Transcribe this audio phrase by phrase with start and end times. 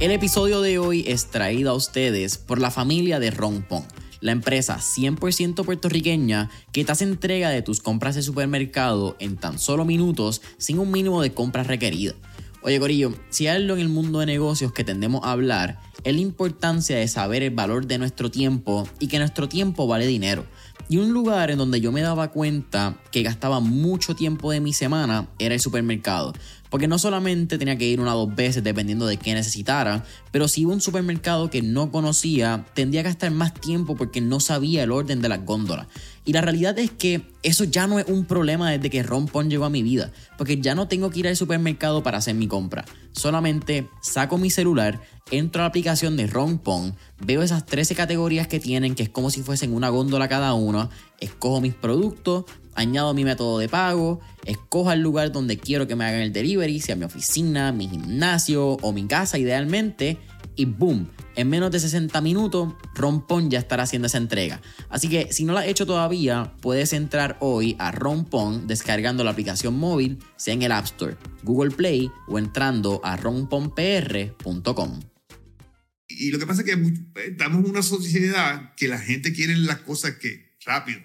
[0.00, 3.84] El episodio de hoy es traído a ustedes por la familia de Rompón,
[4.20, 9.58] la empresa 100% puertorriqueña que te hace entrega de tus compras de supermercado en tan
[9.58, 12.16] solo minutos sin un mínimo de compras requeridas.
[12.62, 16.14] Oye Corillo, si hay algo en el mundo de negocios que tendemos a hablar, es
[16.14, 20.46] la importancia de saber el valor de nuestro tiempo y que nuestro tiempo vale dinero.
[20.88, 24.72] Y un lugar en donde yo me daba cuenta que gastaba mucho tiempo de mi
[24.72, 26.32] semana era el supermercado.
[26.70, 30.48] Porque no solamente tenía que ir una o dos veces dependiendo de qué necesitara, pero
[30.48, 34.40] si iba a un supermercado que no conocía, tendría que gastar más tiempo porque no
[34.40, 35.88] sabía el orden de las góndolas.
[36.24, 39.64] Y la realidad es que eso ya no es un problema desde que Rompon llegó
[39.64, 42.84] a mi vida, porque ya no tengo que ir al supermercado para hacer mi compra.
[43.12, 48.60] Solamente saco mi celular, entro a la aplicación de Rompon, veo esas 13 categorías que
[48.60, 53.24] tienen, que es como si fuesen una góndola cada una, escojo mis productos, añado mi
[53.24, 57.04] método de pago, escojo el lugar donde quiero que me hagan el delivery, sea mi
[57.04, 60.18] oficina, mi gimnasio o mi casa idealmente,
[60.56, 64.60] y boom, en menos de 60 minutos, Rompon ya estará haciendo esa entrega.
[64.88, 69.30] Así que si no la has hecho todavía, puedes entrar hoy a Rompon descargando la
[69.30, 75.00] aplicación móvil, sea en el App Store, Google Play o entrando a romponpr.com.
[76.08, 76.92] Y lo que pasa es que
[77.28, 81.00] estamos en una sociedad que la gente quiere las cosas que rápido.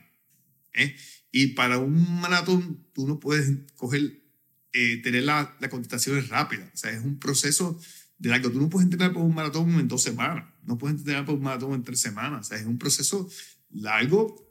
[0.74, 0.96] ¿eh?
[1.38, 4.24] Y para un maratón, tú no puedes coger,
[4.72, 6.70] eh, tener las la contestaciones rápidas.
[6.74, 7.78] O sea, es un proceso
[8.18, 8.50] de largo.
[8.52, 10.46] Tú no puedes entrenar por un maratón en dos semanas.
[10.64, 12.46] No puedes entrenar por un maratón en tres semanas.
[12.46, 13.30] O sea, es un proceso
[13.70, 14.48] largo.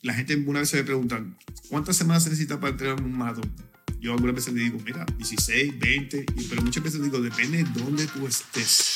[0.00, 1.22] La gente una vez se me pregunta,
[1.68, 3.52] ¿cuántas semanas se necesita para entrenar un maratón?
[4.00, 8.06] Yo algunas veces le digo, mira, 16, 20, pero muchas veces digo, depende de dónde
[8.06, 8.94] tú estés.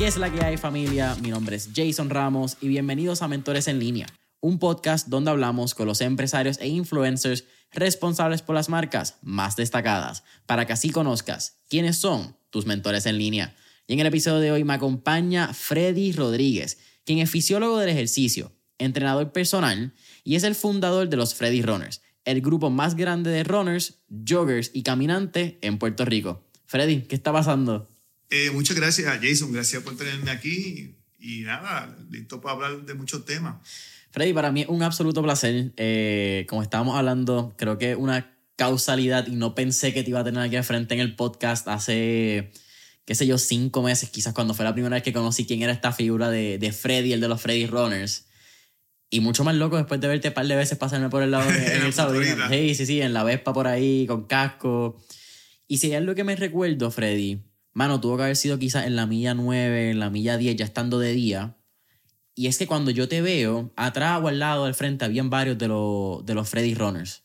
[0.00, 1.14] ¿Qué es la que hay familia?
[1.20, 4.06] Mi nombre es Jason Ramos y bienvenidos a Mentores en línea,
[4.40, 10.24] un podcast donde hablamos con los empresarios e influencers responsables por las marcas más destacadas,
[10.46, 13.54] para que así conozcas quiénes son tus mentores en línea.
[13.86, 18.52] Y en el episodio de hoy me acompaña Freddy Rodríguez, quien es fisiólogo del ejercicio,
[18.78, 19.92] entrenador personal
[20.24, 24.70] y es el fundador de los Freddy Runners, el grupo más grande de runners, joggers
[24.72, 26.48] y caminantes en Puerto Rico.
[26.64, 27.89] Freddy, ¿qué está pasando?
[28.30, 29.52] Eh, muchas gracias, Jason.
[29.52, 30.94] Gracias por tenerme aquí.
[31.18, 33.56] Y nada, listo para hablar de muchos temas.
[34.12, 35.72] Freddy, para mí es un absoluto placer.
[35.76, 40.24] Eh, como estábamos hablando, creo que una causalidad y no pensé que te iba a
[40.24, 42.52] tener aquí al frente en el podcast hace,
[43.04, 45.72] qué sé yo, cinco meses, quizás cuando fue la primera vez que conocí quién era
[45.72, 48.26] esta figura de, de Freddy, el de los Freddy Runners.
[49.08, 51.50] Y mucho más loco después de verte un par de veces pasarme por el lado
[51.50, 55.02] de, en el Sí, sí, sí, en la Vespa por ahí, con casco.
[55.66, 57.40] Y si hay algo que me recuerdo, Freddy,
[57.72, 60.64] mano, tuvo que haber sido quizás en la milla 9, en la milla 10, ya
[60.64, 61.56] estando de día.
[62.34, 65.58] Y es que cuando yo te veo, atrás o al lado, al frente, habían varios
[65.58, 67.24] de, los, de los Freddy Runners.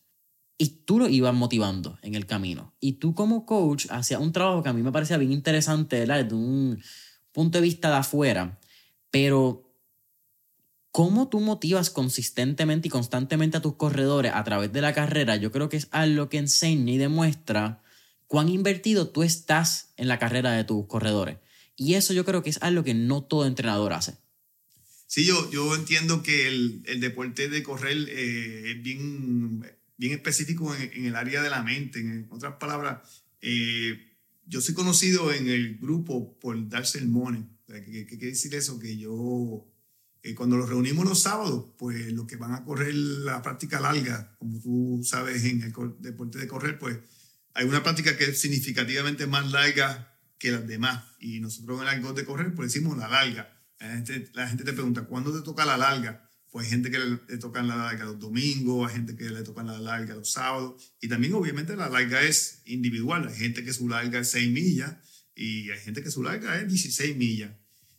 [0.57, 2.73] Y tú lo ibas motivando en el camino.
[2.79, 6.23] Y tú como coach hacías un trabajo que a mí me parecía bien interesante, ¿verdad?
[6.23, 6.81] Desde un
[7.31, 8.59] punto de vista de afuera.
[9.11, 9.73] Pero,
[10.91, 15.35] ¿cómo tú motivas consistentemente y constantemente a tus corredores a través de la carrera?
[15.35, 17.83] Yo creo que es algo que enseña y demuestra
[18.35, 21.37] cuán invertido tú estás en la carrera de tus corredores.
[21.77, 24.17] Y eso yo creo que es algo que no todo entrenador hace.
[25.07, 29.65] Sí, yo, yo entiendo que el, el deporte de correr eh, es bien,
[29.95, 32.01] bien específico en, el área de la mente.
[32.01, 34.05] En otras palabras, eh,
[34.45, 37.45] yo soy conocido en el grupo por dar sermones.
[37.65, 38.79] ¿Qué, quiere decir eso?
[38.79, 39.65] Que yo,
[40.23, 44.35] eh, cuando nos reunimos los sábados, pues los que van a correr la práctica larga,
[44.39, 46.97] como tú sabes en el deporte de correr, pues
[47.55, 51.05] hay una práctica que es significativamente más larga que las demás.
[51.19, 53.49] Y nosotros en el de correr, pues decimos la larga.
[53.79, 56.29] La gente, la gente te pregunta, ¿cuándo te toca la larga?
[56.51, 59.63] Pues hay gente que le, toca la larga los domingos, hay gente que le toca
[59.63, 60.93] la larga los sábados.
[61.01, 63.27] Y también, obviamente, la larga es individual.
[63.27, 64.95] Hay gente que su larga es 6 millas
[65.33, 67.51] y hay gente que su larga es 16 millas.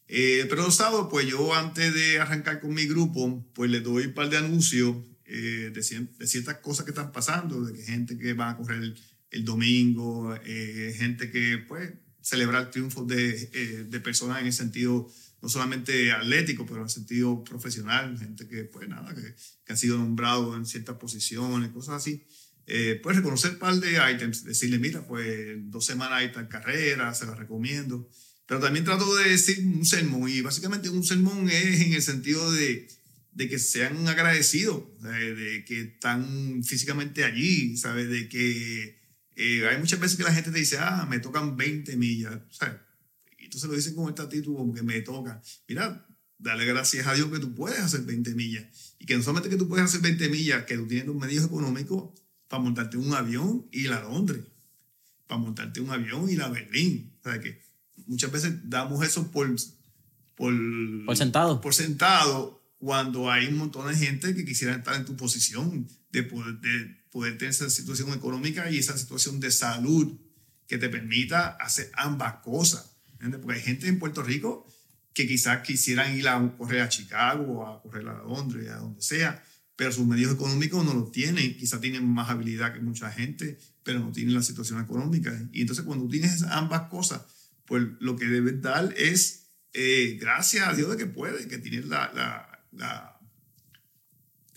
[0.08, 4.06] Eh, pero los sábados, pues yo antes de arrancar con mi grupo, pues le doy
[4.06, 8.16] un par de anuncios eh, de, de, ciertas cosas que están pasando, de que gente
[8.16, 8.94] que va a correr
[9.36, 15.08] el domingo, eh, gente que pues celebrar triunfos de, eh, de personas en el sentido
[15.42, 19.22] no solamente atlético, pero en el sentido profesional, gente que pues nada, que,
[19.64, 22.24] que han sido nombrados en ciertas posiciones, cosas así.
[22.66, 27.14] Eh, pues reconocer un par de items, decirle, mira, pues dos semanas hay tal carrera,
[27.14, 28.10] se la recomiendo.
[28.46, 32.50] Pero también trato de decir un sermón, y básicamente un sermón es en el sentido
[32.50, 32.88] de,
[33.32, 38.08] de que sean agradecidos, de, de que están físicamente allí, ¿sabes?
[38.08, 38.98] De que
[39.36, 42.40] eh, hay muchas veces que la gente te dice, ah, me tocan 20 millas.
[43.38, 45.42] entonces lo dicen con esta actitud como que me toca.
[45.68, 46.06] Mira,
[46.38, 48.64] dale gracias a Dios que tú puedes hacer 20 millas.
[48.98, 51.44] Y que no solamente que tú puedes hacer 20 millas, que tú tienes los medios
[51.44, 52.18] económicos
[52.48, 54.42] para montarte un avión y ir a Londres,
[55.26, 57.12] para montarte un avión y ir a Berlín.
[57.20, 57.60] O sea, que
[58.06, 59.54] muchas veces damos eso por,
[60.34, 60.54] por,
[61.04, 61.60] por sentado.
[61.60, 66.22] Por sentado cuando hay un montón de gente que quisiera estar en tu posición de
[66.22, 70.18] poder, de poder tener esa situación económica y esa situación de salud
[70.66, 72.96] que te permita hacer ambas cosas.
[73.18, 74.66] Porque hay gente en Puerto Rico
[75.12, 79.42] que quizás quisieran ir a correr a Chicago, a correr a Londres, a donde sea,
[79.74, 81.56] pero sus medios económicos no los tienen.
[81.56, 85.32] Quizás tienen más habilidad que mucha gente, pero no tienen la situación económica.
[85.52, 87.22] Y entonces cuando tienes ambas cosas,
[87.64, 91.86] pues lo que debes dar es eh, gracias a Dios de que puedes, que tienes
[91.86, 92.10] la,
[92.72, 93.15] la,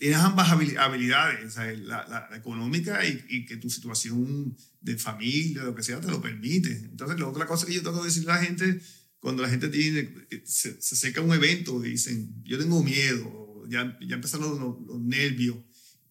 [0.00, 5.82] tienes ambas habilidades, la, la, económica y, y, que tu situación de familia, lo que
[5.82, 6.72] sea, te lo permite.
[6.72, 8.80] Entonces, la otra cosa que yo tengo que decirle a la gente
[9.20, 10.10] cuando la gente tiene,
[10.44, 15.58] se, se acerca a un evento dicen, yo tengo miedo, ya, ya empezaron los, nervios,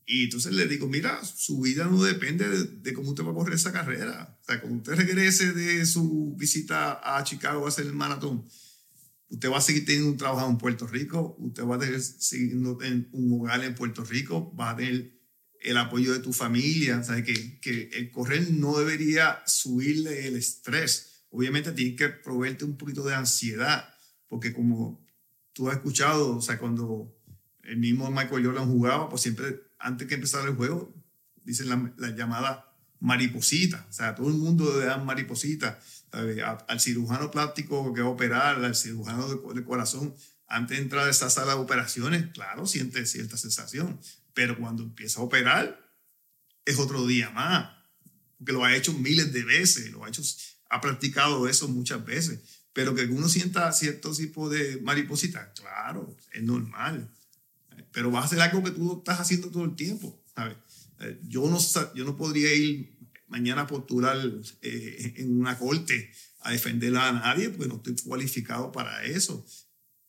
[0.06, 3.56] y entonces le digo, mira, su vida no depende de, cómo usted va a correr
[3.56, 4.38] esa carrera.
[4.42, 8.48] O sea, cuando usted regrese de su visita a Chicago a hacer el maratón,
[9.30, 13.10] usted va a seguir teniendo un trabajo en Puerto Rico, usted va a seguir en
[13.12, 15.18] un hogar en Puerto Rico, va a tener
[15.62, 17.00] el apoyo de tu familia.
[17.00, 22.66] O sea, que, que el correr no debería subirle el estrés obviamente tiene que proveerte
[22.66, 23.94] un poquito de ansiedad,
[24.28, 25.06] porque como
[25.54, 27.16] tú has escuchado, o sea, cuando
[27.64, 30.94] el mismo Michael Jordan jugaba, pues siempre antes que empezara el juego,
[31.44, 32.66] dicen la, llamada
[33.00, 35.80] mariposita, o sea, todo el mundo le da mariposita,
[36.12, 40.16] al cirujano plástico que va a operar, al cirujano de, corazón,
[40.48, 44.00] antes de entrar a esa sala de operaciones, claro, siente cierta sensación,
[44.34, 45.80] pero cuando empieza a operar,
[46.66, 47.72] es otro día más,
[48.38, 50.24] porque lo ha hecho miles de veces, lo ha hecho
[50.70, 52.40] ha practicado eso muchas veces,
[52.74, 57.12] pero que uno sienta cierto tipo de mariposita, claro, es normal,
[57.92, 60.58] pero va a ser algo que tú estás haciendo todo el tiempo, ¿sabes?
[61.00, 61.60] Eh, yo no,
[61.96, 62.98] yo no podría ir
[63.30, 64.18] mañana postular
[64.62, 66.12] eh, en una corte
[66.42, 69.46] a defender a nadie porque no estoy cualificado para eso.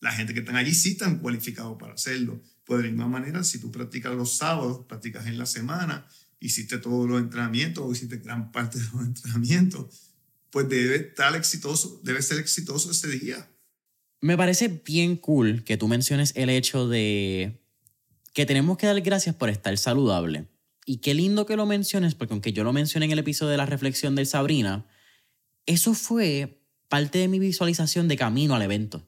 [0.01, 2.43] La gente que están allí sí están cualificados para hacerlo.
[2.65, 6.07] Pues de la misma manera, si tú practicas los sábados, practicas en la semana,
[6.41, 10.15] hiciste todos los entrenamientos o hiciste gran parte de los entrenamientos,
[10.51, 13.49] pues debe estar exitoso, debe ser exitoso ese día.
[14.23, 17.61] Me parece bien cool que tú menciones el hecho de
[18.33, 20.47] que tenemos que dar gracias por estar saludable.
[20.87, 23.57] Y qué lindo que lo menciones, porque aunque yo lo mencioné en el episodio de
[23.57, 24.87] la reflexión del Sabrina,
[25.67, 29.07] eso fue parte de mi visualización de camino al evento.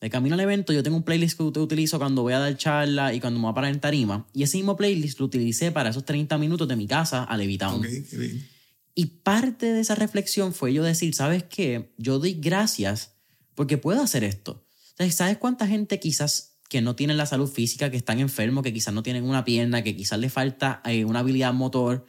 [0.00, 3.14] De camino al evento, yo tengo un playlist que utilizo cuando voy a dar charla
[3.14, 4.28] y cuando me voy a parar en tarima.
[4.34, 7.78] Y ese mismo playlist lo utilicé para esos 30 minutos de mi casa a Levitown.
[7.78, 8.46] Okay.
[8.94, 11.94] Y parte de esa reflexión fue yo decir, ¿sabes qué?
[11.96, 13.14] Yo doy gracias
[13.54, 14.66] porque puedo hacer esto.
[15.10, 18.94] ¿Sabes cuánta gente quizás que no tienen la salud física, que están enfermos, que quizás
[18.94, 22.06] no tienen una pierna, que quizás les falta eh, una habilidad motor,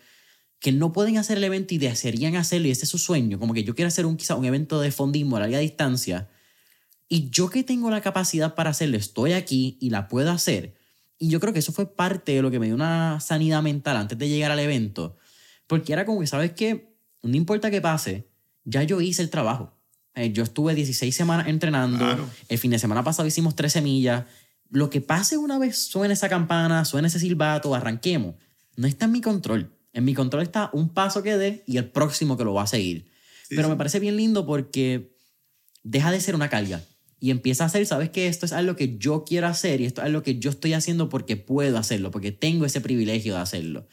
[0.60, 3.54] que no pueden hacer el evento y desearían hacerlo y ese es su sueño, como
[3.54, 6.30] que yo quiero hacer un, quizás un evento de fondismo a larga distancia
[7.08, 10.76] y yo que tengo la capacidad para hacerlo, estoy aquí y la puedo hacer.
[11.18, 13.98] Y yo creo que eso fue parte de lo que me dio una sanidad mental
[13.98, 15.18] antes de llegar al evento,
[15.68, 16.96] porque era como que, ¿sabes qué?
[17.22, 18.28] No importa qué pase,
[18.64, 19.76] ya yo hice el trabajo.
[20.16, 22.30] Eh, yo estuve 16 semanas entrenando.
[22.48, 24.26] El fin de semana pasado hicimos 13 millas.
[24.70, 28.36] Lo que pase una vez suene esa campana, suene ese silbato, arranquemos.
[28.76, 29.72] No está en mi control.
[29.94, 32.68] En mi control está un paso que dé y el próximo que lo va a
[32.68, 33.08] seguir.
[33.50, 35.16] Pero me parece bien lindo porque
[35.84, 36.82] deja de ser una carga
[37.20, 40.02] y empieza a hacer, sabes que esto es algo que yo quiero hacer y esto
[40.02, 43.88] es algo que yo estoy haciendo porque puedo hacerlo, porque tengo ese privilegio de hacerlo.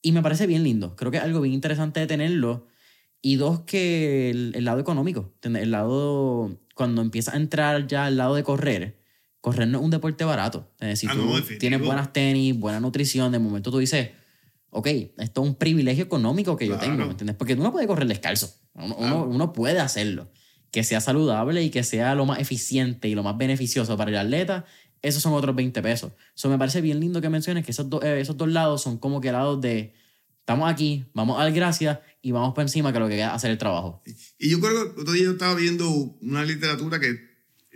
[0.00, 0.94] Y me parece bien lindo.
[0.96, 2.66] Creo que es algo bien interesante de tenerlo.
[3.20, 5.34] Y dos, que el, lado económico.
[5.42, 8.97] El lado, cuando empieza a entrar ya al lado de correr,
[9.40, 10.70] correr no es un deporte barato.
[10.80, 14.10] Es decir, ah, tú tienes buenas tenis, buena nutrición, de momento tú dices,
[14.70, 14.86] ok,
[15.18, 17.36] esto es un privilegio económico que yo tengo, ¿me entiendes?
[17.36, 18.54] Porque uno puede correr descalzo.
[18.74, 20.30] Uno, uno, puede hacerlo.
[20.70, 24.18] Que sea saludable y que sea lo más eficiente y lo más beneficioso para el
[24.18, 24.66] atleta
[25.02, 26.12] esos son otros 20 pesos.
[26.34, 29.20] Eso me parece bien lindo que menciones que esos, eh, esos dos lados son como
[29.20, 29.94] que lados de
[30.40, 33.50] estamos aquí, vamos a dar gracias y vamos por encima que lo que queda hacer
[33.50, 34.02] el trabajo.
[34.38, 35.88] Y yo creo que otro día yo estaba viendo
[36.22, 37.27] una literatura que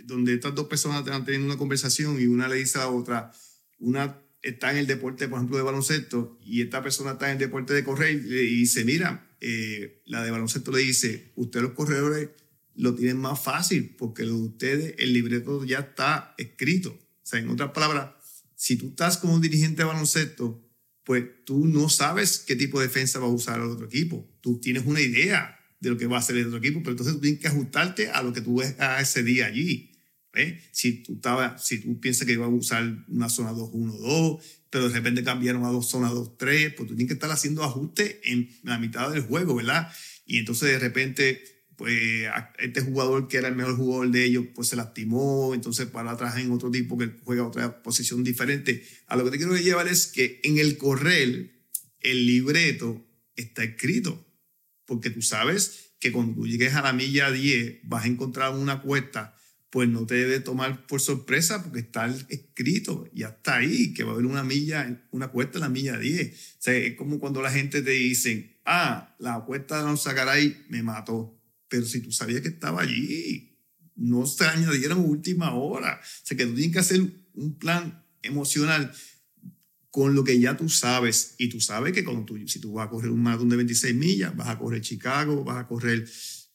[0.03, 3.31] donde estas dos personas están teniendo una conversación y una le dice a la otra,
[3.79, 7.39] una está en el deporte, por ejemplo, de baloncesto y esta persona está en el
[7.39, 11.73] deporte de correr y le dice, mira, eh, la de baloncesto le dice, ustedes los
[11.73, 12.29] corredores
[12.75, 16.89] lo tienen más fácil porque lo de ustedes, el libreto ya está escrito.
[16.89, 18.09] O sea, en otras palabras,
[18.55, 20.61] si tú estás como un dirigente de baloncesto,
[21.03, 24.29] pues tú no sabes qué tipo de defensa va a usar el otro equipo.
[24.41, 27.15] Tú tienes una idea de lo que va a hacer el otro equipo, pero entonces
[27.15, 29.91] tú tienes que ajustarte a lo que tú ves a ese día allí.
[30.71, 34.95] Si, tú estaba, si tú piensas que iba a usar una zona 2-1-2, pero de
[34.95, 38.79] repente cambiaron a dos zonas 2-3, pues tú tienes que estar haciendo ajustes en la
[38.79, 39.91] mitad del juego, ¿verdad?
[40.25, 41.43] Y entonces de repente,
[41.75, 41.93] pues
[42.57, 46.37] este jugador que era el mejor jugador de ellos, pues se lastimó, entonces para atrás
[46.37, 48.83] en otro tipo que juega otra posición diferente.
[49.05, 51.51] A lo que te quiero llevar es que en el correr,
[52.01, 54.25] el libreto está escrito,
[54.85, 58.81] porque tú sabes que cuando tú llegues a la milla 10 vas a encontrar una
[58.81, 59.32] cuesta
[59.73, 64.11] pues no te debe tomar por sorpresa porque está escrito, ya está ahí, que va
[64.11, 66.27] a haber una milla, una cuesta en la milla 10.
[66.27, 70.65] O sea, es como cuando la gente te dice, ah, la cuesta de los Sagaray
[70.69, 71.41] me mató.
[71.69, 73.57] Pero si tú sabías que estaba allí,
[73.95, 75.99] no se añadieron última hora.
[76.03, 77.01] O sea, que tú tienes que hacer
[77.33, 78.93] un plan emocional
[79.89, 81.33] con lo que ya tú sabes.
[81.39, 83.95] Y tú sabes que cuando tú, si tú vas a correr un maratón de 26
[83.95, 86.07] millas, vas a correr Chicago, vas a correr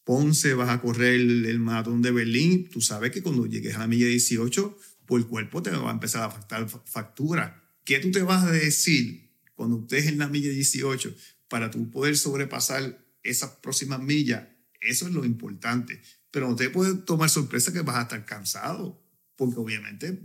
[0.08, 3.86] Ponce, vas a correr el, maratón de Berlín, tú sabes que cuando llegues a la
[3.86, 7.62] milla 18, pues el cuerpo te va a empezar a faltar factura.
[7.84, 11.14] ¿Qué tú te vas a decir cuando estés en la milla 18
[11.48, 14.48] para tú poder sobrepasar esas próximas millas?
[14.80, 16.00] Eso es lo importante.
[16.30, 19.04] Pero no te puede tomar sorpresa que vas a estar cansado,
[19.36, 20.22] porque obviamente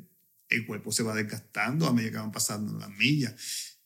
[0.48, 3.36] el cuerpo se va desgastando a medida que van pasando las millas.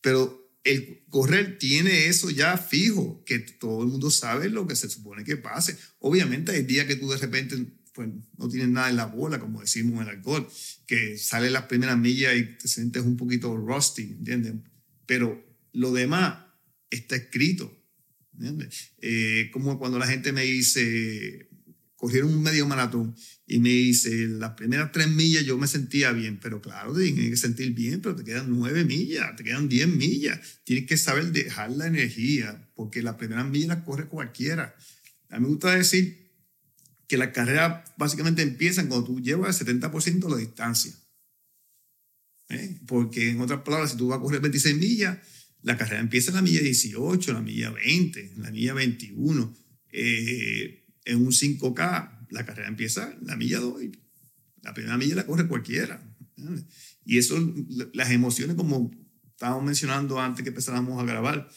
[0.01, 4.89] Pero el correr tiene eso ya fijo, que todo el mundo sabe lo que se
[4.89, 5.77] supone que pase.
[5.99, 7.55] Obviamente hay días que tú de repente
[7.93, 10.47] pues, no tienes nada en la bola, como decimos en el alcohol,
[10.85, 14.53] que sale las primeras millas y te sientes un poquito rusty, ¿entiendes?
[15.05, 16.45] Pero lo demás
[16.89, 17.75] está escrito,
[18.33, 18.91] ¿entiendes?
[18.99, 21.46] Eh, como cuando la gente me dice,
[21.97, 26.39] cogieron un medio maratón y me dice, las primeras tres millas yo me sentía bien,
[26.39, 30.39] pero claro, tienes que sentir bien, pero te quedan nueve millas, te quedan diez millas.
[30.63, 34.75] Tienes que saber dejar la energía, porque las primeras millas las corre cualquiera.
[35.29, 36.31] A mí me gusta decir
[37.07, 40.93] que las carreras básicamente empiezan cuando tú llevas el 70% de la distancia.
[42.49, 42.79] ¿Eh?
[42.85, 45.17] Porque en otras palabras, si tú vas a correr 26 millas,
[45.63, 49.57] la carrera empieza en la milla 18, en la milla 20, en la milla 21.
[49.91, 53.81] Eh, en un 5K, la carrera empieza la milla 2
[54.61, 56.01] la primera milla la corre cualquiera.
[57.05, 57.37] Y eso,
[57.93, 58.91] las emociones, como
[59.29, 61.49] estábamos mencionando antes que empezáramos a grabar,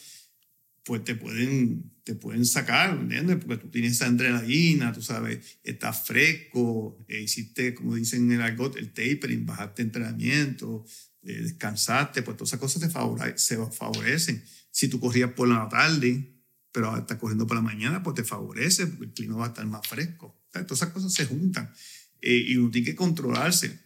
[0.85, 3.37] pues te pueden, te pueden sacar, ¿entiendes?
[3.37, 8.41] Porque tú tienes esa adrenalina, tú sabes, estás fresco, eh, hiciste, como dicen en el
[8.41, 10.85] argot, el tapering, bajaste entrenamiento,
[11.23, 14.43] eh, descansaste, pues todas esas cosas te se favorecen.
[14.71, 16.40] Si tú corrías por la tarde,
[16.71, 19.65] pero está corriendo por la mañana, pues te favorece, porque el clima va a estar
[19.65, 20.41] más fresco.
[20.51, 21.73] Todas esas cosas se juntan
[22.21, 23.79] eh, y uno tiene que controlarse.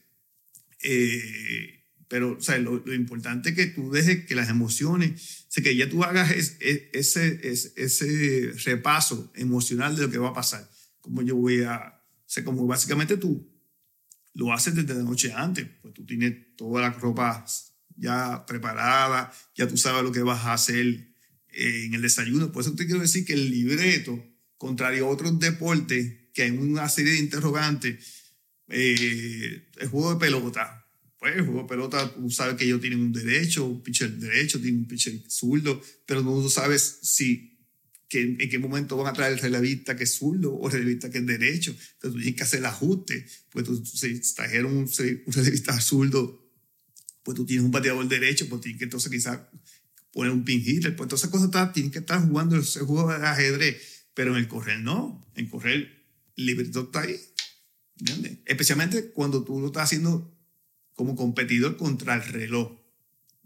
[0.83, 1.75] Eh,
[2.07, 5.89] pero o sea, lo, importante es que tú dejes que las emociones, o que ya
[5.89, 7.39] tú hagas ese, ese,
[7.75, 10.69] ese, repaso emocional de lo que va a pasar.
[11.01, 13.51] Como yo voy a, o sea, como básicamente tú
[14.33, 17.45] lo haces desde la noche antes, pues tú tienes toda la ropa
[17.95, 21.14] ya preparada, ya tú sabes lo que vas a hacer
[21.55, 22.51] en el desayuno.
[22.51, 24.24] Por eso te quiero decir que el libreto,
[24.57, 28.33] contrario a otros deportes, que hay una serie de interrogantes,
[28.67, 30.85] eh, el juego de pelota.
[31.17, 34.59] Pues el juego de pelota, tú sabes que ellos tienen un derecho, un pitcher derecho,
[34.59, 37.55] tienen un pitcher zurdo, pero no sabes si
[38.07, 41.09] que, en qué momento van a traer el relevista que es zurdo o el relevista
[41.09, 41.71] que es derecho.
[41.71, 43.25] Entonces tú tienes que hacer el ajuste.
[43.50, 44.89] Pues tú, si trajeron un,
[45.25, 46.45] un relevista zurdo,
[47.24, 49.39] pues tú tienes un bateador derecho, pues tienes que entonces quizás
[50.15, 53.27] poner un pin hitter, pues todas esas cosas tienen que estar jugando ese juego de
[53.27, 55.74] ajedrez, pero en el correr no, en correr
[56.38, 57.19] el libreto está ahí,
[58.00, 58.38] ¿entiendes?
[58.45, 60.34] Especialmente cuando tú lo estás haciendo
[60.93, 62.79] como competidor contra el reloj.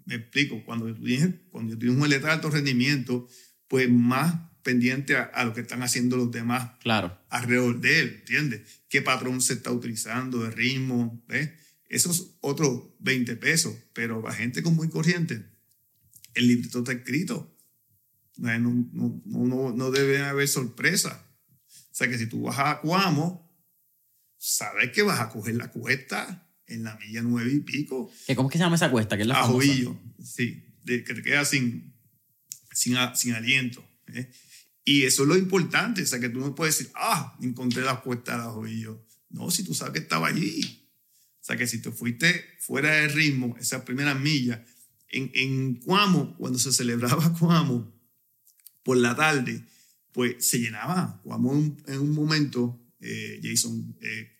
[0.05, 3.27] Me explico, cuando tú tienes, cuando tienes un atleta de alto rendimiento,
[3.67, 7.19] pues más pendiente a, lo que están haciendo los demás claro.
[7.29, 8.83] alrededor de él, ¿entiendes?
[8.89, 11.23] ¿Qué patrón se está utilizando de ritmo?
[11.27, 11.49] ¿ves?
[11.87, 15.49] Eso es otro 20 pesos, pero la gente con muy corriente
[16.39, 17.55] el libreto está escrito.
[18.37, 21.25] No, no, no, no, debe haber sorpresa.
[21.67, 23.53] O sea que si tú vas a Cuamo,
[24.37, 28.09] sabes que vas a coger la cuesta en la milla nueve y pico.
[28.35, 29.17] ¿Cómo es que se llama esa cuesta?
[29.17, 31.93] que es la Ajoillo, sí, de, que te quedas sin,
[32.71, 33.85] sin, sin aliento.
[34.07, 34.31] ¿eh?
[34.85, 37.99] Y eso es lo importante, o sea que tú no puedes decir, ah, encontré la
[37.99, 39.05] cuesta de Ajoillo.
[39.29, 40.87] No, si tú sabes que estaba allí.
[41.41, 44.63] O sea que si te fuiste fuera de ritmo, esa primera milla,
[45.09, 47.93] en, en Cuamo, cuando se celebraba Cuamo
[48.83, 49.63] por la tarde,
[50.11, 51.21] pues se llenaba.
[51.23, 54.31] Cuamo en, un momento, eh, Jason, eh,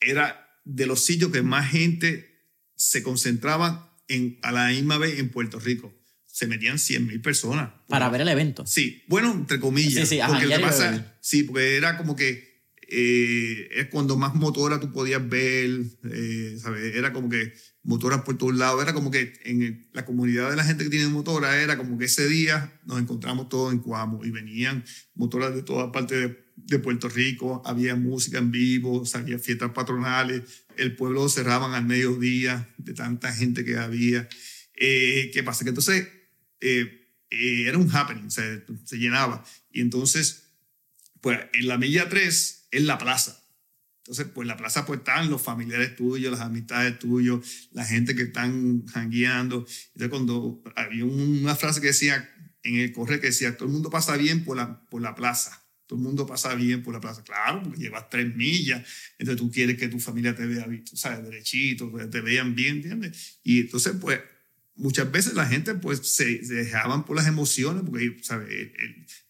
[0.00, 2.30] era de los sitios que más gente
[2.74, 5.94] se concentraba en, a la misma vez en Puerto Rico.
[6.26, 7.72] Se metían 100 mil personas.
[7.88, 8.66] Para ver el evento.
[8.66, 10.08] Sí, bueno, entre comillas.
[10.08, 12.49] Sí, sí, ajá, porque pasa, sí, porque era como que
[12.92, 16.96] eh, es cuando más motoras tú podías ver, eh, ¿sabes?
[16.96, 17.52] Era como que
[17.84, 21.06] motoras por todos lados, era como que en la comunidad de la gente que tiene
[21.06, 25.62] motoras, era como que ese día nos encontramos todos en Cuamo y venían motoras de
[25.62, 30.42] todas partes de, Puerto Rico, había música en vivo, había fiestas patronales,
[30.76, 34.28] el pueblo lo cerraban al mediodía de tanta gente que había.
[34.74, 35.64] Eh, ¿Qué pasa?
[35.64, 36.08] Que entonces
[36.60, 39.44] eh, era un happening, o sea, se llenaba.
[39.72, 40.50] Y entonces,
[41.20, 43.40] pues en la milla 3 es la plaza.
[43.98, 48.22] Entonces, pues la plaza pues están los familiares tuyos, las amistades tuyos, la gente que
[48.22, 49.66] están jangueando.
[49.94, 52.28] Entonces, cuando había una frase que decía
[52.62, 55.64] en el correo que decía, todo el mundo pasa bien por la, por la plaza.
[55.86, 57.22] Todo el mundo pasa bien por la plaza.
[57.24, 58.86] Claro, porque llevas tres millas.
[59.18, 62.76] Entonces tú quieres que tu familia te vea, tú sabes, derechito, que te vean bien,
[62.76, 63.40] ¿entiendes?
[63.42, 64.20] Y entonces, pues,
[64.76, 68.48] muchas veces la gente pues se, se dejaban por las emociones, porque, ¿sabes?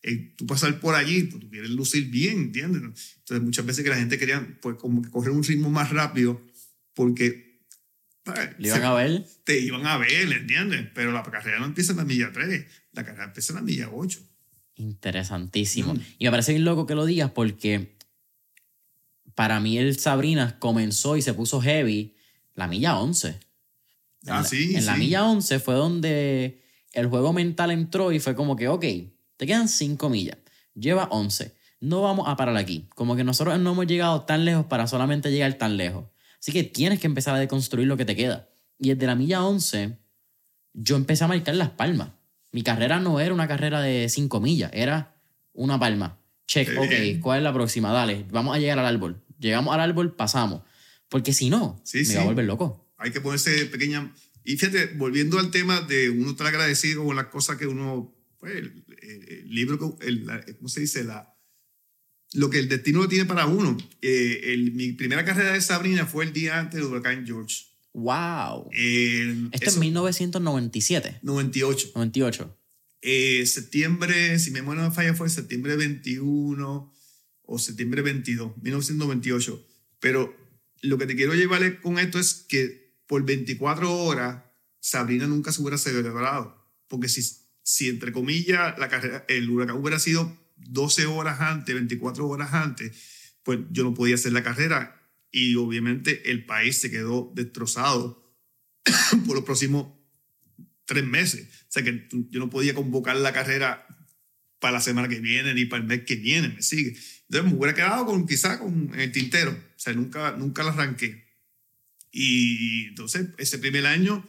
[0.03, 2.83] El- tú pasar por allí, pues tú quieres lucir bien, ¿entiendes?
[3.19, 6.41] Entonces muchas veces que la gente quería pues como que correr un ritmo más rápido
[6.95, 7.51] porque
[8.25, 8.51] ¿sabes?
[8.59, 9.27] ¿Lo iban Se- a ver?
[9.45, 10.87] te iban a ver, ¿entiendes?
[10.95, 13.91] Pero la carrera no empieza en la milla 3, la carrera empieza en la milla
[13.93, 14.21] 8.
[14.77, 15.95] Interesantísimo.
[15.95, 16.01] Mm.
[16.19, 17.97] Y me parece bien loco que lo digas porque
[19.35, 22.17] para mí el Sabrina comenzó y se puso heavy
[22.55, 23.29] la milla 11.
[23.29, 24.99] En Ah, la- sí, En la sí.
[25.01, 28.85] milla 11 fue donde el juego mental entró y fue como que, ok,
[29.41, 30.37] te quedan 5 millas,
[30.75, 32.87] lleva 11, no vamos a parar aquí.
[32.95, 36.05] Como que nosotros no hemos llegado tan lejos para solamente llegar tan lejos.
[36.39, 38.51] Así que tienes que empezar a deconstruir lo que te queda.
[38.79, 39.97] Y desde la milla 11,
[40.75, 42.11] yo empecé a marcar las palmas.
[42.53, 45.17] Mi carrera no era una carrera de 5 millas, era
[45.55, 46.19] una palma.
[46.47, 47.23] Check, ok.
[47.23, 47.93] ¿cuál es la próxima?
[47.93, 49.23] Dale, vamos a llegar al árbol.
[49.39, 50.61] Llegamos al árbol, pasamos.
[51.09, 52.15] Porque si no, Sí, me sí.
[52.17, 52.91] va a volver loco.
[52.99, 54.13] Hay que ponerse pequeña...
[54.45, 58.15] Y fíjate, volviendo al tema de uno estar agradecido con las cosas que uno...
[58.39, 58.65] Pues,
[59.11, 61.05] el, el libro, el, la- ¿cómo se dice?
[61.05, 61.35] La,
[62.33, 63.77] lo que el destino tiene para uno.
[64.03, 67.67] Eh, el- mi primera carrera de Sabrina fue el día antes del huracán George.
[67.93, 68.71] ¡Wow!
[68.73, 71.91] Eh, Esto es 1997, 98.
[71.95, 72.57] 98.
[73.03, 76.93] Eh, septiembre, si mi memoria no me falla, fue septiembre 21
[77.43, 79.67] o septiembre 22, 1998.
[79.99, 80.37] Pero
[80.83, 84.45] lo que te quiero llevar con esto es que por 24 horas
[84.81, 86.57] Sabrina nunca se hubiera celebrado.
[86.89, 87.23] Porque si,
[87.71, 93.37] si entre comillas, la carrera, el huracán hubiera sido 12 horas antes, 24 horas antes,
[93.45, 95.01] pues yo no podía hacer la carrera.
[95.31, 98.37] Y obviamente el país se quedó destrozado
[99.27, 99.87] por los próximos
[100.85, 101.47] tres meses.
[101.69, 103.87] O sea que yo no podía convocar la carrera
[104.59, 106.97] para la semana que viene ni para el mes que viene, me sigue.
[107.29, 109.53] Entonces me hubiera quedado con quizá con el tintero.
[109.53, 111.25] O sea, nunca, nunca la arranqué.
[112.11, 114.27] Y entonces ese primer año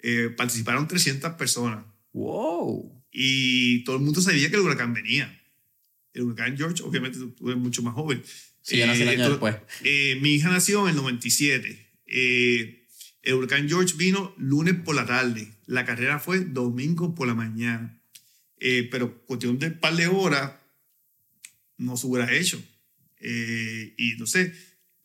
[0.00, 1.82] eh, participaron 300 personas
[2.14, 2.90] ¡Wow!
[3.16, 5.40] y todo el mundo sabía que el huracán venía.
[6.14, 8.22] El huracán George, obviamente tú, eres mucho más joven.
[8.60, 9.56] Sí, yo nací el Eh, año después.
[9.84, 11.92] eh, mi hija nació en el 97.
[12.06, 12.86] Eh,
[13.22, 15.48] el huracán George vino lunes por la tarde.
[15.66, 18.00] La carrera fue domingo por la mañana.
[18.58, 20.54] Eh, pero cuestión de un par de horas
[21.76, 22.60] no se hubiera hecho.
[23.20, 24.52] Eh, y entonces,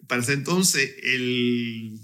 [0.08, 2.00] para ese entonces, el,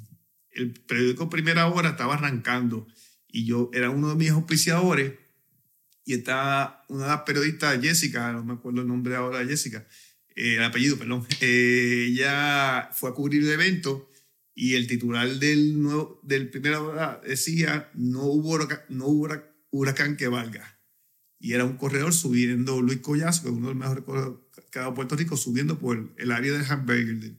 [0.52, 2.88] el periódico Primera Hora estaba arrancando
[3.36, 5.12] y yo era uno de mis auspiciadores
[6.06, 9.86] y estaba una periodistas, Jessica, no me acuerdo el nombre ahora Jessica,
[10.38, 14.10] eh, el apellido, perdón, eh, ella fue a cubrir el evento
[14.54, 19.54] y el titular del, nuevo, del Primera Hora decía, no hubo, huracán, no hubo hura-
[19.70, 20.80] huracán que valga.
[21.38, 24.40] Y era un corredor subiendo, Luis Collazo, que es uno de los mejores corredores
[24.72, 27.36] que ha dado Puerto Rico, subiendo por el área de Hamburger, de,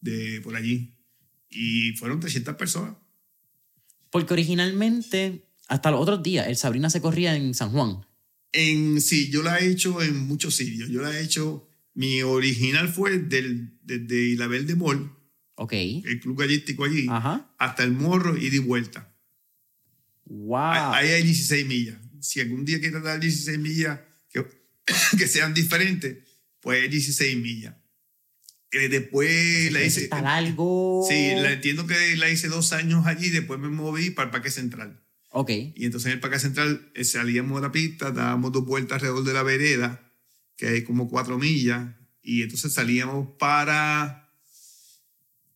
[0.00, 0.96] de por allí.
[1.50, 2.96] Y fueron 300 personas.
[4.14, 8.06] Porque originalmente, hasta los otros días, el Sabrina se corría en San Juan.
[8.52, 10.88] En, sí, yo la he hecho en muchos sitios.
[10.88, 15.10] Yo la he hecho, mi original fue del, desde Isla Verde Mall,
[15.56, 15.72] Ok.
[15.72, 17.52] el club gallístico allí, Ajá.
[17.58, 19.12] hasta el morro y de vuelta.
[20.26, 20.58] ¡Wow!
[20.94, 21.98] Ahí hay 16 millas.
[22.20, 23.98] Si algún día quieres dar 16 millas
[24.30, 24.46] que,
[25.18, 26.18] que sean diferentes,
[26.60, 27.74] pues hay 16 millas.
[28.74, 30.04] Eh, después la hice.
[30.04, 31.06] Está largo.
[31.08, 34.50] Sí, la, entiendo que la hice dos años allí, después me moví para el Parque
[34.50, 35.00] Central.
[35.30, 35.50] Ok.
[35.50, 39.24] Y entonces en el Parque Central eh, salíamos de la pista, dábamos dos vueltas alrededor
[39.24, 40.12] de la vereda,
[40.56, 44.28] que hay como cuatro millas, y entonces salíamos para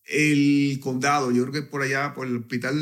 [0.05, 2.75] el condado, yo creo que por allá, por el hospital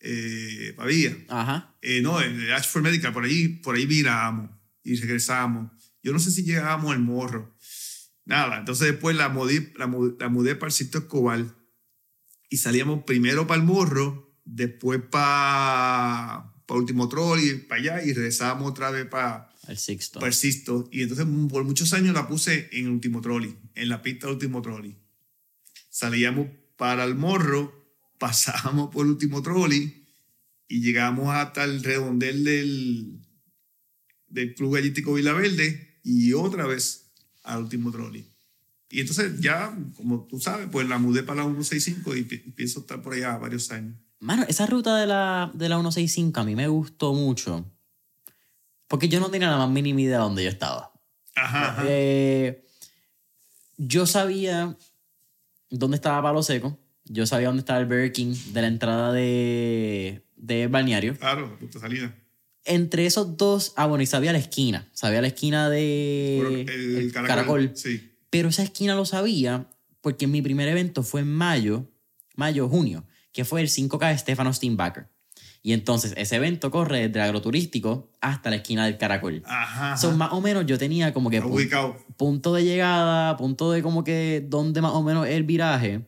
[0.00, 1.16] eh, Pavía.
[1.28, 1.76] Ajá.
[1.82, 4.50] Eh, no, el Ashford Medical, por ahí, por ahí virábamos
[4.82, 5.70] y regresamos.
[6.02, 7.54] Yo no sé si llegábamos al morro.
[8.28, 11.44] Nada, entonces después la, mudé, la, la mudé para el sitio Escobar
[12.48, 18.70] y salíamos primero para el morro, después para para último trolley, para allá, y regresábamos
[18.70, 20.20] otra vez para El Sixto.
[20.20, 20.84] para el.
[20.92, 24.60] Y entonces por muchos años la puse en último trolley, en la pista del último
[24.60, 24.94] trolley.
[25.88, 30.06] Salíamos para el morro, pasábamos por último trolley
[30.68, 33.26] y llegamos hasta el redondel del,
[34.26, 37.07] del Club Gallístico Vila Verde y otra vez
[37.48, 38.30] al último trolley.
[38.90, 42.80] Y entonces ya, como tú sabes, pues la mudé para la 165 y pi- pienso
[42.80, 43.96] estar por allá varios años.
[44.20, 47.64] Mano, esa ruta de la, de la 165 a mí me gustó mucho.
[48.88, 50.92] Porque yo no tenía la más mínima idea de dónde yo estaba.
[51.36, 51.82] Ajá, ajá.
[51.86, 52.64] Eh,
[53.76, 54.76] yo sabía
[55.70, 56.78] dónde estaba Palo Seco.
[57.04, 61.16] Yo sabía dónde estaba el Burger King de la entrada de, de balneario.
[61.18, 62.14] Claro, puta salida.
[62.64, 64.88] Entre esos dos, ah, bueno, y sabía la esquina.
[64.92, 67.26] Sabía la esquina de el, el caracol.
[67.28, 67.70] caracol.
[67.74, 68.12] Sí.
[68.30, 69.68] Pero esa esquina lo sabía
[70.00, 71.90] porque mi primer evento fue en mayo,
[72.36, 75.08] mayo, junio, que fue el 5K de Stefano Steinbacher.
[75.62, 79.42] Y entonces ese evento corre desde el agroturístico hasta la esquina del caracol.
[79.46, 79.96] Ajá.
[79.96, 84.04] So, más o menos yo tenía como que pu- punto de llegada, punto de como
[84.04, 86.02] que dónde más o menos el viraje.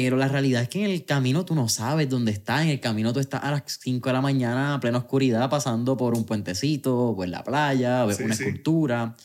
[0.00, 2.62] Pero la realidad es que en el camino tú no sabes dónde estás.
[2.62, 5.96] En el camino tú estás a las 5 de la mañana, a plena oscuridad, pasando
[5.96, 8.42] por un puentecito, por la playa, ves Sí, una sí.
[8.42, 9.16] escultura.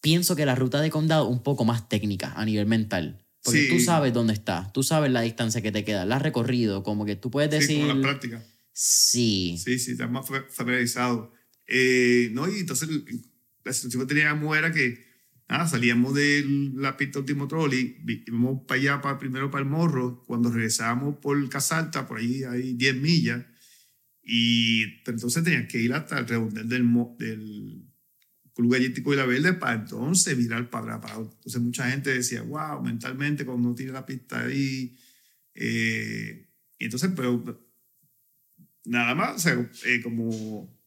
[0.00, 3.24] Pienso que la ruta de condado es un poco más técnica a nivel mental.
[3.42, 3.68] Porque Sí.
[3.70, 7.04] tú sabes dónde estás, tú sabes la distancia que te queda, la has recorrido, como
[7.06, 7.86] que tú puedes Sí, decir...
[7.88, 8.44] como la práctica.
[8.72, 11.32] sí, Sí, sí, está más fa- familiarizado.
[11.66, 12.88] Eh, no, y entonces
[13.64, 15.09] la situación que teníamos era que
[15.50, 16.44] nada, salíamos de
[16.76, 21.16] la pista último trolley, vi- íbamos para allá, para, primero para el morro, cuando regresábamos
[21.16, 23.44] por Casalta, por ahí hay 10 millas,
[24.22, 26.86] y pero entonces tenían que ir hasta el redondel del,
[27.18, 27.82] del
[28.54, 31.18] Club Gallístico y la Verde para entonces virar para atrás.
[31.18, 34.96] Entonces mucha gente decía, wow, mentalmente cuando uno tiene la pista ahí,
[35.54, 36.46] eh,
[36.78, 37.60] y entonces, pero
[38.84, 40.78] nada más, o sea, eh, como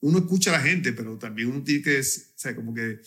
[0.00, 3.00] uno escucha a la gente, pero también uno tiene que, o sea, como que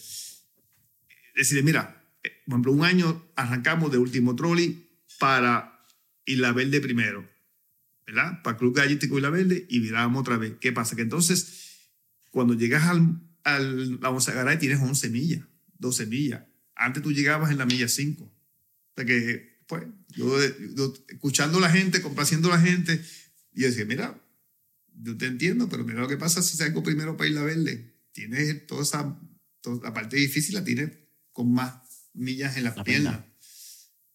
[1.42, 5.86] decirle, mira, eh, por ejemplo, un año arrancamos de último trolley para
[6.26, 7.28] Isla Verde primero,
[8.06, 8.42] ¿verdad?
[8.44, 10.54] Para Club Gallístico Isla Verde y virábamos otra vez.
[10.60, 10.96] ¿Qué pasa?
[10.96, 11.90] Que entonces,
[12.30, 15.46] cuando llegas al, al la Gonzagaray tienes 11 millas,
[15.80, 16.44] 12 millas.
[16.76, 18.24] Antes tú llegabas en la milla 5.
[18.24, 18.32] O
[18.96, 20.38] sea que, pues, yo,
[20.76, 23.04] yo escuchando a la gente, complaciendo a la gente,
[23.54, 24.20] y yo decía, mira,
[24.94, 27.96] yo te entiendo, pero mira lo que pasa si salgo primero para Isla Verde.
[28.12, 29.20] Tienes toda esa,
[29.62, 31.01] toda la parte difícil la tienes
[31.34, 31.76] con más
[32.14, 33.14] millas en las La piernas.
[33.18, 33.28] pierna.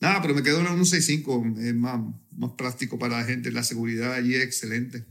[0.00, 2.00] Nada, pero me quedo en la 165, es más,
[2.33, 5.05] más práctico para la gente, la seguridad allí es excelente.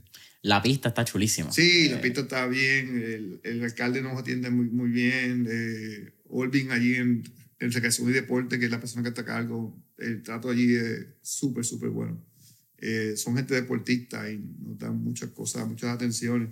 [0.43, 1.51] la pista está chulísima.
[1.51, 6.13] Sí, la Eh, pista está bien, el, el alcalde nos atiende muy, muy bien, eh,
[6.29, 7.23] Olvin allí en,
[7.59, 10.75] en Recreación y Deporte, que es la persona que está a cargo, el trato allí
[10.75, 12.23] es súper, súper bueno.
[12.77, 16.49] Eh, son gente deportista y nos dan muchas cosas, muchas atenciones.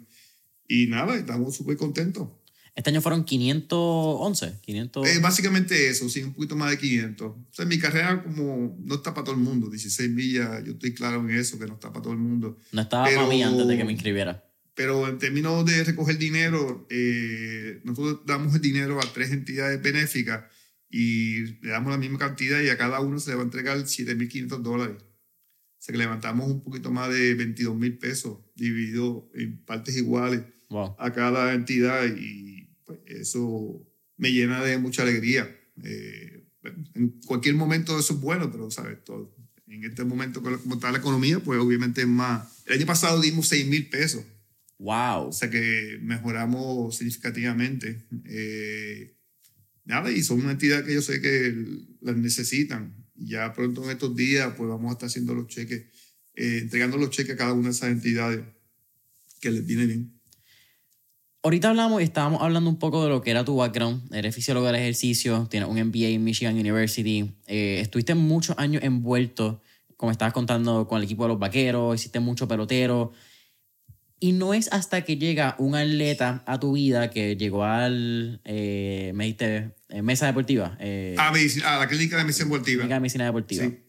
[0.67, 2.29] Y nada, estamos súper contentos.
[2.75, 5.07] Este año fueron 511, 500...
[5.07, 7.27] Eh, básicamente eso, sí, un poquito más de 500.
[7.27, 10.93] O sea, mi carrera como no está para todo el mundo, 16 millas, yo estoy
[10.93, 12.57] claro en eso, que no está para todo el mundo.
[12.71, 14.43] no estaba pero- para mí antes de que me inscribiera.
[14.75, 20.45] Pero en términos de recoger dinero, eh, nosotros damos el dinero a tres entidades benéficas
[20.89, 23.77] y le damos la misma cantidad y a cada uno se le va a entregar
[23.85, 24.97] 7.500 dólares.
[24.99, 30.41] O sea que levantamos un poquito más de 22 mil pesos dividido en partes iguales
[30.69, 30.95] Wow.
[30.97, 33.85] a cada entidad y pues, eso
[34.17, 35.49] me llena de mucha alegría.
[35.83, 36.43] Eh,
[36.95, 39.35] en cualquier momento eso es bueno, pero sabes, todo.
[39.67, 42.47] En este momento, como está la economía, pues obviamente es más.
[42.65, 44.23] El año pasado dimos 6 mil pesos.
[44.77, 45.27] Wow.
[45.27, 48.05] O sea que mejoramos significativamente.
[48.25, 49.15] Eh,
[49.85, 51.55] nada, y son una entidad que yo sé que
[52.01, 52.95] las necesitan.
[53.15, 55.85] Ya pronto en estos días, pues vamos a estar haciendo los cheques,
[56.35, 58.43] eh, entregando los cheques a cada una de esas entidades
[59.39, 60.12] que les viene bien.
[61.45, 64.13] Ahorita hablamos y estábamos hablando un poco de lo que era tu background.
[64.15, 67.33] Eres fisiólogo del ejercicio, tienes un MBA en Michigan University.
[67.47, 69.61] eh, estuviste muchos años envuelto,
[69.97, 73.11] como estabas contando, con el equipo de los vaqueros, hiciste mucho pelotero.
[74.21, 79.11] Y no es hasta que llega un atleta a tu vida que llegó al, eh,
[79.13, 80.77] me dijiste, eh, mesa deportiva.
[80.79, 82.77] Eh, A, medicina- a la clínica de medicina deportiva.
[82.83, 83.65] clínica de medicina deportiva.
[83.65, 83.79] Sí.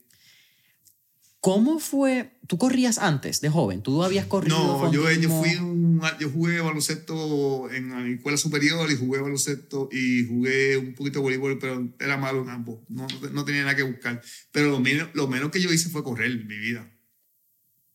[1.45, 2.31] ¿Cómo fue?
[2.47, 3.83] ¿Tú corrías antes de joven?
[3.83, 4.57] ¿Tú habías corrido?
[4.57, 5.43] No, yo, yo, fondismo?
[5.43, 10.95] fui un, yo jugué baloncesto en la escuela superior y jugué baloncesto y jugué un
[10.95, 12.79] poquito de voleibol, pero era malo en ambos.
[12.89, 14.23] No, no tenía nada que buscar.
[14.53, 16.91] Pero lo menos, lo menos que yo hice fue correr en mi vida.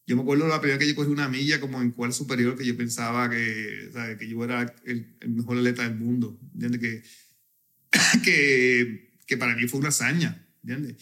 [0.05, 2.55] Yo me acuerdo la primera vez que yo cogí una milla como en escuela superior
[2.55, 4.19] que yo pensaba que, ¿sabes?
[4.19, 6.39] que yo era el, el mejor atleta del mundo.
[6.53, 6.81] ¿Entiendes?
[6.81, 7.03] Que,
[8.23, 10.47] que, que para mí fue una hazaña.
[10.61, 10.97] ¿Entiendes?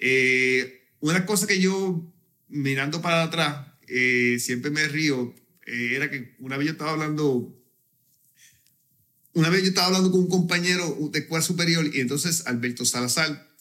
[0.00, 2.10] Eh, una cosa que yo,
[2.48, 5.34] mirando para atrás, eh, siempre me río
[5.66, 7.60] eh, era que una vez yo estaba hablando,
[9.34, 13.54] una vez yo estaba hablando con un compañero de escuela superior y entonces Alberto Salazar,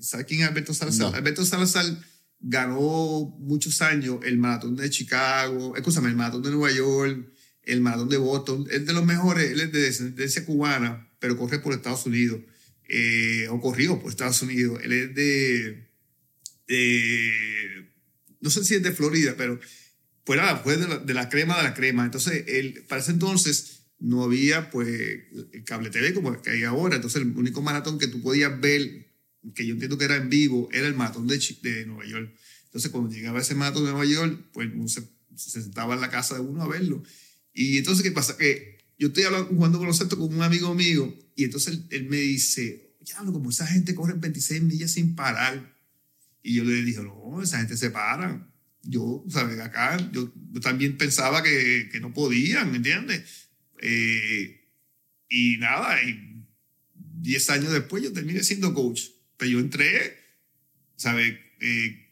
[0.00, 1.14] ¿sabe quién es Alberto Salazar?
[1.14, 1.84] Alberto Salazar
[2.40, 7.28] ganó muchos años el maratón de Chicago, escúchame, el maratón de Nueva York,
[7.62, 11.58] el maratón de Boston, es de los mejores, él es de descendencia cubana, pero corre
[11.58, 12.40] por Estados Unidos,
[12.88, 15.83] eh, o corrió por Estados Unidos, él es de,
[18.40, 19.58] no sé si es de Florida, pero
[20.24, 24.88] fue de la, crema de la crema, entonces él, para ese entonces no había pues
[24.88, 29.04] el cable TV como que hay ahora, entonces el único maratón que tú podías ver
[29.54, 32.32] que yo entiendo que era en vivo, era el maratón de, de Nueva York.
[32.64, 35.02] Entonces, cuando llegaba ese maratón de Nueva York, pues uno se,
[35.36, 37.02] sentaba en la casa de uno a verlo.
[37.52, 38.36] Y entonces, ¿qué pasa?
[38.36, 42.96] Que yo estoy hablando, jugando baloncesto con un amigo mío, y entonces él, me dice,
[43.02, 45.73] ya, como esa gente corre 26 millas sin parar.
[46.46, 48.46] Y yo le dije, no, esa gente se para.
[48.82, 49.58] Yo, ¿sabes?
[49.60, 50.30] Acá, yo,
[50.60, 53.48] también pensaba que, que, no podían, ¿me entiendes?
[53.80, 54.68] Eh,
[55.30, 56.44] y nada, y
[56.92, 59.00] 10 años después yo terminé siendo coach.
[59.38, 60.18] Pero yo entré,
[60.96, 61.34] ¿sabes?
[61.60, 62.10] Eh,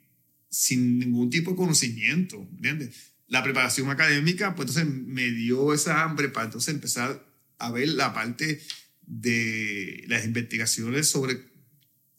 [0.48, 3.12] sin ningún tipo de conocimiento, ¿entiendes?
[3.28, 7.22] La preparación académica, pues entonces me dio esa hambre para entonces empezar
[7.58, 8.62] a ver la parte
[9.02, 11.51] de las investigaciones sobre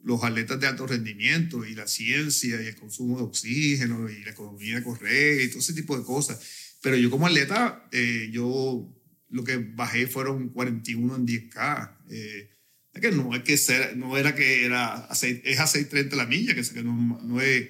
[0.04, 4.32] los atletas de alto rendimiento y la ciencia y el consumo de oxígeno y la
[4.32, 6.40] economía correcta y todo ese tipo de cosas.
[6.82, 8.94] Pero yo como atleta, eh, yo
[9.30, 11.98] lo que bajé fueron 41 en 10K.
[12.10, 12.50] Eh,
[12.94, 16.54] es que no, es que ser, no era que era es a 6.30 la milla,
[16.54, 17.70] que, que no, no, es,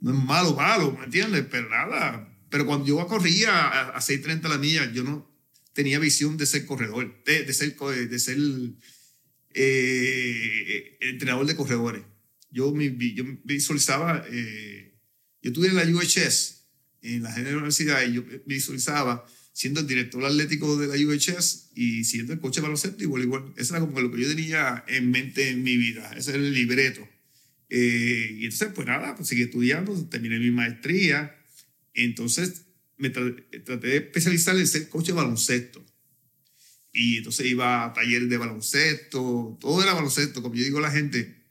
[0.00, 1.44] no es malo, malo, ¿me entiendes?
[1.50, 2.30] Pero nada.
[2.48, 5.30] Pero cuando yo corría a, a 6.30 la milla, yo no
[5.74, 8.38] tenía visión de ser corredor, de, de ser, de ser
[9.54, 12.02] eh, entrenador de corredores.
[12.50, 14.94] Yo me, yo visualizaba, eh,
[15.42, 16.66] yo estuve en la UHS,
[17.02, 22.04] en la General Universidad, y yo visualizaba siendo el director atlético de la UHS y
[22.04, 23.54] siendo el coche de baloncesto y voleibol.
[23.56, 26.12] Eso era como lo que yo tenía en mente en mi vida.
[26.16, 27.08] Ese era el libreto.
[27.70, 31.36] Eh, y entonces, pues nada, pues seguí estudiando, terminé mi maestría.
[31.94, 35.84] Entonces, me traté de especializar en ser coche de baloncesto.
[36.94, 40.42] Y entonces iba a talleres de baloncesto, todo era baloncesto.
[40.42, 41.42] Como yo digo a la gente,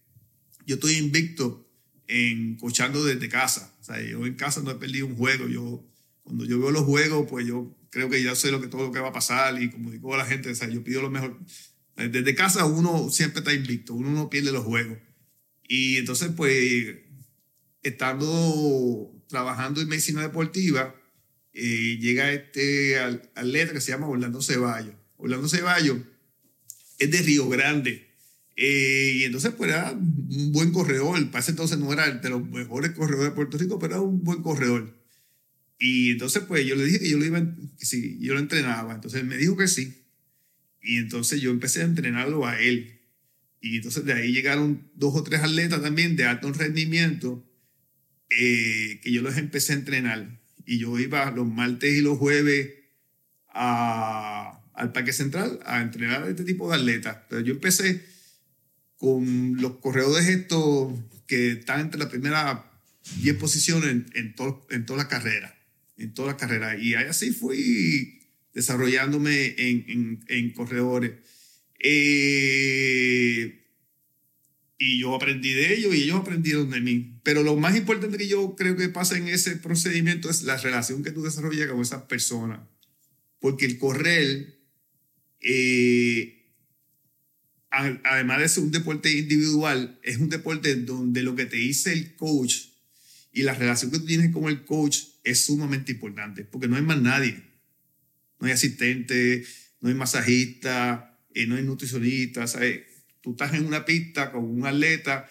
[0.65, 1.69] yo estoy invicto
[2.07, 3.75] en cochando desde casa.
[3.81, 5.49] O sea, yo en casa no he perdido un juego.
[5.49, 5.85] Yo,
[6.23, 8.91] cuando yo veo los juegos, pues yo creo que ya sé lo que, todo lo
[8.93, 11.09] que va a pasar y como digo a la gente, o sea, yo pido lo
[11.09, 11.37] mejor.
[11.97, 14.97] Desde casa uno siempre está invicto, uno no pierde los juegos.
[15.67, 16.97] Y entonces, pues,
[17.83, 20.95] estando trabajando en medicina deportiva,
[21.53, 24.95] eh, llega este atleta que se llama Orlando Ceballos.
[25.23, 25.99] Orlando Ceballos
[26.99, 28.09] es de Río Grande.
[28.57, 31.25] Eh, y entonces, pues era un buen corredor.
[31.31, 34.21] Para ese entonces no era de los mejores corredores de Puerto Rico, pero era un
[34.21, 34.93] buen corredor.
[35.79, 37.39] Y entonces, pues yo le dije que yo lo iba,
[37.79, 38.93] que sí, yo lo entrenaba.
[38.93, 40.03] Entonces él me dijo que sí.
[40.81, 42.99] Y entonces yo empecé a entrenarlo a él.
[43.61, 47.49] Y entonces de ahí llegaron dos o tres atletas también de alto rendimiento
[48.29, 50.41] eh, que yo los empecé a entrenar.
[50.65, 52.71] Y yo iba los martes y los jueves
[53.47, 57.17] a, al Parque Central a entrenar a este tipo de atletas.
[57.43, 58.03] Yo empecé
[58.97, 60.93] con los corredores estos
[61.27, 62.59] que están entre las primeras
[63.21, 64.35] 10 posiciones en, en,
[64.69, 65.53] en toda la carrera
[65.97, 66.77] en toda la carrera.
[66.77, 68.19] Y así fui
[68.53, 71.11] desarrollándome en, en, en corredores.
[71.79, 73.59] Eh,
[74.77, 77.19] y yo aprendí de ellos y ellos aprendieron de mí.
[77.23, 81.03] Pero lo más importante que yo creo que pasa en ese procedimiento es la relación
[81.03, 82.67] que tú desarrollas con esa persona.
[83.39, 84.59] Porque el correr,
[85.43, 86.43] eh,
[87.69, 92.15] además de ser un deporte individual, es un deporte donde lo que te dice el
[92.15, 92.67] coach
[93.31, 96.83] y la relación que tú tienes con el coach es sumamente importante, porque no hay
[96.83, 97.41] más nadie.
[98.39, 99.43] No hay asistente,
[99.81, 102.45] no hay masajista, eh, no hay nutricionista.
[102.45, 102.81] ¿sabes?
[103.21, 105.29] Tú estás en una pista con un atleta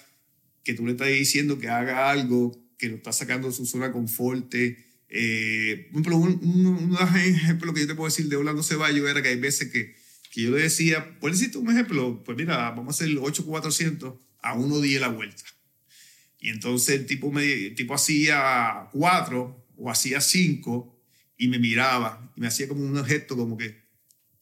[0.64, 3.86] que tú le estás diciendo que haga algo, que lo está sacando de su zona
[3.88, 4.52] de confort.
[4.54, 9.28] Eh, ejemplo, un, un, ejemplo que yo te puedo decir de Orlando Ceballos era que
[9.28, 9.94] hay veces que,
[10.32, 12.24] que yo le decía, ¿puedes decirte un ejemplo?
[12.24, 15.44] Pues mira, vamos a hacer el 8400 a 1.10 la vuelta.
[16.40, 20.98] Y entonces el tipo, me, tipo hacía cuatro o hacía cinco
[21.36, 23.76] y me miraba y me hacía como un gesto como que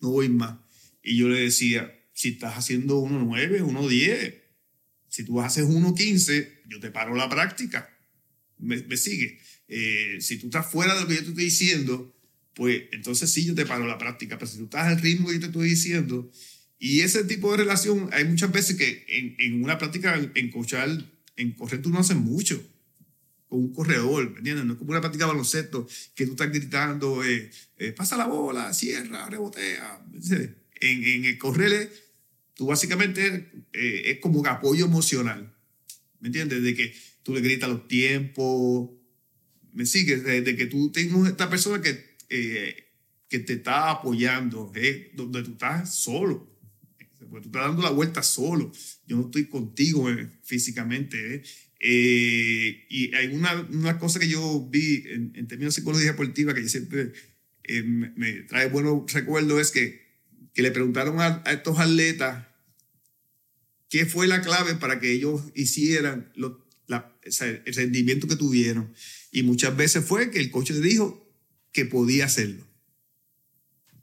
[0.00, 0.58] no voy más.
[1.02, 4.40] Y yo le decía, si estás haciendo 1.9, 1.10,
[5.08, 7.90] si tú haces 1.15, yo te paro la práctica.
[8.58, 9.40] Me, me sigue.
[9.66, 12.14] Eh, si tú estás fuera de lo que yo te estoy diciendo,
[12.60, 14.36] pues entonces sí yo te paro la práctica.
[14.36, 16.30] Pero si tú estás al ritmo que yo te estoy diciendo,
[16.78, 20.90] y ese tipo de relación, hay muchas veces que en, en una práctica, en coachar
[21.36, 22.62] en correr tú no haces mucho.
[23.48, 24.66] con un corredor, ¿me entiendes?
[24.66, 28.26] No es como una práctica de baloncesto que tú estás gritando, eh, eh, pasa la
[28.26, 30.04] bola, cierra, rebotea.
[30.82, 31.90] En, en el correr,
[32.52, 35.56] tú básicamente eh, es como un apoyo emocional,
[36.18, 36.62] ¿me entiendes?
[36.62, 38.90] De que tú le gritas los tiempos,
[39.72, 40.24] ¿me sigues?
[40.24, 44.72] De, que tú tengas esta persona que, que te está apoyando,
[45.14, 46.50] donde tú estás solo.
[47.30, 48.72] Porque tú estás dando la vuelta solo.
[49.06, 50.06] Yo no estoy contigo
[50.42, 51.36] físicamente.
[51.36, 51.42] ¿eh?
[51.80, 56.62] Eh, y hay una, una, cosa que yo vi en, términos de psicología deportiva que
[56.62, 57.12] yo siempre
[57.64, 60.02] eh, me, trae buenos recuerdos es que,
[60.52, 62.46] que le preguntaron a, estos atletas
[63.88, 68.92] qué fue la clave para que ellos hicieran el rendimiento que tuvieron.
[69.30, 71.19] Y muchas veces fue que el coach le dijo
[71.72, 72.66] que podía hacerlo.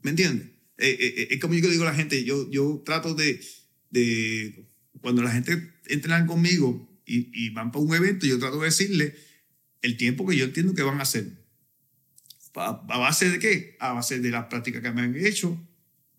[0.02, 0.48] ¿Me entiendes?
[0.78, 3.40] Eh, es como yo digo a la gente, yo, yo trato de,
[3.90, 4.66] de,
[5.00, 9.14] cuando la gente entrenan conmigo, y, van para un evento, yo trato de decirle
[9.82, 11.44] el tiempo que yo entiendo que van a hacer.
[12.54, 13.76] ¿A, base de qué?
[13.80, 15.58] A base de las prácticas que me han hecho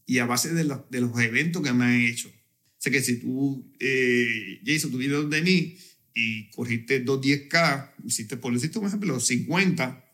[0.05, 2.29] y a base de, de los eventos que me han hecho.
[2.29, 5.77] O sea que si tú, eh, Jason, tú vienes de mí
[6.15, 10.08] y corriste 210K, hiciste, por decirte un ejemplo, los 50,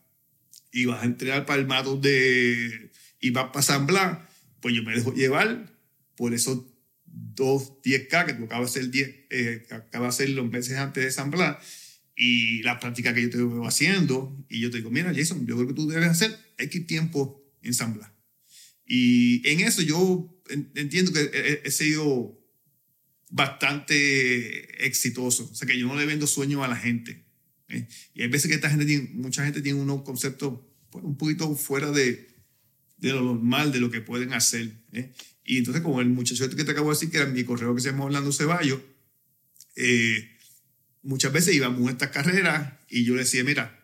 [0.76, 4.18] y vas a entrenar para el mato de, y vas para San Blas,
[4.60, 5.74] pues yo me dejo llevar
[6.16, 6.66] por esos
[7.06, 11.10] dos 10K que tú acabas de hacer, 10, eh, acabas hacer los meses antes de
[11.10, 11.56] San Blas
[12.14, 15.56] y la práctica que yo te veo haciendo y yo te digo, mira Jason, yo
[15.56, 18.10] creo que tú debes hacer X tiempo en San Blas.
[18.86, 20.30] Y en eso yo
[20.74, 22.38] entiendo que he, sido
[23.30, 25.48] bastante exitoso.
[25.50, 27.24] O sea, que yo no le vendo sueños a la gente.
[27.68, 27.88] ¿eh?
[28.14, 30.60] Y hay veces que esta gente tiene, mucha gente tiene unos conceptos
[31.02, 32.28] un poquito fuera de,
[32.98, 34.72] de lo normal, de lo que pueden hacer.
[34.92, 35.12] ¿eh?
[35.44, 37.74] Y entonces, como el muchacho este que te acabo de decir, que era mi correo
[37.74, 38.80] que se llama Orlando Ceballos,
[39.76, 40.36] eh,
[41.02, 43.78] muchas veces íbamos a estas carreras y yo le decía, mira,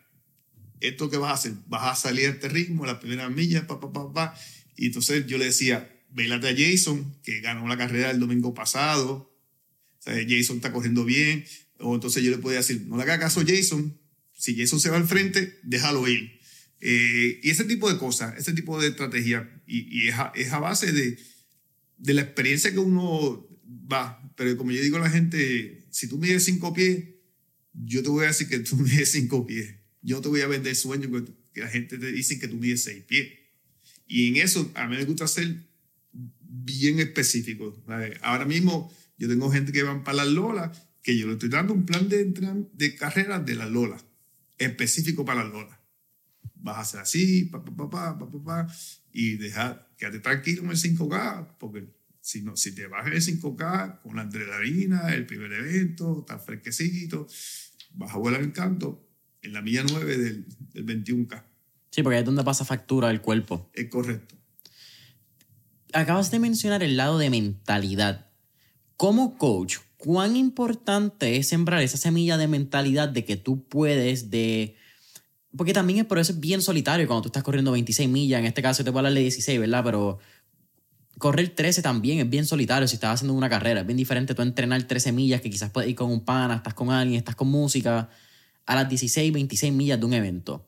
[0.81, 3.79] esto que vas a hacer, vas a salir a este ritmo, la primera milla, pa,
[3.79, 4.35] pa, pa, pa.
[4.75, 9.31] Y entonces yo le decía, velate a Jason, que ganó la carrera el domingo pasado.
[10.05, 11.45] Jason está corriendo bien.
[11.79, 13.97] O entonces yo le podía decir, no le haga caso a Jason.
[14.33, 16.39] Si Jason se va al frente, déjalo ir.
[16.85, 19.49] Eh, y ese tipo de cosas, ese tipo de estrategia.
[19.65, 21.17] Y, es, es a base de,
[21.97, 23.47] de la experiencia que uno
[23.91, 24.21] va.
[24.35, 27.05] Pero como yo digo a la gente, si tú mides cinco pies,
[27.73, 29.75] yo te voy a decir que tú mides cinco pies.
[30.01, 31.09] Yo te voy a vender sueño
[31.53, 33.29] que la gente te dice que tú mides seis pies.
[34.05, 35.55] Y en eso a mí me gusta ser
[36.11, 37.81] bien específico.
[38.21, 41.73] Ahora mismo yo tengo gente que van para la Lola, que yo le estoy dando
[41.73, 42.25] un plan de,
[42.73, 44.03] de carrera de la Lola,
[44.57, 45.82] específico para la Lola.
[46.63, 48.67] Vas a hacer así, pa, pa, pa, pa, pa, pa,
[49.11, 51.87] y dejar quédate tranquilo en el 5K, porque
[52.19, 57.27] si, no, si te bajas el 5K con la adrenalina, el primer evento, estás fresquecito,
[57.93, 59.07] vas a volar el canto
[59.41, 61.43] en la milla 9 del, del 21K.
[61.91, 63.69] Sí, porque ahí es donde pasa factura el cuerpo.
[63.73, 64.35] Es correcto.
[65.93, 68.31] Acabas de mencionar el lado de mentalidad.
[68.97, 74.75] Como coach, ¿cuán importante es sembrar esa semilla de mentalidad de que tú puedes, de
[75.55, 78.39] porque también es por eso es bien solitario cuando tú estás corriendo 26 millas.
[78.39, 79.83] En este caso te puedo hablar de 16, ¿verdad?
[79.83, 80.19] Pero
[81.19, 83.81] correr 13 también es bien solitario si estás haciendo una carrera.
[83.81, 86.73] Es bien diferente tú entrenar 13 millas que quizás puedes ir con un pana, estás
[86.73, 88.09] con alguien, estás con música,
[88.65, 90.65] a las 16, 26 millas de un evento.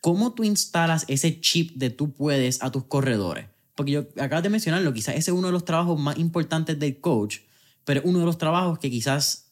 [0.00, 3.46] ¿Cómo tú instalas ese chip de tú puedes a tus corredores?
[3.74, 7.00] Porque yo acabas de mencionarlo, quizás ese es uno de los trabajos más importantes del
[7.00, 7.38] coach,
[7.84, 9.47] pero uno de los trabajos que quizás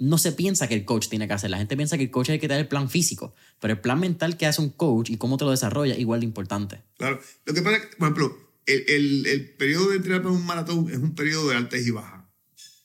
[0.00, 1.50] no se piensa que el coach tiene que hacer.
[1.50, 4.00] La gente piensa que el coach hay que tener el plan físico, pero el plan
[4.00, 6.82] mental que hace un coach y cómo te lo desarrolla es igual de importante.
[6.96, 7.20] Claro.
[7.44, 10.44] Lo que pasa es que, por ejemplo, el, el, el periodo de entrenar para un
[10.44, 12.24] maratón es un periodo de altas y bajas.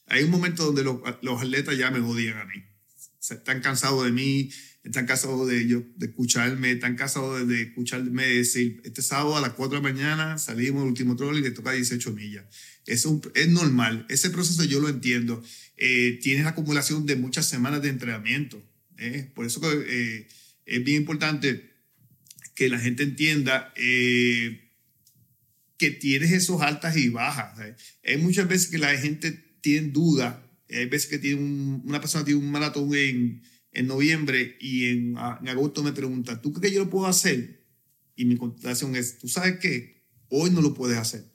[0.07, 2.63] Hay un momento donde los, los atletas ya me odian a mí.
[3.27, 4.51] Están cansados de mí,
[4.85, 9.53] están cansados de, yo, de escucharme, están cansados de, escucharme decir, este sábado a las
[9.53, 12.45] 4 de la mañana salimos del último troll y le toca 18 millas.
[12.85, 15.41] Es, un, es normal, ese proceso yo lo entiendo.
[15.77, 18.61] Eh, tienes la acumulación de muchas semanas de entrenamiento.
[18.97, 19.29] ¿eh?
[19.33, 20.27] Por eso eh,
[20.65, 21.73] es bien importante
[22.53, 24.71] que la gente entienda eh,
[25.77, 27.75] que tienes esos altas y bajas.
[28.05, 29.31] Hay muchas veces que la gente
[29.61, 30.37] tiene dudas.
[30.69, 31.41] Hay veces que tiene
[31.83, 36.53] una persona tiene un maratón en, en noviembre y en, en, agosto me pregunta, ¿tú
[36.53, 37.65] crees que yo lo puedo hacer?
[38.15, 40.05] Y mi contestación es, ¿tú sabes qué?
[40.29, 41.34] Hoy no lo puedes hacer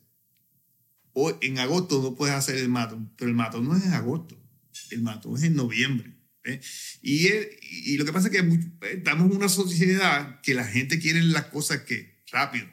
[1.41, 4.37] En agosto no puedes hacer el mato, pero el mato no es en agosto,
[4.91, 6.15] el mato es en noviembre.
[6.45, 6.61] ¿eh?
[7.03, 8.61] Y, lo que pasa es que
[8.93, 12.67] estamos en una sociedad que la gente quiere las cosas que rápido.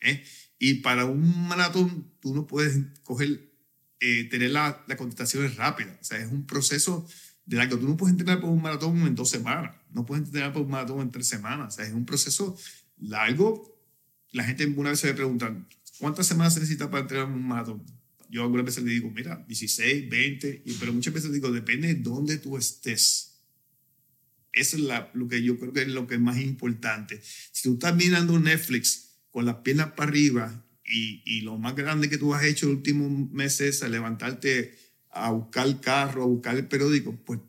[0.00, 0.24] ¿eh?
[0.58, 3.52] Y para un maratón tú no puedes coger,
[4.00, 5.98] eh, tener las la contestaciones rápidas.
[6.00, 7.06] O sea, es un proceso
[7.44, 7.78] de largo.
[7.78, 10.70] Tú no puedes entrenar por un maratón en dos semanas, no puedes entrenar por un
[10.70, 11.74] maratón en tres semanas.
[11.74, 12.56] O sea, es un proceso
[12.98, 13.74] largo.
[14.32, 15.54] La gente una vez se me pregunta,
[15.98, 17.84] ¿cuántas semanas se necesita para entrenar un maratón?
[18.28, 22.38] Yo algunas veces le digo, mira, 16, 20, pero muchas veces digo, depende de dónde
[22.38, 23.40] tú estés.
[24.52, 27.20] Eso es la, lo que yo creo que es lo que es más importante.
[27.52, 32.08] Si tú estás mirando Netflix con las piernas para arriba y, y lo más grande
[32.08, 34.76] que tú has hecho el último mes es levantarte
[35.10, 37.40] a buscar el carro, a buscar el periódico, pues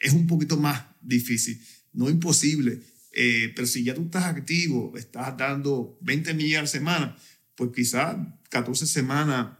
[0.00, 1.60] es un poquito más difícil.
[1.92, 2.80] No imposible,
[3.12, 7.16] eh, pero si ya tú estás activo, estás dando 20 millas a la semana,
[7.60, 8.16] pues quizás
[8.48, 9.58] 14 semanas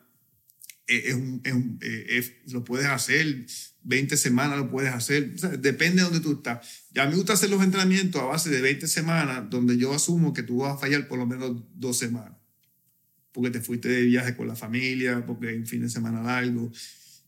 [0.87, 3.45] eh, es un, eh, lo puedes hacer,
[3.83, 6.87] 20 semanas lo puedes hacer, depende de dónde tú estás.
[6.93, 10.43] Ya me gusta hacer los entrenamientos a base de 20 semanas, donde yo asumo que
[10.43, 12.39] tú vas a fallar por lo menos dos semanas,
[13.33, 16.73] porque te fuiste de viaje con la familia, porque hay fin de semana largo.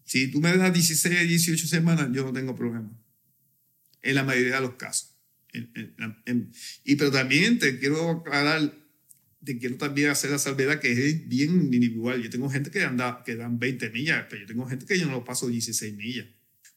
[0.06, 2.90] Si tú me das 16, 18 semanas, yo no tengo problema.
[4.00, 5.14] En la mayoría de los casos.
[5.52, 8.82] y pero también te quiero aclarar,
[9.45, 12.22] te quiero también hacer la salvedad que es bien individual.
[12.22, 15.07] Yo tengo gente que, anda, que dan 20 millas, pero yo tengo gente que yo
[15.07, 16.26] no lo paso 16 millas.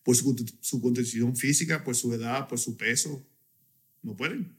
[0.04, 3.28] Por su, su condición física, por su edad, por su peso.
[4.02, 4.56] No pueden.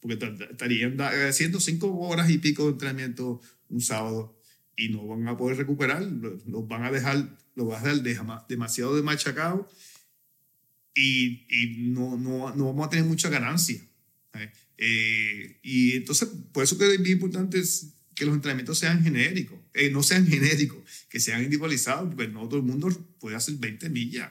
[0.00, 0.18] Porque
[0.50, 4.38] estarían haciendo 5 horas y pico de entrenamiento un sábado
[4.76, 8.94] y no van a poder recuperar, los van a dejar, los van a dejar demasiado
[8.94, 9.68] de machacado
[10.94, 13.80] y, y no, no, no, vamos a tener mucha ganancia.
[14.34, 14.52] ¿eh?
[14.78, 19.58] Eh, y entonces, por eso que es bien importante es que los entrenamientos sean genéricos,
[19.74, 22.88] eh, no sean genéricos, que sean individualizados, porque no todo el mundo
[23.20, 24.30] puede hacer 20 millas.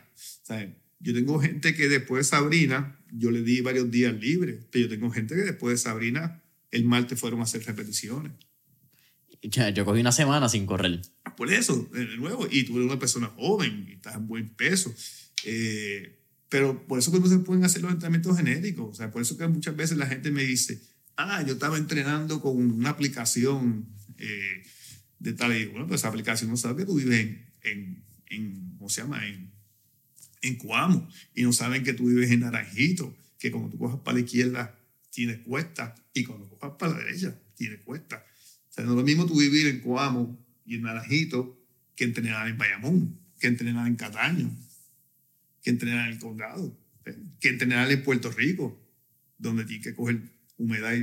[0.99, 4.89] Yo tengo gente que después de Sabrina, yo le di varios días libres, pero yo
[4.89, 6.41] tengo gente que después de Sabrina,
[6.71, 8.31] el martes fueron a hacer repeticiones.
[9.41, 11.01] Yo cogí una semana sin correr.
[11.37, 14.93] Por eso, de nuevo, y tú eres una persona joven y estás en buen peso.
[15.43, 16.24] Eh,
[16.55, 18.87] pero por eso que no se pueden hacer los entrenamientos genéricos.
[18.89, 20.81] O sea, por eso que muchas veces la gente me dice,
[21.17, 23.85] ah, yo estaba entrenando con una aplicación
[24.17, 24.63] eh,
[25.19, 25.53] de tal.
[25.57, 29.01] Y bueno, pues esa aplicación no sabe que tú vives en, en, en ¿cómo se
[29.01, 29.27] llama?
[29.27, 29.51] En,
[30.43, 31.09] en Cuamo.
[31.33, 34.79] Y no saben que tú vives en Naranjito, que cuando tú cojas para la izquierda
[35.09, 38.23] tiene cuesta y cuando cojas para la derecha tiene cuesta
[38.75, 41.57] sea, no es lo mismo tú vivir en Coamo y en Naranjito
[41.95, 44.51] que entrenar en Bayamón, que entrenar en Cataño,
[45.65, 46.77] que entrenar en el Condado,
[47.39, 48.79] que entrenar en Puerto Rico,
[49.39, 50.21] donde tienes que coger
[50.57, 50.93] humedad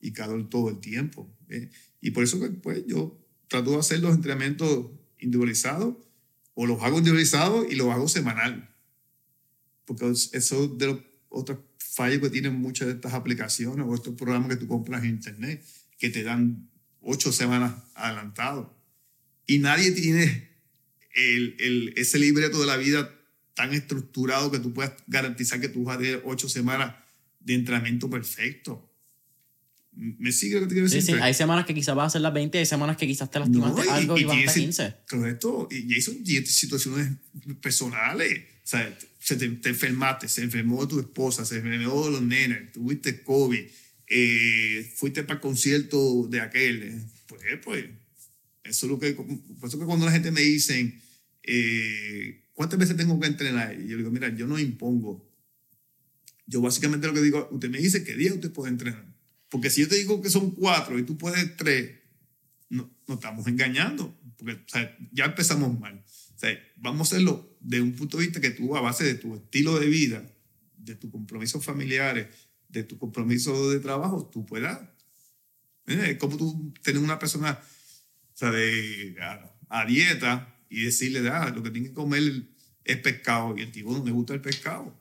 [0.00, 1.32] y, calor todo el tiempo.
[1.48, 1.70] ¿eh?
[2.00, 4.90] Y por eso pues, yo trato de hacer los entrenamientos
[5.20, 5.94] individualizados
[6.54, 8.74] o los hago individualizados y los hago semanal.
[9.84, 10.98] Porque eso de los
[11.28, 15.10] otros fallos que tienen muchas de estas aplicaciones o estos programas que tú compras en
[15.10, 15.64] internet,
[15.98, 16.68] que te dan
[17.00, 18.76] ocho semanas adelantado.
[19.46, 20.50] Y nadie tiene
[21.94, 23.19] ese libreto de la vida
[23.60, 26.94] tan estructurado que tú puedas garantizar que tú vas a tener ocho semanas
[27.40, 28.90] de entrenamiento perfecto.
[29.92, 31.02] ¿Me sigue lo que te quiero decir?
[31.02, 33.30] Sí, sí, hay semanas que quizás vas a hacer las 20, hay semanas que quizás
[33.30, 34.94] te lastimaste algo y, vas a 15.
[35.10, 37.18] Correcto, y Jason, y situaciones
[37.60, 38.44] personales.
[38.64, 43.22] O sea, se te, te, enfermaste, se enfermó tu esposa, se enfermó los nenes, tuviste
[43.22, 43.60] COVID,
[44.06, 47.84] eh, fuiste para el concierto de aquel, pues, pues,
[48.64, 50.94] eso es lo que, por eso que cuando la gente me dice,
[51.42, 53.74] eh, ¿cuántas veces tengo que entrenar?
[53.80, 55.26] Y yo digo, mira, yo no impongo.
[56.44, 59.02] Yo básicamente lo que digo, usted me dice qué día usted puede entrenar.
[59.48, 62.00] Porque si yo te digo que son cuatro y tú puedes tres,
[62.68, 64.62] no, nos estamos engañando, porque
[65.10, 66.04] ya empezamos mal.
[66.04, 69.14] O sea, vamos a hacerlo de un punto de vista que tú, a base de
[69.14, 70.30] tu estilo de vida,
[70.76, 72.26] de tus compromisos familiares,
[72.68, 74.78] de tu compromiso de trabajo, tú puedas.
[75.86, 79.16] Es como tú tener una persona o sea, de,
[79.70, 82.22] a, dieta y decirle, ah, lo que tiene que comer
[82.84, 84.96] es pescado y el tipo no le gusta el pescado.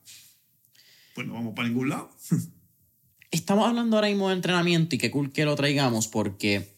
[1.15, 2.09] Pues no vamos para ningún lado.
[3.31, 6.75] Estamos hablando ahora mismo de entrenamiento y qué cool que lo traigamos porque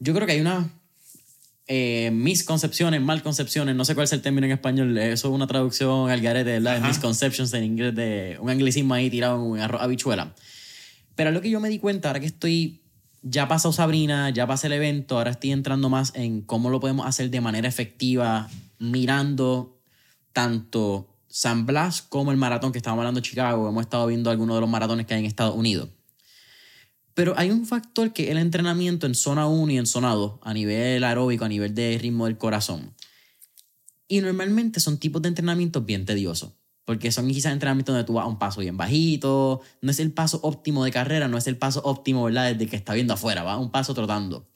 [0.00, 0.72] yo creo que hay una
[1.68, 6.08] eh, misconcepciones, malconcepciones, no sé cuál es el término en español, eso es una traducción
[6.08, 6.80] al garete, ¿verdad?
[6.80, 10.34] Misconceptions en inglés, de un anglicismo ahí tirado en arroz habichuela.
[11.16, 12.82] Pero lo que yo me di cuenta, ahora que estoy,
[13.28, 17.06] ya pasó Sabrina, ya pasé el evento, ahora estoy entrando más en cómo lo podemos
[17.06, 18.48] hacer de manera efectiva,
[18.78, 19.80] mirando
[20.32, 24.56] tanto San Blas como el maratón que estábamos hablando de Chicago, hemos estado viendo algunos
[24.56, 25.88] de los maratones que hay en Estados Unidos.
[27.14, 30.54] Pero hay un factor que el entrenamiento en zona 1 y en zona 2, a
[30.54, 32.94] nivel aeróbico, a nivel de ritmo del corazón.
[34.06, 36.52] Y normalmente son tipos de entrenamientos bien tediosos,
[36.86, 40.12] porque son quizás entrenamientos donde tú vas a un paso bien bajito, no es el
[40.12, 42.54] paso óptimo de carrera, no es el paso óptimo, ¿verdad?
[42.54, 44.48] Desde que está viendo afuera, va a un paso trotando.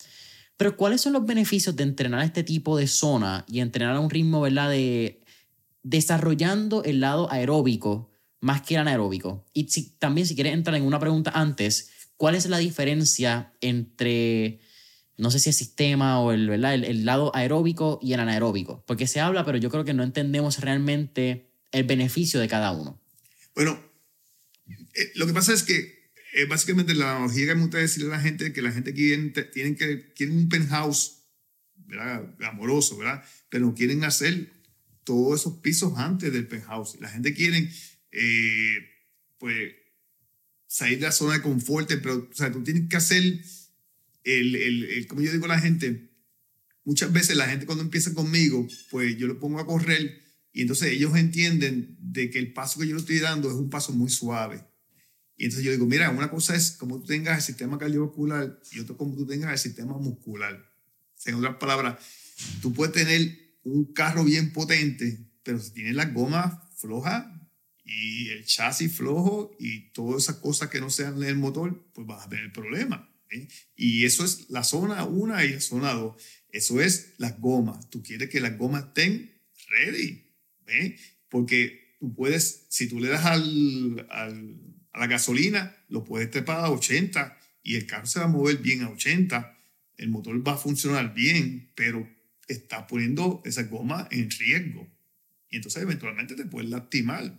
[0.56, 4.08] Pero ¿cuáles son los beneficios de entrenar este tipo de zona y entrenar a un
[4.08, 4.70] ritmo, ¿verdad?
[4.70, 5.22] De
[5.82, 8.10] desarrollando el lado aeróbico
[8.40, 9.44] más que el anaeróbico.
[9.52, 14.60] Y si, también si quieres entrar en una pregunta antes, ¿cuál es la diferencia entre,
[15.16, 16.74] no sé si el sistema o el, ¿verdad?
[16.74, 18.84] el, lado aeróbico y el anaeróbico?
[18.86, 23.00] Porque se habla, pero yo creo que no entendemos realmente el beneficio de cada uno.
[23.54, 23.80] Bueno,
[24.94, 28.16] eh, lo que pasa es que eh, básicamente la analogía que me gusta decirle a
[28.16, 31.24] la gente que la gente quiere, tienen que, quieren un penthouse,
[31.86, 32.34] ¿verdad?
[32.44, 33.24] Amoroso, ¿verdad?
[33.48, 34.52] Pero quieren hacer
[35.04, 37.00] todos esos pisos antes del penthouse.
[37.00, 37.68] La gente quiere,
[38.12, 38.78] eh,
[39.38, 39.74] pues,
[40.66, 43.22] salir de la zona de confort, pero, o sea, tú tienes que hacer
[44.22, 46.10] el, el, como yo digo a la gente,
[46.84, 50.20] muchas veces la gente cuando empieza conmigo, pues yo lo pongo a correr
[50.52, 53.70] y entonces ellos entienden de que el paso que yo le estoy dando es un
[53.70, 54.64] paso muy suave.
[55.36, 58.80] Y entonces yo digo, mira, una cosa es como tú tengas el sistema cardiovascular y
[58.80, 60.70] otra como tú tengas el sistema muscular.
[61.24, 62.02] En otras palabras,
[62.60, 67.26] tú puedes tener un carro bien potente, pero si tienes las gomas flojas
[67.84, 72.26] y el chasis flojo y todas esas cosas que no sean el motor, pues vas
[72.26, 73.00] a tener problemas.
[73.76, 76.22] Y eso es la zona 1 y la zona 2.
[76.50, 77.88] Eso es las gomas.
[77.88, 80.29] Tú quieres que las gomas estén ready.
[81.28, 86.64] Porque tú puedes, si tú le das al, al a la gasolina lo puedes trepar
[86.64, 89.56] a 80 y el carro se va a mover bien a 80,
[89.98, 92.08] el motor va a funcionar bien, pero
[92.48, 94.88] está poniendo esa goma en riesgo.
[95.50, 97.38] Y entonces eventualmente te puedes lastimar.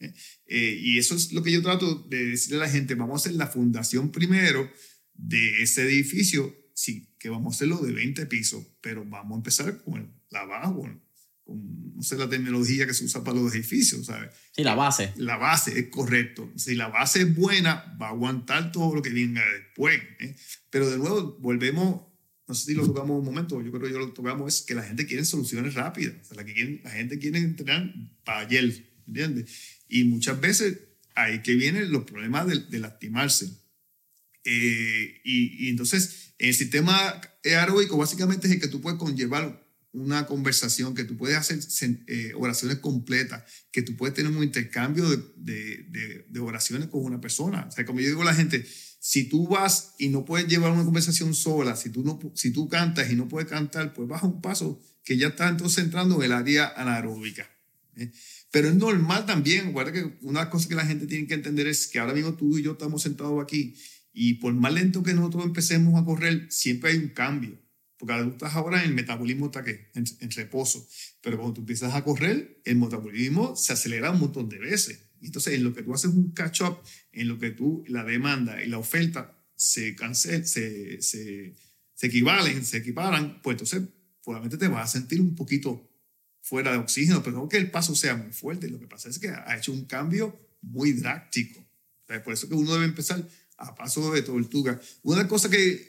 [0.00, 0.12] ¿eh?
[0.46, 3.28] Eh, y eso es lo que yo trato de decirle a la gente, vamos a
[3.28, 4.70] hacer la fundación primero
[5.14, 9.82] de ese edificio, sí, que vamos a hacerlo de 20 pisos, pero vamos a empezar
[9.84, 10.44] con la
[11.50, 14.30] abajo, no sé la terminología que se usa para los edificios, ¿sabes?
[14.52, 15.12] Sí, la base.
[15.16, 16.50] La base es correcto.
[16.56, 20.00] Si la base es buena, va a aguantar todo lo que venga después.
[20.20, 20.36] ¿eh?
[20.70, 22.02] Pero de nuevo, volvemos,
[22.48, 24.74] no sé si lo tocamos un momento, yo creo que yo lo tocamos, es que
[24.74, 26.14] la gente quiere soluciones rápidas.
[26.22, 27.92] O sea, la, que la gente quiere entrenar
[28.24, 29.80] para ayer, ¿entiendes?
[29.88, 30.78] Y muchas veces
[31.14, 33.50] ahí que vienen los problemas de, lastimarse.
[34.44, 40.26] Eh, y, y, entonces, el sistema aeróbico básicamente es el que tú puedes conllevar una
[40.26, 41.58] conversación, que tú puedes hacer
[42.06, 47.66] eh, oraciones completas, que tú puedes tener un intercambio de, de, oraciones con una persona.
[47.68, 48.64] O sea, como yo digo a la gente,
[49.00, 52.68] si tú vas y no puedes llevar una conversación sola, si tú, no, si tú
[52.68, 56.22] cantas y no puedes cantar, pues baja un paso que ya está entonces entrando en
[56.22, 57.50] el área anaeróbica.
[57.96, 58.12] ¿eh?
[58.52, 61.88] Pero es normal también, guarda que una cosas que la gente tiene que entender es
[61.88, 63.74] que ahora mismo tú y yo estamos sentados aquí
[64.12, 67.60] y por más lento que nosotros empecemos a correr, siempre hay un cambio.
[68.00, 70.88] Porque estás ahora en el metabolismo está en, en, reposo.
[71.20, 75.04] Pero cuando tú empiezas a correr, el metabolismo se acelera un montón de veces.
[75.20, 76.78] Y entonces, en lo que tú haces un catch-up,
[77.12, 81.54] en lo que tú, la demanda y la oferta se, cancel, se, se,
[81.92, 83.82] se equivalen, se equiparan, pues entonces
[84.24, 85.86] probablemente te vas a sentir un poquito
[86.40, 88.70] fuera de oxígeno, pero no que el paso sea muy fuerte.
[88.70, 91.62] Lo que pasa es que ha hecho un cambio muy drástico.
[92.24, 93.22] Por eso que uno debe empezar
[93.58, 94.80] a paso de tortuga.
[95.02, 95.86] Una cosa que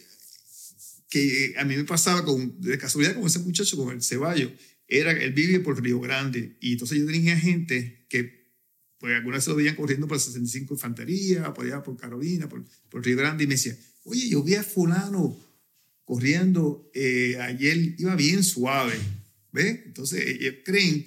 [1.12, 4.50] que a mí me pasaba con, de casualidad con ese muchacho, con el Ceballo,
[4.88, 8.56] era, él vive por Río Grande, y entonces yo tenía gente que,
[8.98, 13.18] pues algunas se lo veían corriendo por 65 Infantería, por por Carolina, por, por Río
[13.18, 15.38] Grande, y me decía, oye, yo vi a fulano
[16.06, 18.94] corriendo, eh, ayer iba bien suave,
[19.52, 19.82] ¿ves?
[19.86, 21.06] Entonces ellos creen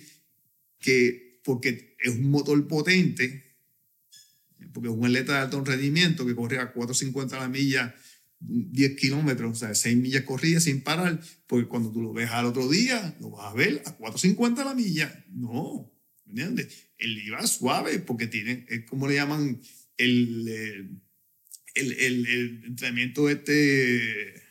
[0.80, 3.57] que porque es un motor potente,
[4.74, 7.94] porque es un atleta de alto rendimiento que corre a 450 a la milla
[8.47, 12.47] 10 kilómetros, o sea, 6 millas corridas sin parar, porque cuando tú lo ves al
[12.47, 15.24] otro día, lo vas a ver a 4.50 la milla.
[15.30, 15.92] No,
[16.26, 16.88] ¿me entiendes?
[16.99, 19.61] Él iba suave porque tiene, es como le llaman
[19.97, 20.49] el,
[21.74, 24.42] el, el, el entrenamiento este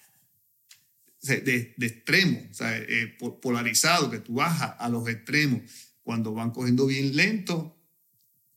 [1.21, 5.61] de, de extremo, o sea, eh, polarizado, que tú bajas a los extremos.
[6.01, 7.79] Cuando van cogiendo bien lento,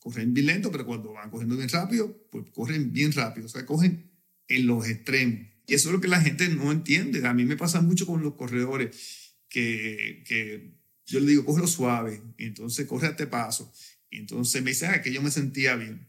[0.01, 3.64] corren bien lento, pero cuando van cogiendo bien rápido, pues corren bien rápido, o sea,
[3.64, 4.11] cogen
[4.49, 5.47] en los extremos.
[5.66, 7.26] Y eso es lo que la gente no entiende.
[7.26, 10.76] A mí me pasa mucho con los corredores que, que
[11.07, 13.72] yo le digo, cógelo suave, entonces corre a este paso.
[14.11, 16.09] Y entonces me dice, ah, que yo me sentía bien.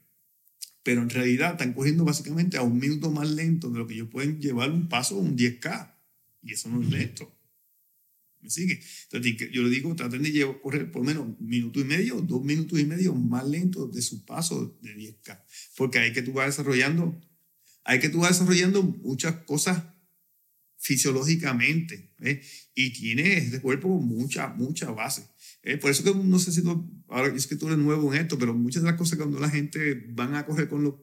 [0.84, 4.10] Pero en realidad están cogiendo básicamente a un minuto más lento de lo que ellos
[4.10, 5.96] pueden llevar un paso un 10K.
[6.44, 7.34] Y eso no es lento.
[8.40, 8.80] ¿Me sigue?
[9.12, 12.44] Entonces yo le digo, traten de llevar, correr por menos un minuto y medio, dos
[12.44, 15.44] minutos y medio más lento de su paso de 10K.
[15.76, 17.20] Porque ahí que tú vas desarrollando
[17.88, 19.82] hay que tú vas desarrollando muchas cosas
[20.78, 22.42] fisiológicamente ¿eh?
[22.76, 25.26] y tienes este cuerpo mucha, mucha base.
[25.64, 25.78] ¿eh?
[25.78, 28.38] Por eso que no sé si tú, ahora es que tú eres nuevo en esto,
[28.38, 30.96] pero muchas de las cosas cuando la gente van a correr con los,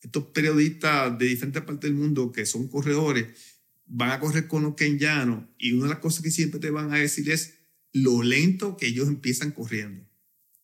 [0.00, 3.26] estos periodistas de diferentes partes del mundo que son corredores,
[3.84, 6.92] van a correr con los kenyanos y una de las cosas que siempre te van
[6.92, 7.58] a decir es
[7.92, 10.08] lo lento que ellos empiezan corriendo.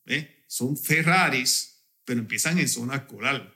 [0.07, 0.45] ¿eh?
[0.49, 3.56] son Ferraris, pero empiezan en zona escolar.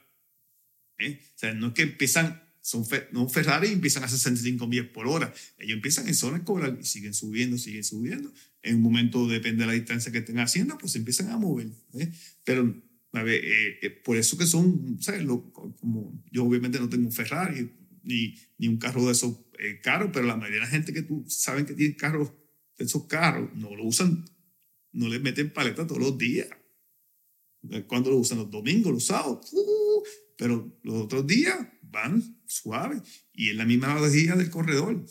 [1.00, 1.20] ¿Eh?
[1.34, 5.06] O sea, no es que empiezan, son no Ferrari y empiezan a 65 millas por
[5.06, 5.32] hora.
[5.58, 8.32] Ellos empiezan en zona escolar y siguen subiendo, siguen subiendo.
[8.62, 11.68] En un momento, depende de la distancia que estén haciendo, pues empiezan a mover.
[11.94, 12.12] ¿eh?
[12.44, 12.74] Pero,
[13.12, 15.24] a ver, eh, por eso que son, ¿sabes?
[15.24, 17.70] Lo, como yo obviamente no tengo un Ferrari
[18.02, 19.36] ni, ni un carro de esos
[19.82, 22.32] caros, pero la mayoría de la gente que tú saben que tienen carros
[22.80, 24.24] de esos carros no lo usan,
[24.92, 26.48] no le meten paleta todos los días.
[27.86, 30.02] Cuando lo usan los domingos, los sábados, uh,
[30.40, 33.02] pero los otros días van suaves
[33.34, 35.04] y es la misma energía del corredor.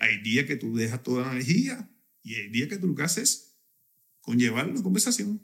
[0.00, 1.88] Hay días que tú dejas toda la energía
[2.22, 3.56] y hay días que tú lo que haces es
[4.20, 5.40] conllevar la conversación.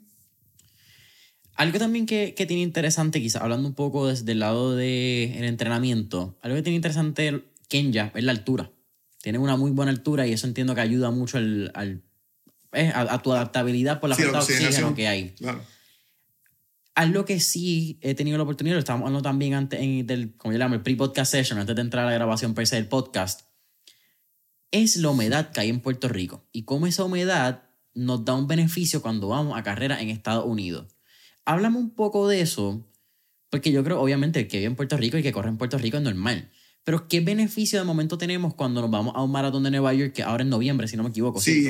[1.55, 6.37] Algo también que, que tiene interesante, quizás hablando un poco desde el lado del entrenamiento,
[6.43, 8.71] algo que tiene interesante Kenya es la altura.
[9.23, 12.03] Tiene una muy buena altura y eso entiendo que ayuda mucho al, al
[12.71, 15.29] a, tu adaptabilidad por la falta de oxígeno que hay.
[15.31, 15.72] Claro.
[16.95, 20.51] Algo que sí he tenido la oportunidad, lo estábamos hablando también antes en del, como
[20.51, 23.41] yo llamo, el pre-podcast session, antes de entrar a la grabación per se del podcast,
[24.71, 28.47] es la humedad que hay en Puerto Rico y cómo esa humedad nos da un
[28.47, 30.95] beneficio cuando vamos a carrera en Estados Unidos.
[31.45, 32.91] Háblame un poco de eso,
[33.49, 35.77] porque yo creo, obviamente, el que vive en Puerto Rico y que corre en Puerto
[35.77, 36.51] Rico es normal.
[36.83, 40.13] Pero ¿qué beneficio de momento tenemos cuando nos vamos a un maratón de Nueva York,
[40.13, 41.39] que ahora en noviembre, si no me equivoco?
[41.39, 41.69] Sí,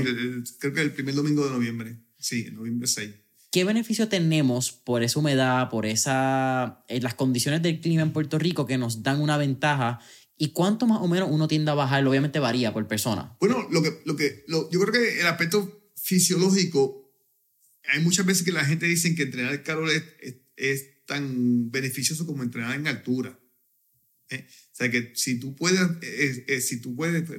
[0.60, 1.98] creo que el primer domingo de noviembre.
[2.18, 3.23] Sí, noviembre 6.
[3.54, 8.40] ¿Qué beneficio tenemos por esa humedad, por esa, eh, las condiciones del clima en Puerto
[8.40, 10.00] Rico que nos dan una ventaja?
[10.40, 12.04] ¿Y cuánto más o menos uno tiende a bajar?
[12.08, 13.38] Obviamente varía por persona.
[13.40, 17.16] Bueno, lo que, lo que, yo creo que el aspecto fisiológico,
[17.84, 20.04] hay muchas veces que la gente dice que entrenar calor es,
[20.56, 23.40] es, tan beneficioso como entrenar en altura.
[24.30, 24.48] ¿eh?
[24.48, 27.30] O sea, que si tú puedes, eh, si tú puedes,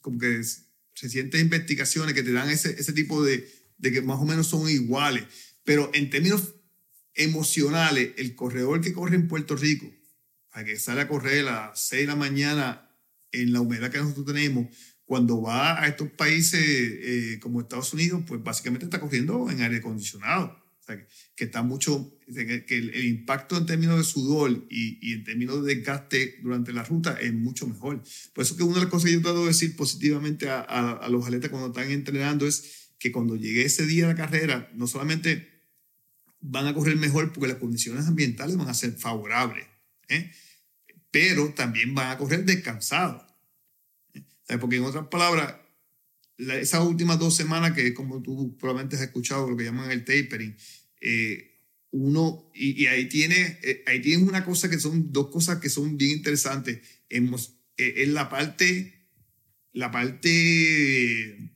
[0.00, 4.18] como que se sienten investigaciones que te dan ese, ese tipo de, de que más
[4.18, 5.24] o menos son iguales.
[5.64, 6.54] Pero en términos
[7.14, 9.92] emocionales, el corredor que corre en Puerto Rico,
[10.52, 12.88] a que sale a correr a las 6 de la mañana
[13.32, 14.66] en la humedad que nosotros tenemos,
[15.04, 19.78] cuando va a estos países eh, como Estados Unidos, pues básicamente está corriendo en aire
[19.78, 20.62] acondicionado.
[20.80, 21.06] O sea,
[21.36, 25.76] que, está mucho, que el, impacto en términos de sudor y, y, en términos de
[25.76, 28.02] desgaste durante la ruta es mucho mejor.
[28.32, 30.92] Por eso que una de las cosas que yo trato de decir positivamente a, a,
[30.94, 34.70] a los atletas cuando están entrenando es que cuando llegue ese día de la carrera,
[34.74, 35.50] no solamente
[36.40, 39.66] van a correr mejor porque las condiciones ambientales van a ser favorables,
[40.08, 40.30] ¿eh?
[41.10, 43.24] pero también van a correr descansados.
[44.14, 44.56] ¿eh?
[44.56, 45.56] Porque en otras palabras,
[46.38, 50.56] esas últimas dos semanas que como tú probablemente has escuchado lo que llaman el tapering,
[51.00, 51.58] eh,
[51.90, 56.18] uno, y, ahí tiene ahí tienes una cosa que son dos cosas que son bien
[56.18, 56.80] interesantes.
[57.08, 57.34] En,
[57.76, 59.08] en la parte,
[59.72, 61.51] la parte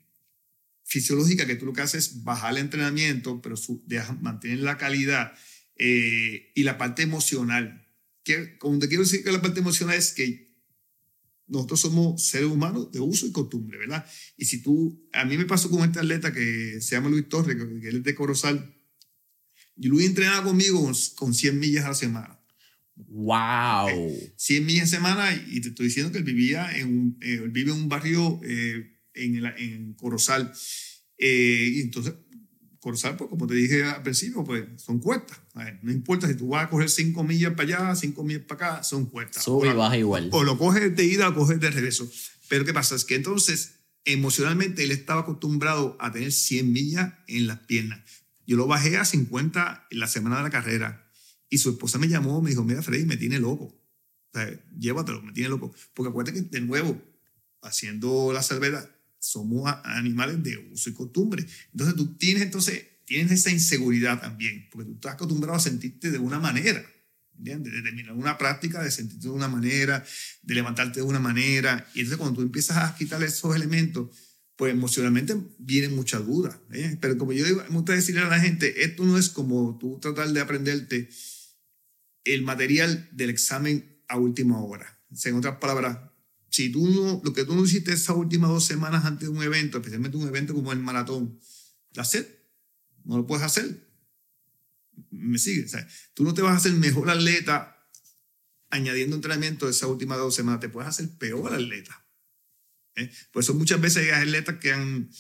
[0.87, 3.57] fisiológica que tú lo que haces es bajar el entrenamiento, pero
[4.21, 5.33] mantener la calidad
[5.77, 7.87] eh, y la parte emocional.
[8.23, 10.47] Que, como te quiero decir que la parte emocional es que
[11.49, 14.07] nosotros somos seres humanos de uso y costumbre, ¿verdad?
[14.37, 17.57] Y si tú, a mí me pasó con este atleta que se llama Luis Torres,
[17.57, 18.75] que él es de Corozal,
[19.77, 22.41] y Luis entrenaba conmigo con, 100 millas a la semana.
[22.95, 23.89] ¡Wow!
[24.37, 27.41] 100 millas a la semana y te estoy diciendo que él vivía en un, eh,
[27.43, 30.53] él vive en un barrio eh, en, en Corozal.
[31.19, 32.15] Eh, y entonces,
[32.81, 35.41] Corozal, pues como te dije al principio, pues son cuestas.
[35.83, 38.83] no importa si tú vas a coger cinco millas para allá, cinco millas para acá,
[38.85, 39.43] son cuestas.
[39.43, 40.29] Sube y baja igual.
[40.33, 42.09] O lo coges de ida o coges de regreso.
[42.49, 42.95] Pero ¿qué pasa?
[42.95, 48.01] Es que entonces, emocionalmente, él estaba acostumbrado a tener 100 millas en las piernas.
[48.47, 51.11] Yo lo bajé a 50 en la semana de la carrera.
[51.49, 53.65] Y su esposa me llamó, me dijo, mira, Freddy, me tiene loco.
[53.65, 54.49] O sea,
[54.79, 55.75] llévatelo, me tiene loco.
[55.95, 57.03] Porque acuérdate que, de nuevo,
[57.63, 58.89] haciendo la salvedad,
[59.27, 61.45] somos animales de uso y costumbre.
[61.73, 66.19] Entonces tú tienes, entonces, tienes esa inseguridad también, porque tú estás acostumbrado a sentirte de
[66.19, 66.85] una manera,
[67.37, 67.73] ¿entiendes?
[67.73, 70.05] De terminar una práctica, de sentirte de una manera,
[70.43, 71.87] de levantarte de una manera.
[71.95, 74.11] Y entonces cuando tú empiezas a quitar esos elementos,
[74.57, 76.57] pues emocionalmente vienen muchas dudas.
[76.73, 76.97] ¿eh?
[77.01, 79.99] Pero como yo digo, me gusta decirle a la gente, esto no es como tú
[80.01, 81.11] tratar de aprenderte
[82.25, 84.99] el material del examen a última hora.
[85.25, 85.99] En otras palabras,
[86.57, 89.43] si tú no, lo que tú no hiciste esas últimas dos semanas antes de un
[89.43, 91.39] evento, especialmente un evento como el maratón,
[91.99, 92.51] hacer,
[93.05, 93.87] no lo puedes hacer.
[95.11, 95.67] Me sigue.
[95.67, 97.87] O sea, tú no te vas a hacer mejor atleta
[98.71, 102.07] añadiendo entrenamiento esas últimas dos semanas, te puedes hacer peor atleta.
[102.95, 103.13] ¿eh?
[103.33, 105.11] Por eso muchas veces hay atletas que han,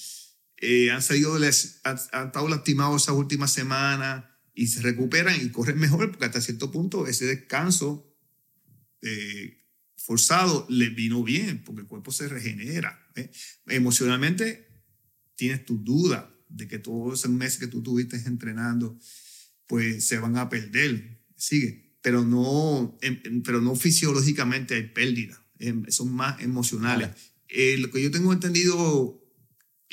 [0.56, 4.24] eh, han salido, les, han, estado lastimados esas últimas semanas
[4.54, 8.10] y se recuperan y corren mejor porque hasta cierto punto ese descanso
[9.02, 9.65] eh,
[9.96, 13.06] forzado le vino bien, porque el cuerpo se regenera.
[13.16, 13.30] ¿eh?
[13.66, 14.68] Emocionalmente
[15.34, 18.98] tienes tus dudas, de que todos esos meses que tú tuviste entrenando,
[19.66, 22.98] pues se van a perder, sigue, pero no,
[23.44, 27.10] pero no fisiológicamente hay pérdida, em, son más emocionales.
[27.48, 29.22] Eh, lo que yo tengo entendido,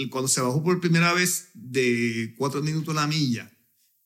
[0.09, 3.51] cuando se bajó por primera vez de cuatro minutos la milla,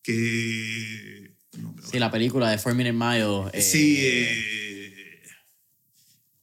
[0.02, 1.36] que...
[1.92, 3.50] sí, la película de Four Minute Mile.
[3.54, 4.57] Eh, sí, eh,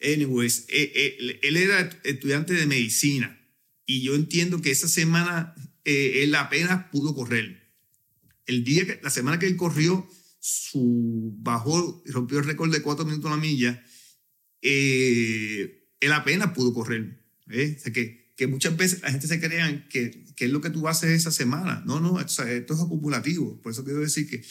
[0.05, 3.41] anyways, él era estudiante de medicina
[3.87, 7.65] y yo entiendo que esa semana él apenas pudo correr.
[8.47, 10.09] El día que, la semana que él corrió,
[10.41, 13.83] su bajó, rompió el récord de cuatro minutos a la milla,
[14.61, 17.25] eh, él apenas pudo correr.
[17.51, 17.77] ¿eh?
[17.79, 20.71] O sea, que, que muchas veces la gente se crea que, que es lo que
[20.71, 21.83] tú haces esa semana.
[21.87, 23.61] No, no, esto, es acumulativo.
[23.63, 24.45] Por eso quiero decir que,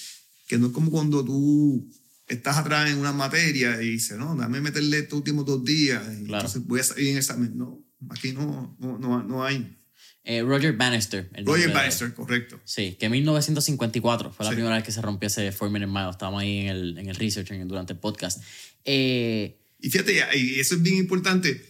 [0.47, 1.91] que no es como cuando tú
[2.33, 6.25] estás atrás en una materia y dices, no, dame meterle estos últimos dos días y
[6.25, 7.57] entonces voy a salir en examen.
[7.57, 9.77] No, aquí no, no, no, no hay.
[10.25, 11.29] Eh, Roger Bannister.
[11.45, 12.59] Roger Bannister, correcto.
[12.63, 16.09] Sí, que en 1954 fue la primera vez que se rompió ese Four Minute Mile.
[16.11, 18.41] Estábamos ahí en el, en el research durante el podcast.
[18.85, 21.65] Eh, y fíjate, y eso es bien importante.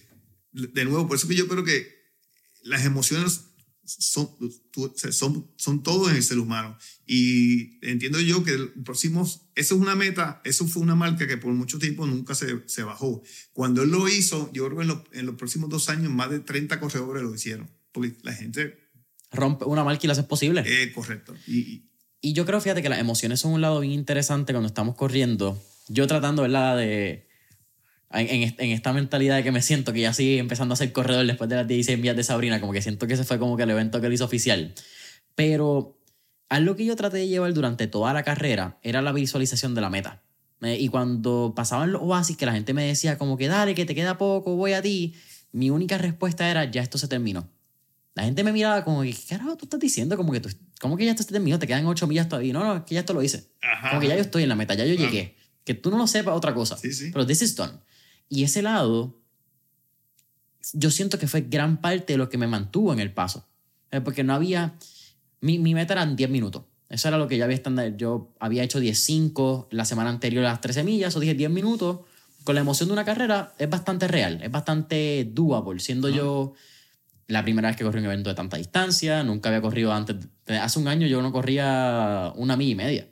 [0.52, 1.88] De nuevo, por eso que yo creo que
[2.62, 3.46] las emociones
[3.86, 4.30] son,
[5.12, 6.78] son, son todo en el ser humano.
[7.06, 11.38] Y entiendo yo que el próximo, eso es una meta, eso fue una marca que
[11.38, 13.22] por mucho tiempo nunca se, se bajó.
[13.54, 16.40] Cuando él lo hizo, yo creo que en, en los próximos dos años más de
[16.40, 18.78] 30 corredores lo hicieron porque la gente...
[19.32, 20.64] Rompe una marca y lo hace posible.
[20.66, 21.34] Eh, correcto.
[21.48, 21.90] Y,
[22.22, 25.62] y yo creo, fíjate, que las emociones son un lado bien interesante cuando estamos corriendo.
[25.88, 26.78] Yo tratando, ¿verdad?
[26.78, 27.28] De...
[28.14, 31.26] En, en, esta mentalidad de que me siento que ya sigue empezando a ser corredor
[31.26, 33.64] después de las 16 millas de Sabrina, como que siento que ese fue como que
[33.64, 34.74] el evento que él hizo oficial.
[35.36, 36.00] Pero
[36.50, 39.90] algo que yo traté de llevar durante toda la carrera era la visualización de la
[39.90, 40.22] meta.
[40.62, 43.96] Y cuando pasaban los oasis, que la gente me decía como que dale, que te
[43.96, 45.14] queda poco, voy a ti,
[45.52, 47.50] mi única respuesta era ya esto se terminó.
[48.16, 50.16] La gente me miraba como que, ¿qué carajo tú estás diciendo?
[50.16, 50.50] Como que, tú,
[50.80, 52.54] como que ya esto está terminado, te quedan ocho millas todavía.
[52.54, 53.50] No, no, es que ya esto lo hice.
[53.90, 55.36] como que ya yo estoy en la meta, ya yo llegué.
[55.66, 56.78] Que tú no lo sepas, otra cosa.
[56.78, 57.10] Sí, sí.
[57.12, 57.74] Pero this is done.
[58.30, 59.20] Y ese lado,
[60.74, 63.48] yo siento que fue gran parte de lo que me mantuvo en el paso.
[63.92, 64.76] Eh, porque no había.
[65.42, 66.64] Mi, mi meta eran 10 minutos.
[66.90, 67.96] Eso era lo que ya había estándar.
[67.98, 72.00] Yo había hecho 10-5 la semana anterior a las 13 millas, o dije 10 minutos.
[72.44, 76.54] Con la emoción de una carrera es bastante real, es bastante doable, siendo yo
[77.28, 80.18] la primera vez que corrí un evento de tanta distancia, nunca había corrido antes.
[80.48, 83.08] Hace un año yo no corría una milla y media.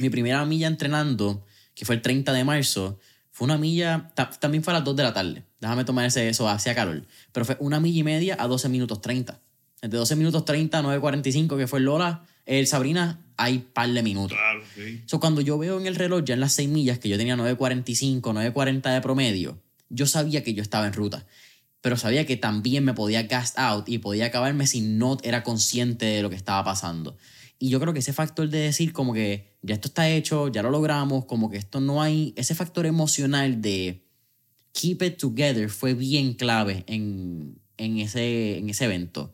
[0.00, 2.98] Mi primera milla entrenando, que fue el 30 de marzo,
[3.38, 4.10] fue una milla,
[4.40, 5.44] también fue a las 2 de la tarde.
[5.60, 7.06] Déjame tomar ese, eso, hacia calor.
[7.30, 9.38] Pero fue una milla y media a 12 minutos 30.
[9.80, 14.36] Entre 12 minutos 30 a 9.45, que fue Lola, el Sabrina, hay par de minutos.
[14.36, 15.04] Claro, sí.
[15.20, 18.22] cuando yo veo en el reloj ya en las 6 millas que yo tenía 9.45,
[18.22, 21.24] 9.40 de promedio, yo sabía que yo estaba en ruta
[21.80, 26.06] pero sabía que también me podía cast out y podía acabarme si no era consciente
[26.06, 27.16] de lo que estaba pasando.
[27.58, 30.62] Y yo creo que ese factor de decir como que ya esto está hecho, ya
[30.62, 34.04] lo logramos, como que esto no hay, ese factor emocional de
[34.72, 39.32] keep it together fue bien clave en, en, ese, en ese evento.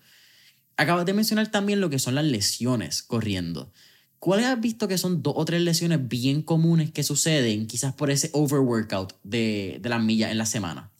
[0.76, 3.70] Acabas de mencionar también lo que son las lesiones corriendo.
[4.18, 8.10] ¿Cuáles has visto que son dos o tres lesiones bien comunes que suceden quizás por
[8.10, 10.90] ese overworkout de, de las millas en la semana?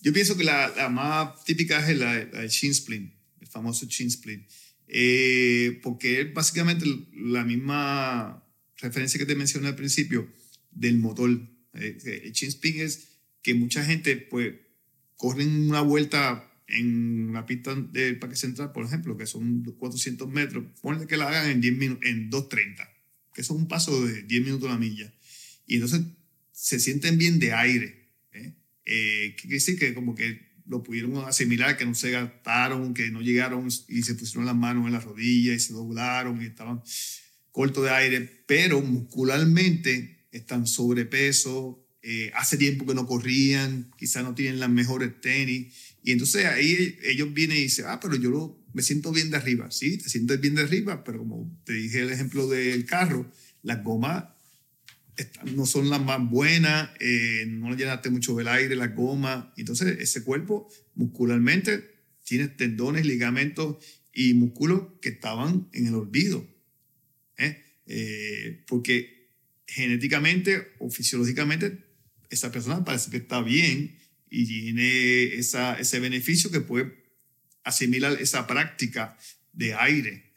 [0.00, 4.10] Yo pienso que la, la más típica es la, la, shin splint, el famoso shin
[4.10, 4.48] splint,
[4.92, 6.84] eh, porque básicamente
[7.14, 8.44] la misma
[8.78, 10.28] referencia que te mencioné al principio
[10.72, 11.30] del motor.
[11.74, 13.08] Eh, el shin splint es
[13.42, 14.54] que mucha gente pues
[15.16, 20.64] corren una vuelta en la pista del Parque Central, por ejemplo, que son 400 metros,
[20.80, 22.88] ponle que la hagan en, 10 en 2.30,
[23.34, 25.12] que es un paso de 10 minutos a la milla.
[25.66, 26.02] Y entonces
[26.52, 28.00] se sienten bien de aire
[28.92, 33.10] eh, que quiere decir que como que lo pudieron asimilar, que no se gastaron, que
[33.10, 36.80] no llegaron y se pusieron las manos en las rodillas y se doblaron y estaban
[37.50, 44.36] cortos de aire, pero muscularmente están sobrepeso, eh, hace tiempo que no corrían, quizás no
[44.36, 48.82] tienen las mejores tenis, y entonces ahí ellos vienen y dicen, ah, pero yo me
[48.82, 52.10] siento bien de arriba, sí, te sientes bien de arriba, pero como te dije el
[52.10, 53.28] ejemplo del carro,
[53.62, 54.26] las gomas
[55.54, 59.52] no son las más buenas, eh, no llenaste mucho del aire, la goma.
[59.56, 61.84] Entonces, ese cuerpo muscularmente
[62.24, 63.76] tiene tendones, ligamentos
[64.12, 66.46] y músculos que estaban en el olvido.
[67.38, 67.62] ¿eh?
[67.86, 69.30] Eh, porque
[69.66, 71.84] genéticamente o fisiológicamente
[72.28, 73.98] esa persona parece que está bien
[74.30, 76.92] y tiene esa, ese beneficio que puede
[77.64, 79.16] asimilar esa práctica
[79.52, 80.32] de aire,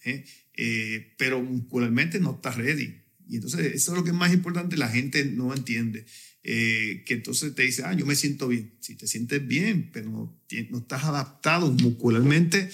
[1.17, 3.02] pero muscularmente no está ready.
[3.27, 6.05] Y entonces eso es lo que es más importante, la gente no entiende.
[6.43, 8.75] Eh, que entonces te dice, ah, yo me siento bien.
[8.81, 12.69] Si te sientes bien, pero no, no estás adaptado muscularmente,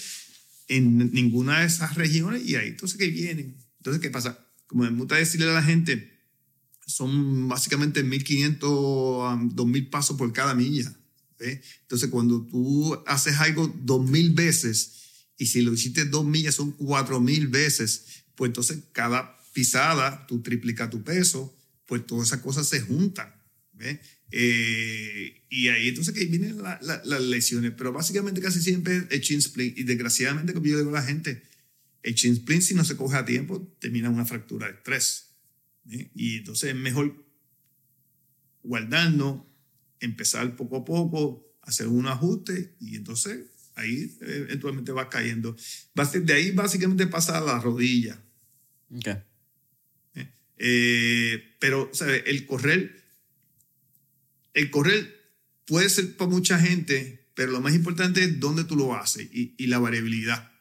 [0.70, 3.56] en ninguna de esas regiones y ahí entonces que vienen.
[3.78, 4.46] Entonces, ¿qué pasa?
[4.66, 6.20] Como me gusta decirle a la gente,
[6.86, 8.60] son básicamente 1.500
[9.26, 10.96] a 2.000 pasos por cada milla.
[11.40, 15.00] Entonces, cuando tú haces algo 2.000 veces
[15.38, 20.90] y si lo hiciste dos millas son 4.000 veces, pues entonces cada pisada tú triplicas
[20.90, 23.34] tu peso, pues todas esas cosas se juntan.
[24.30, 29.78] Eh, y ahí entonces que vienen las lesiones, pero básicamente casi siempre el chin splint,
[29.78, 31.42] y desgraciadamente como yo digo a la gente,
[32.02, 35.26] el chin splint si no se coge a tiempo termina una fractura de estrés.
[36.14, 37.26] Y entonces es mejor
[38.62, 39.42] guardarnos,
[39.98, 45.56] empezar poco a poco, hacer un ajuste y entonces ahí eh, eventualmente va cayendo.
[46.22, 48.22] De ahí básicamente pasa a la rodilla.
[48.94, 49.16] Okay.
[50.62, 52.22] Eh, pero, ¿sabes?
[52.26, 53.02] El correr,
[54.52, 55.32] el correr
[55.64, 59.54] puede ser para mucha gente, pero lo más importante es dónde tú lo haces y,
[59.56, 60.52] y la variabilidad.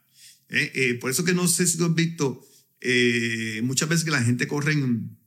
[0.48, 0.98] ¿eh?
[1.00, 2.44] por eso que no sé si tú has visto
[3.62, 5.18] muchas veces que la gente corre en,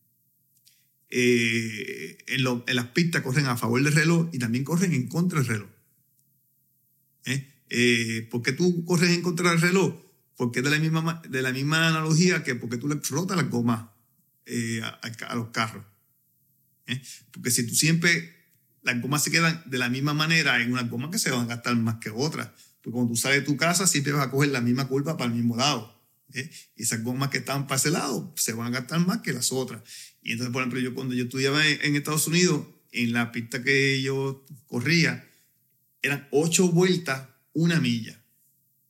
[1.11, 5.49] en, en, las pistas, corren a favor del reloj y también corren en contra del
[5.49, 5.68] reloj.
[7.75, 9.95] Eh, ¿Por qué tú corres en contra del reloj?
[10.37, 13.49] Porque es de la misma, de la misma analogía que porque tú le frotas las
[13.51, 13.91] gomas
[14.47, 15.84] eh, a, los carros.
[16.86, 17.01] ¿eh?
[17.30, 18.34] Porque si tú siempre,
[18.82, 21.47] las gomas se quedan de la misma manera, hay unas gomas que se van a
[21.47, 22.51] gastar más que otras.
[22.82, 25.30] Porque cuando tú sales de tu casa siempre vas a coger la misma curva para
[25.30, 26.03] el mismo lado.
[26.34, 26.51] ¿eh?
[26.76, 29.53] Y esas gomas que están para ese lado se van a gastar más que las
[29.53, 29.82] otras.
[30.22, 34.03] Y entonces, por ejemplo, yo cuando yo estudiaba en Estados Unidos, en la pista que
[34.03, 35.28] yo corría,
[36.03, 38.20] eran ocho vueltas una milla.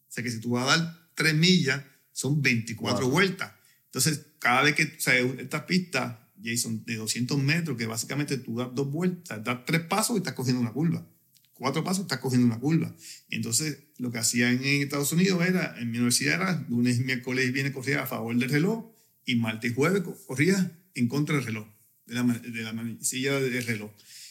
[0.09, 1.83] O sea que si tú vas a dar tres millas,
[2.13, 3.53] son 24 vueltas.
[3.93, 8.57] Entonces, cada vez que, o sea, estas pistas, Jason, de 200 metros, que básicamente tú
[8.57, 11.07] das dos vueltas, das tres pasos y estás cogiendo una curva.
[11.53, 12.97] Cuatro pasos, estás cogiendo una curva.
[13.29, 17.53] Entonces, lo que hacían en Estados Unidos era, en mi universidad era, lunes, miércoles y
[17.53, 18.91] viernes corría a favor del reloj
[19.27, 21.69] y martes y jueves corría en contra del reloj,
[22.07, 23.91] de la, de la manecilla del reloj.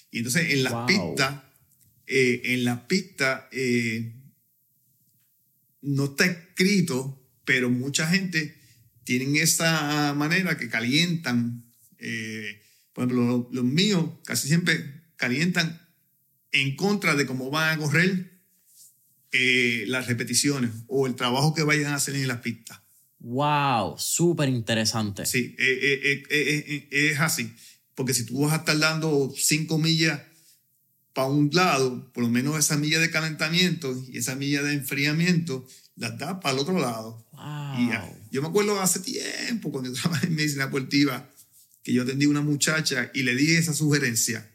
[0.10, 1.44] Y entonces, en las pistas,
[2.08, 4.16] eh, en las pistas, eh,
[5.82, 8.60] no está escrito, pero mucha gente
[9.04, 11.64] tienen esa manera que calientan.
[11.98, 12.62] Eh,
[12.94, 15.82] por ejemplo, los, míos casi siempre calientan
[16.52, 18.42] en contra de cómo van a correr
[19.32, 22.80] eh, las repeticiones o el trabajo que vayan a hacer en las pistas.
[23.20, 23.96] ¡Wow!
[23.98, 25.26] Súper interesante.
[25.26, 27.54] Sí, eh, es así.
[27.96, 30.20] Porque si tú vas a estar dando cinco millas
[31.14, 35.66] para un lado, por lo menos esa milla de calentamiento y esa milla de enfriamiento,
[35.96, 37.26] las da para el otro lado.
[38.32, 41.30] Yo me acuerdo hace tiempo, cuando yo trabajaba en medicina deportiva,
[41.84, 44.50] que yo atendí a una muchacha y le di esa sugerencia.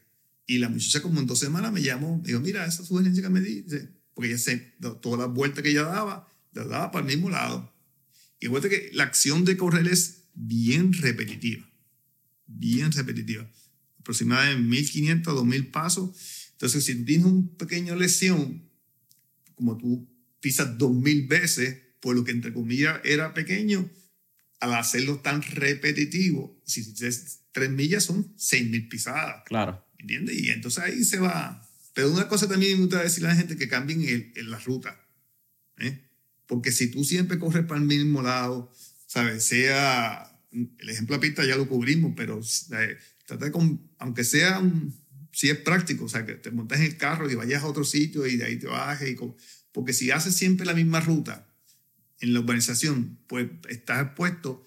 [0.46, 3.28] Y la muchacha como en dos semanas me llamó, me dijo, mira, esa sugerencia que
[3.28, 7.12] me dice, porque ella sé, todas las vueltas que ella daba, las daba para el
[7.12, 7.72] mismo lado.
[8.40, 11.68] Y fíjate que la acción de correr es bien repetitiva,
[12.46, 13.50] bien repetitiva,
[13.98, 16.10] aproximadamente 1500 a 2000 pasos
[16.56, 18.66] entonces, si tienes una pequeña lesión,
[19.54, 20.08] como tú
[20.40, 23.90] pisas dos mil veces, por lo que entre comillas era pequeño,
[24.60, 29.42] al hacerlo tan repetitivo, si dices tres millas son seis mil pisadas.
[29.44, 29.84] Claro.
[29.98, 30.38] ¿Entiendes?
[30.38, 31.68] Y entonces ahí se va.
[31.94, 34.04] Pero una cosa también me gusta decirle a la gente que cambien
[34.36, 35.04] en la ruta.
[35.78, 36.00] ¿eh?
[36.46, 38.72] Porque si tú siempre corres para el mismo lado,
[39.08, 39.42] ¿sabes?
[39.42, 42.40] Sea, el ejemplo de pista ya lo cubrimos, pero
[43.26, 44.94] trata de, aunque sea un,
[45.32, 47.82] si es práctico, o sea, que te montes en el carro y vayas a otro
[47.82, 49.10] sitio y de ahí te bajes.
[49.10, 49.16] Y
[49.72, 51.45] porque si haces siempre la misma ruta
[52.20, 54.64] en la urbanización, pues estás expuesto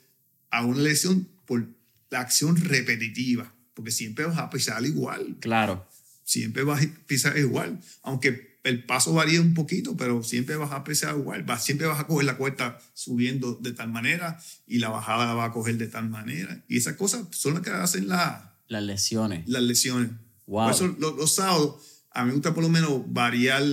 [0.52, 1.68] a una lesión por
[2.10, 5.38] la acción repetitiva, porque siempre vas a pisar igual.
[5.39, 5.88] Claro.
[6.24, 10.84] Siempre vas a pisar igual, aunque el paso varía un poquito, pero siempre vas a
[10.84, 11.43] pisar igual.
[11.43, 15.34] Vas, siempre vas a coger la cuesta subiendo de tal manera y la bajada la
[15.34, 16.64] vas a coger de tal manera.
[16.68, 19.47] Y esas cosas son las que hacen la, las lesiones.
[19.47, 20.12] Las lesiones.
[20.45, 23.64] Por eso los, sábados a mí me gusta por lo menos variar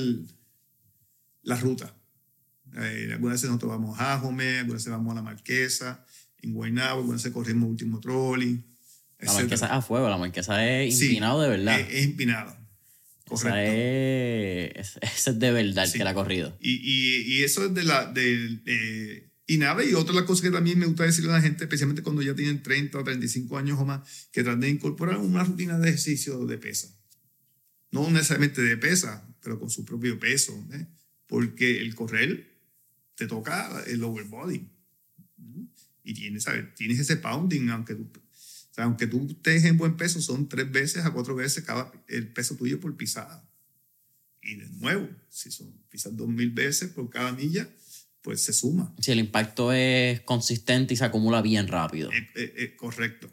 [1.43, 1.95] la ruta.
[2.77, 6.05] Eh, algunas veces nosotros vamos a Jome, algunas veces vamos a La Marquesa,
[6.43, 8.63] en Guaynabo, algunas veces corremos Último Trolley.
[9.21, 11.81] La Marquesa es a fuego, la Marquesa es empinado de verdad.
[11.81, 12.57] Es, es empinado.
[13.27, 13.59] Correcto.
[13.59, 16.57] es, esa es de verdad que la ha corrido.
[16.61, 18.07] Y, y, y, eso es de la...
[18.13, 22.03] De, y nada, y otra cosa que también me gusta decirle a la gente, especialmente
[22.03, 25.79] cuando ya tienen 30 o 35 años o más, que traten de incorporar una rutina
[25.79, 26.89] de ejercicio de pesa.
[27.93, 30.53] No necesariamente de pesa, pero con su propio peso.
[30.73, 30.87] ¿eh?
[31.27, 32.56] Porque el correr
[33.17, 34.69] te toca el lower body.
[36.05, 36.73] Y tienes, ¿sabes?
[36.75, 38.09] tienes ese pounding, aunque tú,
[38.77, 42.55] aunque tú estés en buen peso, son tres veces a cuatro veces cada, el peso
[42.55, 43.45] tuyo por pisada.
[44.41, 47.69] Y de nuevo, si son pisas dos mil veces por cada milla,
[48.23, 48.95] pues se suma.
[49.01, 52.13] Si el impacto es consistente y se acumula bien rápido.
[52.13, 53.29] Eh, eh, eh, correcto.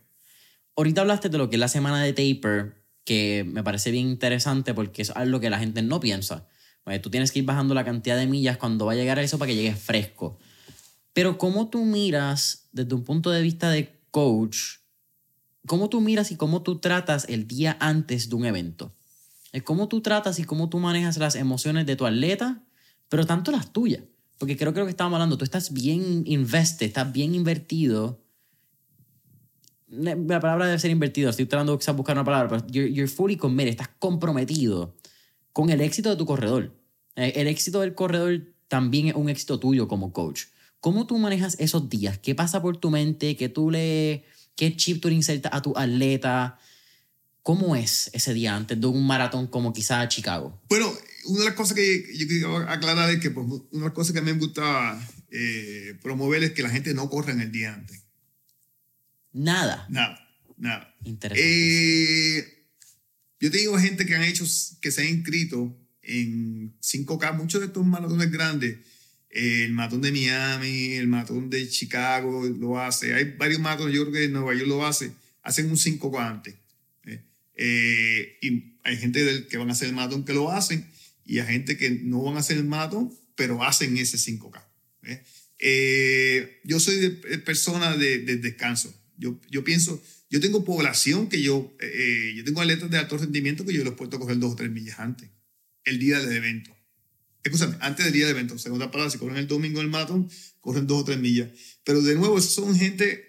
[0.76, 4.74] Ahorita hablaste de lo que es la semana de taper, que me parece bien interesante
[4.74, 6.48] porque es algo que la gente no piensa.
[6.84, 9.24] Pues, tú tienes que ir bajando la cantidad de millas cuando va a llegar a
[9.24, 10.38] eso para que llegue fresco.
[11.14, 14.58] Pero ¿cómo tú miras desde un punto de vista de coach?
[15.66, 18.94] ¿Cómo tú miras y cómo tú tratas el día antes de un evento?
[19.64, 22.64] Cómo tú tratas y cómo tú manejas las emociones de tu atleta,
[23.08, 24.02] pero tanto las tuyas.
[24.40, 28.20] Porque creo lo que estábamos hablando, tú estás bien invested, estás bien invertido.
[29.88, 33.38] La palabra debe ser invertido, estoy tratando de buscar una palabra, pero you're, you're fully
[33.38, 34.96] committed, estás comprometido
[35.54, 36.76] con el éxito de tu corredor.
[37.16, 40.46] Eh, el éxito del corredor también es un éxito tuyo como coach.
[40.80, 42.18] ¿Cómo tú manejas esos días?
[42.18, 43.38] ¿Qué pasa por tu mente?
[43.38, 44.26] ¿Qué tú le,
[44.56, 46.60] qué chip tú le insertas a tu atleta?
[47.42, 50.62] ¿Cómo es ese día antes de un maratón como quizá Chicago?
[50.68, 50.92] Bueno,
[51.26, 54.14] una de las cosas que yo quiero aclarar es que pues, una de las cosas
[54.14, 55.00] que a mí me gusta
[55.30, 58.04] eh, promover es que la gente no corra en el día antes.
[59.32, 59.86] Nada.
[59.90, 60.20] Nada,
[60.58, 60.96] nada.
[61.04, 62.40] Interesante.
[62.40, 62.63] Eh,
[63.44, 64.46] yo tengo gente que han hecho,
[64.80, 68.78] que se han inscrito en 5K, muchos de estos maratones grandes,
[69.30, 74.14] el maratón de Miami, el maratón de Chicago lo hace, hay varios maratones, yo creo
[74.14, 76.56] que Nueva York lo hace, hacen un 5K antes.
[77.56, 80.90] Eh, y hay gente del, que van a hacer el maratón que lo hacen,
[81.26, 84.64] y hay gente que no van a hacer el maratón, pero hacen ese 5K.
[85.60, 88.98] Eh, yo soy de, persona de, descanso.
[89.18, 90.02] Yo, yo pienso,
[90.34, 93.94] yo tengo población que yo, eh, yo tengo atletas de alto rendimiento que yo los
[93.94, 95.30] puedo coger dos o tres millas antes,
[95.84, 96.76] el día del evento.
[97.44, 100.28] Escúchame, antes del día del evento, segunda palabra, si corren el domingo el maratón,
[100.60, 101.52] corren dos o tres millas.
[101.84, 103.24] Pero de nuevo, esos son gente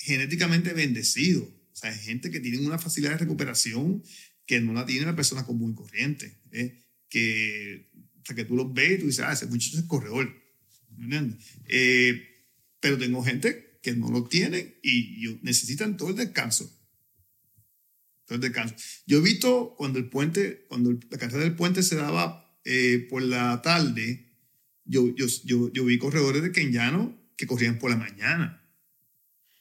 [0.00, 1.44] genéticamente bendecido.
[1.44, 4.02] O sea, gente que tiene una facilidad de recuperación
[4.46, 6.40] que no la tiene la persona común y corriente.
[6.50, 6.82] ¿eh?
[7.08, 7.88] que,
[8.28, 10.28] o que tú los ves y tú dices, ah, ese muchacho es corredor.
[11.68, 12.20] Eh,
[12.80, 16.68] pero tengo gente que no lo tienen y, necesitan todo el descanso.
[18.24, 18.74] Todo el descanso.
[19.06, 23.22] Yo he visto cuando el puente, cuando la carrera del puente se daba eh, por
[23.22, 24.26] la tarde,
[24.84, 28.60] yo, yo, yo, yo vi corredores de Kenyano que corrían por la mañana.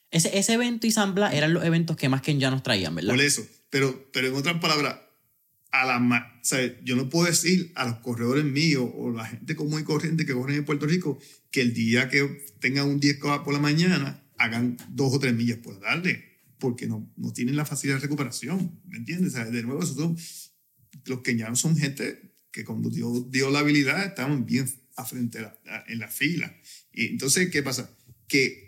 [0.09, 3.13] Ese, ese evento y Zambla eran los eventos que más Kenyanos traían, ¿verdad?
[3.13, 3.45] Por eso.
[3.69, 5.01] Pero, pero en otras palabras,
[5.81, 9.55] a la, o sea, yo no puedo decir a los corredores míos o la gente
[9.55, 11.19] común y corriente que corren en Puerto Rico
[11.51, 15.57] que el día que tengan un 10 por la mañana hagan dos o tres millas
[15.57, 19.33] por la tarde, porque no, no tienen la facilidad de recuperación, ¿me entiendes?
[19.33, 20.17] O sea, de nuevo, son,
[21.05, 25.39] los no son gente que cuando Dios dio la habilidad estaban bien a frente
[25.87, 26.55] en la fila.
[26.93, 27.89] Y entonces, ¿qué pasa?
[28.27, 28.64] Que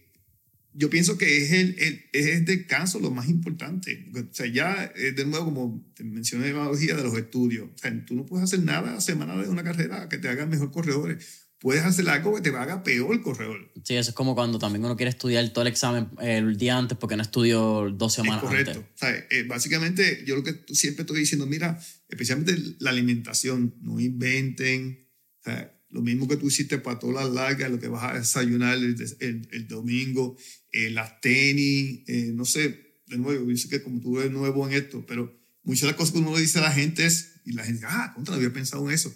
[0.77, 4.05] yo pienso que es el, el, es el descanso lo más importante.
[4.13, 7.77] O sea, ya, eh, de nuevo, como te mencioné la analogía de los estudios, o
[7.77, 10.71] sea, tú no puedes hacer nada a semana de una carrera que te haga mejor
[10.71, 11.47] corredores.
[11.57, 13.71] Puedes hacer algo que te haga peor corredor.
[13.83, 16.95] Sí, eso es como cuando también uno quiere estudiar todo el examen el día antes
[16.95, 18.71] porque no estudió dos semanas es correcto.
[18.73, 18.85] antes.
[18.93, 23.99] O sea, eh, básicamente, yo lo que siempre estoy diciendo, mira, especialmente la alimentación, no
[23.99, 25.07] inventen.
[25.39, 28.19] O sea, lo mismo que tú hiciste para todas las largas, lo que vas a
[28.19, 30.37] desayunar el, el, domingo,
[30.77, 34.67] eh, las tenis, eh, no sé, de nuevo, yo sé que como tú eres nuevo
[34.67, 37.41] en esto, pero muchas de las cosas que uno le dice a la gente es,
[37.45, 39.11] y la gente dice, ah, contra, no había pensado en eso.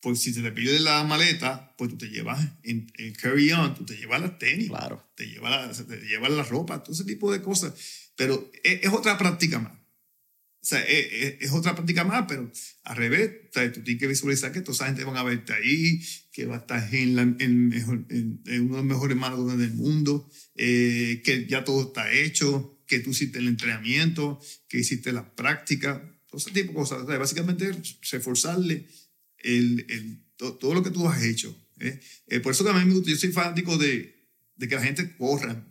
[0.00, 3.96] Pues si te le pide la maleta, pues tú te llevas en, carry-on, tú te
[3.96, 5.04] llevas las tenis, claro.
[5.16, 7.72] te, llevas la, te llevas la ropa, todo ese tipo de cosas.
[8.14, 9.72] Pero es, es otra práctica más.
[10.64, 12.50] O sea, es, es, otra práctica más, pero
[12.84, 16.00] al revés, tú tienes que visualizar que toda esa gente van a verte ahí,
[16.32, 19.74] que va a estar en, la, en, mejor, en, uno de los mejores maratones del
[19.74, 25.34] mundo, eh, que ya todo está hecho, que tú hiciste el entrenamiento, que hiciste la
[25.34, 27.02] práctica, todo ese tipo de cosas.
[27.02, 27.70] O sea, básicamente
[28.10, 28.88] reforzarle
[29.40, 31.54] el, el, todo, lo que tú has hecho.
[31.78, 32.00] ¿eh?
[32.28, 35.62] Eh, por eso mí me gusta, yo soy fanático de, de que la gente corra.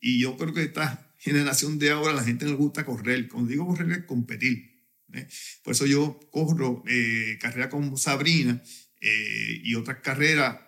[0.00, 3.28] Y yo creo que está generación de ahora, la gente le gusta correr.
[3.28, 4.84] Cuando digo correr es competir.
[5.14, 5.26] ¿eh?
[5.62, 8.62] Por eso yo corro eh, carrera con Sabrina
[9.00, 10.60] eh, y otras carreras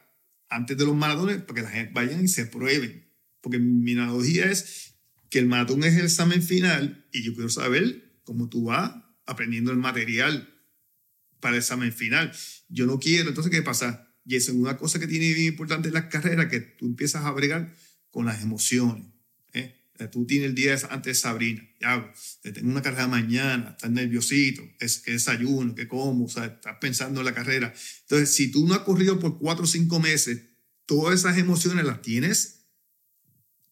[0.49, 3.07] antes de los maratones para que la gente vayan y se prueben.
[3.43, 4.95] Porque mi analogía es
[5.29, 8.93] que el maratón es el examen final y yo quiero saber cómo tú vas
[9.27, 10.55] aprendiendo el material
[11.39, 12.33] para el examen final.
[12.71, 14.09] Yo no quiero, entonces, ¿qué pasa?
[14.25, 17.27] Y eso es una cosa que tiene bien importante en las carreras, que tú empiezas
[17.27, 17.75] a bregar
[18.09, 19.16] con las emociones.
[20.11, 24.99] Tú tienes el día antes de Sabrina, ya, tengo una carrera mañana, estás nerviosito, es
[24.99, 27.73] que desayuno, que como, o sea, estás pensando en la carrera.
[28.03, 30.43] Entonces, si tú no has corrido por cuatro o cinco meses,
[30.87, 32.67] todas esas emociones las tienes,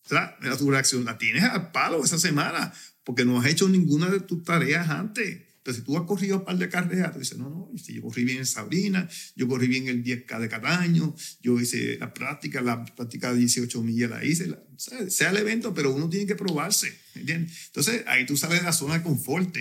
[0.09, 0.37] ¿verdad?
[0.59, 2.72] tu reacción la tienes al palo esa semana,
[3.05, 5.53] porque no has hecho ninguna de tus tareas antes.
[5.65, 8.23] Entonces, si tú has corrido un par de carreras, tú dices, no, no, yo corrí
[8.25, 12.85] bien en Sabrina, yo corrí bien el 10K de Cataño, yo hice la práctica, la
[12.85, 14.55] práctica de 18 millas la hice,
[15.09, 17.69] sea, el evento, pero uno tiene que probarse, ¿entiendes?
[17.69, 19.57] Entonces, ahí tú sales de la zona de confort.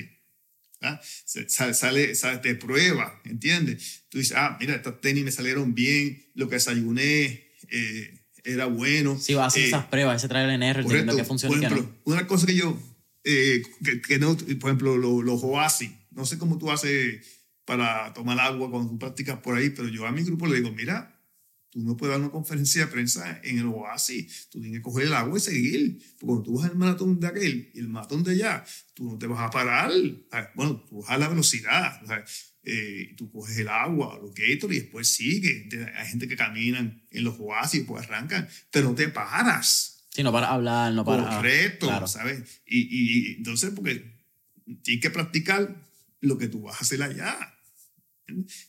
[0.82, 1.00] ¿ah?
[1.24, 4.04] Sale, sale, sale, te prueba, ¿entiendes?
[4.10, 9.18] Tú dices, ah, mira, estas tenis me salieron bien, lo que desayuné eh, era bueno.
[9.18, 11.56] Sí, vas a hacer eh, esas pruebas, ese traer en error, correcto, que funciona.
[11.56, 12.78] Por ejemplo, una cosa que yo,
[13.24, 13.64] eh,
[14.08, 17.26] que, no, por ejemplo, los, los oasis, no sé cómo tú haces
[17.66, 20.72] para tomar agua cuando tú practicas por ahí, pero yo a mi grupo le digo,
[20.72, 21.14] mira,
[21.74, 24.48] Tú no puedes dar una conferencia de prensa en el oasis.
[24.52, 25.98] Tú tienes que coger el agua y seguir.
[26.20, 28.64] Porque cuando tú vas al maratón de aquel y el maratón de allá,
[28.94, 29.92] tú no te vas a parar.
[30.54, 32.00] Bueno, tú bajas la velocidad.
[32.62, 35.68] Eh, tú coges el agua, los gators y después sigue.
[35.96, 39.93] Hay gente que camina en los oasis, pues arrancan, pero no te paras.
[40.14, 41.38] Sí, no para hablar, no para.
[41.38, 42.62] Correcto, ¿sabes?
[42.68, 44.14] Y, y entonces, porque
[44.84, 45.76] tienes que practicar
[46.22, 47.38] lo que tú vas a hacer allá.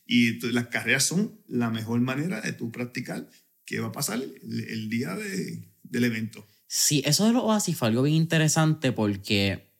[0.06, 3.28] Y las carreras son la mejor manera de tú practicar
[3.64, 6.46] qué va a pasar el, día de, del evento.
[6.66, 9.73] Sí, eso de los oasis fue algo bien interesante porque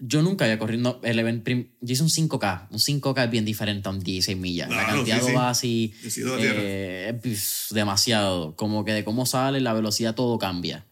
[0.00, 1.50] yo nunca había corrido el evento.
[1.50, 2.68] Yo hice un 5K.
[2.70, 4.70] Un 5K es bien diferente a un 16 millas.
[4.70, 8.56] la cantidad de oasis eh, es demasiado.
[8.56, 10.86] Como que de cómo sale, la velocidad, todo cambia.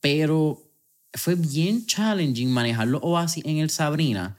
[0.00, 0.70] Pero
[1.12, 4.36] fue bien challenging manejar los oasis en el Sabrina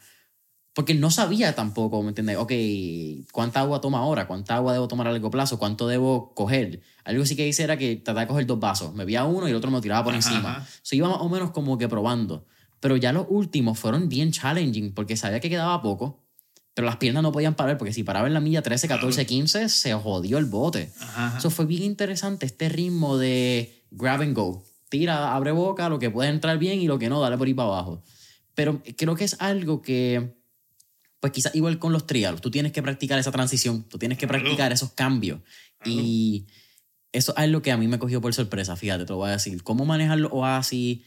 [0.78, 2.38] porque no sabía tampoco, ¿me entiendes?
[2.38, 2.52] Ok,
[3.32, 4.28] ¿cuánta agua toma ahora?
[4.28, 5.58] ¿Cuánta agua debo tomar a largo plazo?
[5.58, 6.84] ¿Cuánto debo coger?
[7.04, 8.94] Algo sí que hice era que trataba de coger dos vasos.
[8.94, 10.64] Me veía uno y el otro me lo tiraba por encima.
[10.84, 12.46] Eso iba más o menos como que probando.
[12.80, 16.24] Pero ya los últimos fueron bien challenging porque sabía que quedaba poco.
[16.74, 19.70] Pero las piernas no podían parar porque si paraba en la milla 13, 14, 15,
[19.70, 20.92] se jodió el bote.
[21.36, 24.64] Eso fue bien interesante, este ritmo de grab and go.
[24.90, 27.56] Tira, abre boca, lo que puede entrar bien y lo que no, dale por ahí
[27.56, 28.04] para abajo.
[28.54, 30.38] Pero creo que es algo que
[31.20, 34.28] pues quizás igual con los trials, tú tienes que practicar esa transición, tú tienes que
[34.28, 35.42] practicar esos cambios.
[35.84, 36.48] Y
[37.12, 39.34] eso es lo que a mí me cogió por sorpresa, fíjate, te lo voy a
[39.34, 39.64] decir.
[39.64, 41.02] ¿Cómo manejar los oasis?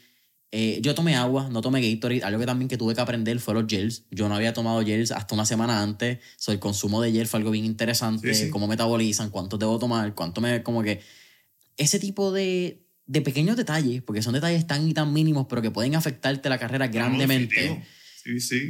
[0.53, 2.23] Eh, yo tomé agua, no tomé Gatorade.
[2.25, 4.05] Algo que también que tuve que aprender fue los gels.
[4.11, 6.19] Yo no había tomado gels hasta una semana antes.
[6.37, 8.51] So, el consumo de gel fue algo bien interesante.
[8.51, 10.63] Cómo metabolizan, cuánto debo tomar, cuánto me...
[10.63, 11.01] Como que
[11.77, 15.71] ese tipo de, de pequeños detalles, porque son detalles tan y tan mínimos, pero que
[15.71, 17.85] pueden afectarte la carrera grandemente.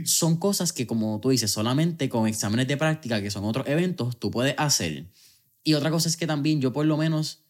[0.04, 4.18] Son cosas que, como tú dices, solamente con exámenes de práctica, que son otros eventos,
[4.18, 5.06] tú puedes hacer.
[5.64, 7.42] Y otra cosa es que también yo por lo menos,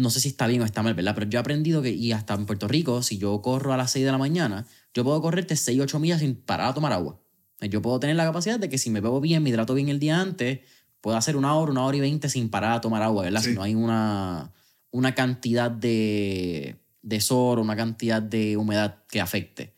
[0.00, 1.14] no sé si está bien o está mal, ¿verdad?
[1.14, 3.92] Pero yo he aprendido que, y hasta en Puerto Rico, si yo corro a las
[3.92, 7.20] 6 de la mañana, yo puedo correrte 6, 8 millas sin parar a tomar agua.
[7.60, 9.98] Yo puedo tener la capacidad de que si me bebo bien, me hidrato bien el
[9.98, 10.60] día antes,
[11.00, 13.42] puedo hacer una hora, una hora y veinte sin parar a tomar agua, ¿verdad?
[13.42, 14.52] Si no hay una,
[14.90, 19.74] una cantidad de, de sol, una cantidad de humedad que afecte.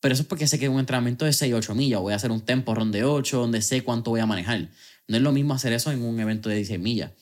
[0.00, 2.30] Pero eso es porque sé que un entrenamiento de 6, 8 millas, voy a hacer
[2.30, 4.70] un tempo ron de 8, donde sé cuánto voy a manejar.
[5.08, 7.12] No es lo mismo hacer eso en un evento de 16 millas.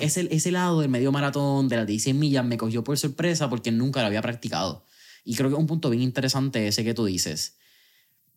[0.00, 3.50] Es, el, ese lado del medio maratón de las 16 millas me cogió por sorpresa
[3.50, 4.86] porque nunca lo había practicado.
[5.24, 7.56] Y creo que es un punto bien interesante ese que tú dices.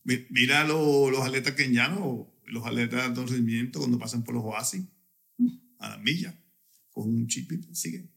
[0.03, 4.83] Mira los atletas kenyanos, los atletas de rendimiento cuando pasan por los oasis,
[5.77, 6.35] a las millas,
[6.91, 8.11] con un chip y siguen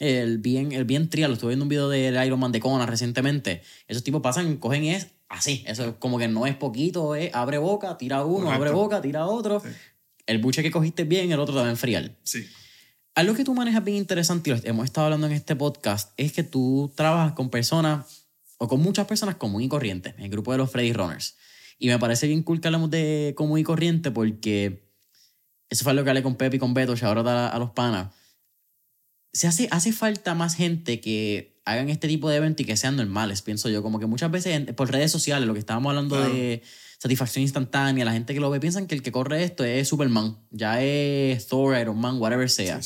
[0.00, 3.62] el bien, el bien trial, estuve viendo un video del Ironman de Kona recientemente.
[3.86, 5.64] Esos tipos pasan, cogen y es así.
[5.66, 9.26] Eso es como que no es poquito, es abre boca, tira uno, abre boca, tira
[9.26, 9.62] otro.
[10.26, 12.16] El buche que cogiste bien, el otro te va a enfriar.
[12.22, 12.46] Sí.
[13.14, 16.42] Algo que tú manejas bien interesante, y hemos estado hablando en este podcast, es que
[16.42, 18.26] tú trabajas con personas,
[18.58, 21.36] o con muchas personas común y corriente, en el grupo de los Freddy Runners.
[21.78, 24.88] Y me parece bien cool que hablemos de común y corriente porque
[25.68, 28.08] eso fue lo que hablé con Pepe y con Beto, y ahora a los panas
[29.34, 32.96] se hace, hace falta más gente que hagan este tipo de eventos y que sean
[32.96, 33.82] normales, pienso yo.
[33.82, 36.62] Como que muchas veces por redes sociales, lo que estábamos hablando de
[37.04, 40.38] satisfacción instantánea, la gente que lo ve piensan que el que corre esto es Superman,
[40.50, 42.80] ya es Thor, Iron Man, whatever sea.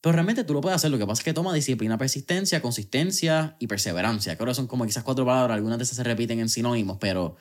[0.00, 3.54] Pero realmente tú lo puedes hacer, lo que pasa es que toma disciplina, persistencia, consistencia
[3.58, 4.36] y perseverancia.
[4.36, 7.36] Que ahora son como quizás cuatro palabras, algunas de esas se repiten en sinónimos, pero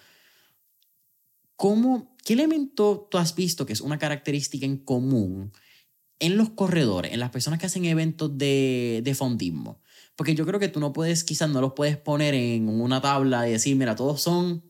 [1.55, 5.53] ¿cómo, ¿qué elemento tú has visto que es una característica en común
[6.19, 9.81] en los corredores, en las personas que hacen eventos de, de fondismo.
[10.17, 13.47] Porque yo creo que tú no puedes, quizás no los puedes poner en una tabla
[13.47, 14.61] y decir, mira, todos son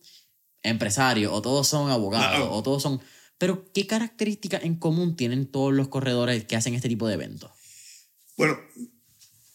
[0.64, 3.02] empresarios, o todos son abogados, o todos son...
[3.38, 7.52] Pero, ¿qué características en común tienen todos los corredores que hacen este tipo de eventos?
[8.38, 8.60] Bueno,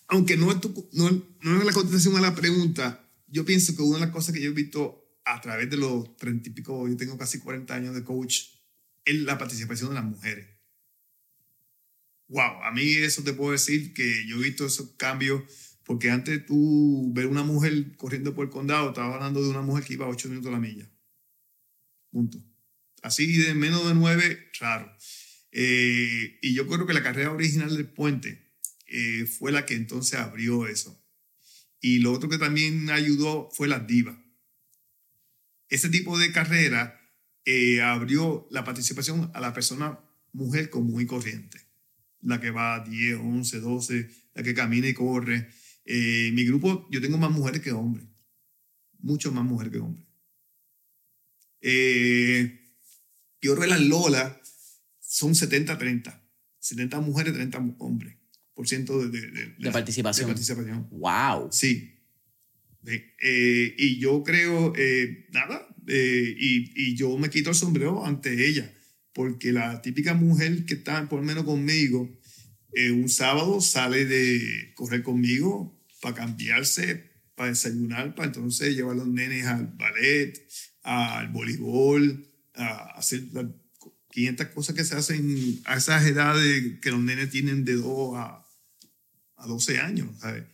[0.09, 0.59] aunque no es,
[0.93, 1.11] no,
[1.43, 4.41] no es la contestación a la pregunta, yo pienso que una de las cosas que
[4.41, 7.95] yo he visto a través de los treinta y pico, yo tengo casi 40 años
[7.95, 8.43] de coach,
[9.05, 10.57] es la participación de las mujeres
[12.29, 15.43] wow, a mí eso te puedo decir que yo he visto esos cambios,
[15.85, 19.85] porque antes tú ver una mujer corriendo por el condado, estaba hablando de una mujer
[19.85, 20.91] que iba a 8 minutos a la milla.
[23.03, 24.91] Así de menos de nueve, raro.
[25.53, 28.53] Eh, y yo creo que la carrera original del puente
[28.87, 31.03] eh, fue la que entonces abrió eso.
[31.81, 34.23] Y lo otro que también ayudó fue la diva.
[35.69, 37.01] Ese tipo de carrera
[37.45, 39.99] eh, abrió la participación a la persona
[40.33, 41.61] mujer común y corriente.
[42.21, 45.49] La que va a 10, 11, 12, la que camina y corre.
[45.85, 48.07] Mi grupo, yo tengo más mujeres que hombres.
[48.99, 50.06] Mucho más mujeres que hombres.
[51.69, 52.61] Eh,
[53.41, 54.41] yo que las Lola
[55.01, 56.23] son 70-30.
[56.61, 58.17] 70 mujeres, 30 hombres.
[58.55, 59.21] Por ciento de,
[59.59, 60.29] de, participación.
[60.29, 60.89] De participación.
[60.91, 61.49] ¡Wow!
[61.51, 61.93] Sí.
[62.87, 68.47] Eh, y yo creo, eh, nada, eh, y, y, yo me quito el sombrero ante
[68.47, 68.73] ella,
[69.13, 72.09] porque la típica mujer que está por lo menos conmigo,
[72.93, 79.09] un sábado sale de correr conmigo para cambiarse, para desayunar, para entonces llevar a los
[79.09, 80.47] nenes al ballet,
[80.87, 83.47] al voleibol, a hacer las
[84.13, 88.47] 500 cosas que se hacen a esas edades que los nenes tienen de 2 a,
[89.37, 90.09] a 12 años.
[90.21, 90.45] ¿sabes?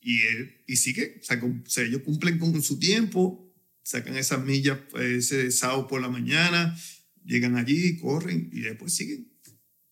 [0.00, 1.24] y, él, y sigue, o
[1.68, 3.52] sea, ellos cumplen con su tiempo,
[3.82, 6.76] sacan esas millas ese sábado por la mañana,
[7.24, 9.30] llegan allí, corren y después siguen.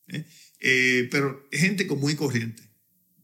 [0.08, 0.24] ¿eh?
[0.60, 2.62] Eh, pero gente común y corriente,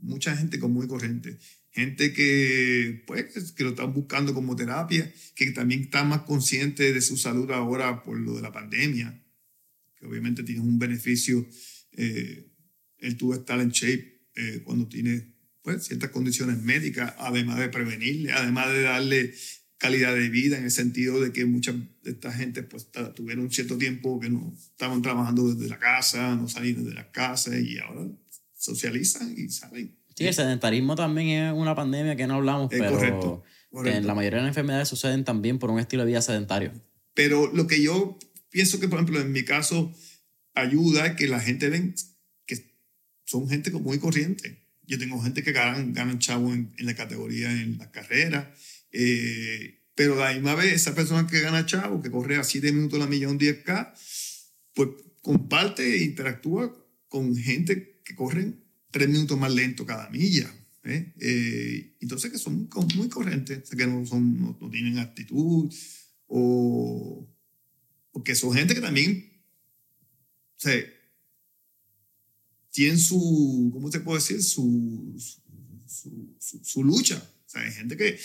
[0.00, 1.38] mucha gente común y corriente.
[1.72, 7.00] Gente que, pues, que lo están buscando como terapia, que también está más consciente de
[7.00, 9.24] su salud ahora por lo de la pandemia,
[9.96, 11.46] que obviamente tiene un beneficio.
[11.92, 12.48] Eh,
[12.98, 15.24] el tú estar en shape eh, cuando tienes
[15.62, 19.34] pues, ciertas condiciones médicas, además de prevenirle, además de darle
[19.78, 23.76] calidad de vida en el sentido de que mucha de esta gente pues tuvieron cierto
[23.76, 28.08] tiempo que no estaban trabajando desde la casa, no salían de la casa y ahora
[28.54, 29.96] socializan y salen.
[30.16, 33.42] Sí, el sedentarismo también es una pandemia que no hablamos, pero correcto,
[33.84, 36.72] en la mayoría de las enfermedades suceden también por un estilo de vida sedentario.
[37.14, 38.18] Pero lo que yo
[38.50, 39.92] pienso que, por ejemplo, en mi caso
[40.54, 41.94] ayuda que la gente ven
[42.46, 42.74] que
[43.24, 47.78] son gente muy corriente yo tengo gente que ganan, ganan chavo en, la categoría, en
[47.78, 48.54] la carrera.
[48.90, 52.98] Eh, pero la misma vez, esa persona que gana chavo, que corre a 7 minutos
[52.98, 53.92] la milla un 10K,
[54.74, 54.88] pues
[55.20, 56.76] comparte e interactúa
[57.08, 58.61] con gente que corren
[58.92, 60.54] 3 minutos más lento cada milla.
[60.84, 61.12] ¿eh?
[61.18, 65.72] Eh, entonces, que son muy corrientes, que no, son, no, tienen actitud
[66.26, 67.28] o,
[68.12, 69.32] o, que son gente que también
[70.64, 70.68] o
[72.70, 74.42] tienen su, ¿cómo te puedo decir?
[74.42, 75.14] Su,
[75.86, 77.16] su, su, lucha.
[77.46, 78.18] O sea, hay gente que,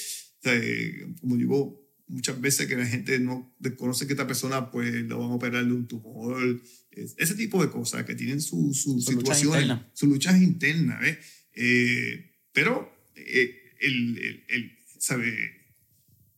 [1.20, 5.32] como digo, muchas veces que la gente no desconoce que esta persona pues lo van
[5.32, 6.62] a operar de un tumor,
[7.18, 11.18] ese tipo de cosas que tienen su, su, su situación, sus luchas internas, ¿ves?
[11.54, 15.36] Eh, pero eh, el, el, el, ¿sabe?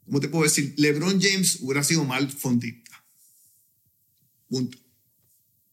[0.05, 0.73] ¿Cómo te puedo decir?
[0.77, 3.05] LeBron James hubiera sido mal fondista.
[4.47, 4.77] Punto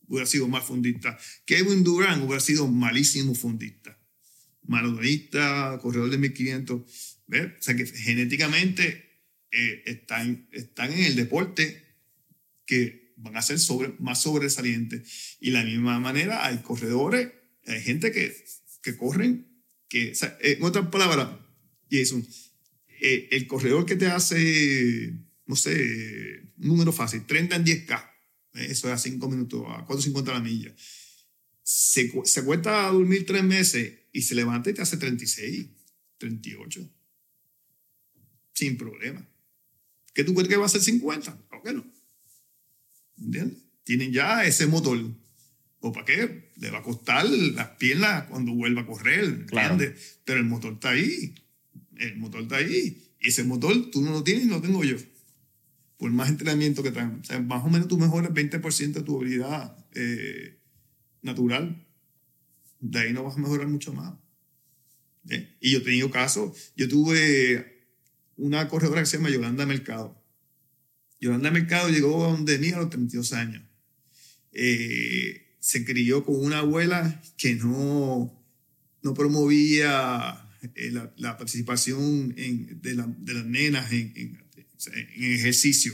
[0.08, 1.18] hubiera sido más fundista.
[1.44, 3.98] Kevin Durant hubiera sido malísimo fundista.
[4.62, 6.82] Malodonista, corredor de 1500.
[7.26, 7.52] ¿ves?
[7.58, 11.84] O sea que genéticamente eh, están, están en el deporte
[12.66, 15.36] que van a ser sobre, más sobresalientes.
[15.40, 17.32] Y de la misma manera hay corredores,
[17.66, 18.34] hay gente que,
[18.82, 19.46] que corren,
[19.88, 21.28] que, en otras palabras,
[21.90, 22.26] Jason,
[23.00, 25.14] eh, el corredor que te hace,
[25.46, 28.16] no sé, número fácil, 30 en 10K
[28.64, 30.74] eso es a 5 minutos, a 4.50 la milla.
[31.62, 35.66] Se, se acuesta a dormir tres meses y se levanta y te hace 36,
[36.18, 36.90] 38.
[38.52, 39.28] Sin problema.
[40.14, 41.48] ¿Qué tú crees que va a ser 50?
[41.48, 41.84] ¿Por qué no?
[43.18, 43.58] ¿Entiendes?
[43.84, 44.98] Tienen ya ese motor.
[45.80, 46.50] ¿O para qué?
[46.56, 49.46] Le va a costar las piernas cuando vuelva a correr.
[49.46, 49.78] Claro.
[50.24, 51.34] Pero el motor está ahí.
[51.96, 53.12] El motor está ahí.
[53.20, 54.96] Ese motor tú no lo tienes y no lo tengo yo
[55.96, 57.20] por más entrenamiento que tengas.
[57.20, 60.58] O sea, más o menos tú mejoras 20% de tu habilidad eh,
[61.22, 61.84] natural.
[62.80, 64.14] De ahí no vas a mejorar mucho más.
[65.28, 65.56] ¿Eh?
[65.60, 66.72] Y yo he tenido casos.
[66.76, 67.88] Yo tuve
[68.36, 70.15] una corredora que se llama Yolanda Mercado.
[71.20, 73.62] Yolanda Mercado llegó a donde mí a los 32 años.
[74.52, 78.32] Eh, se crió con una abuela que no,
[79.02, 80.46] no promovía
[80.92, 84.38] la, la, participación de, la, de, las nenas en,
[85.18, 85.92] ejercicio.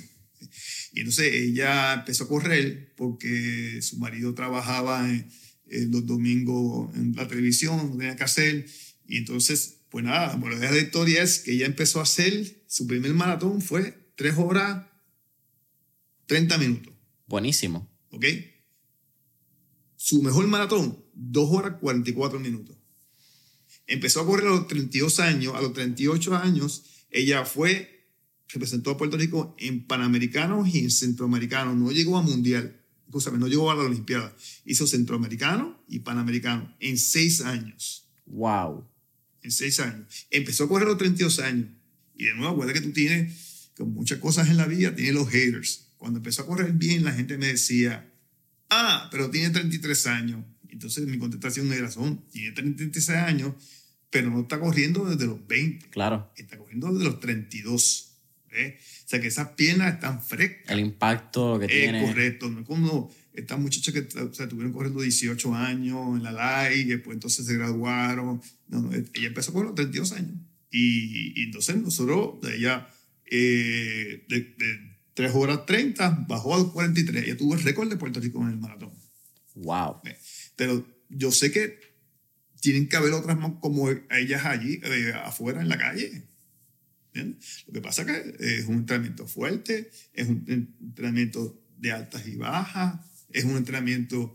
[0.93, 5.29] Y entonces ella empezó a correr porque su marido trabajaba en,
[5.91, 8.67] los domingos en la televisión, no tenía que hacer.
[9.07, 12.87] Y entonces, pues nada, la de la historia es que ella empezó a hacer, su
[12.87, 14.85] primer maratón fue 3 horas
[16.33, 16.95] 30 minutos.
[17.27, 17.87] Buenísimo.
[18.09, 18.25] ¿Ok?
[19.97, 22.75] Su mejor maratón, 2 horas 44 minutos.
[23.87, 28.09] Empezó a correr a los 32 años, a los 38 años, ella fue
[28.49, 31.77] representó a Puerto Rico en Panamericanos y en Centroamericanos.
[31.77, 34.35] No llegó a Mundial, escúchame, no llegó a la Olimpiada.
[34.65, 38.09] Hizo Centroamericano y Panamericano en seis años.
[38.25, 38.89] Wow.
[39.43, 40.27] En seis años.
[40.31, 41.69] Empezó a correr a los 32 años.
[42.17, 45.29] Y de nuevo, acuérdate que tú tienes, con muchas cosas en la vida, tienes los
[45.29, 45.92] haters.
[46.03, 48.13] Cuando empezó a correr bien, la gente me decía,
[48.71, 50.45] ah, pero tiene 33 años.
[50.69, 53.55] Entonces mi contestación era, son, tiene 33 años,
[54.11, 55.91] pero no está corriendo desde los 20.
[55.91, 56.33] Claro.
[56.35, 58.17] Está corriendo desde los 32.
[58.51, 58.79] ¿eh?
[58.81, 60.73] O sea que esas piernas están frescas.
[60.73, 62.05] El impacto que Es tiene.
[62.05, 62.51] correcto.
[62.51, 66.81] No es como estas muchachas que o sea, tuvieron corriendo 18 años en la LAI
[66.81, 68.43] y después entonces se graduaron.
[68.67, 70.35] No, no, ella empezó con los 32 años.
[70.73, 72.89] Y, y entonces nosotros, ella
[73.31, 77.25] eh, de, de 3 horas 30 bajó a 43.
[77.25, 78.93] Ella tuvo el récord de Puerto Rico en el maratón.
[79.55, 80.01] Wow.
[80.57, 81.79] Pero yo sé que
[82.61, 86.29] tienen que haber otras como ellas allí, eh, afuera en la calle.
[87.09, 87.65] ¿Entiendes?
[87.67, 90.45] Lo que pasa es que es un entrenamiento fuerte, es un
[90.81, 94.35] entrenamiento de altas y bajas, es un entrenamiento...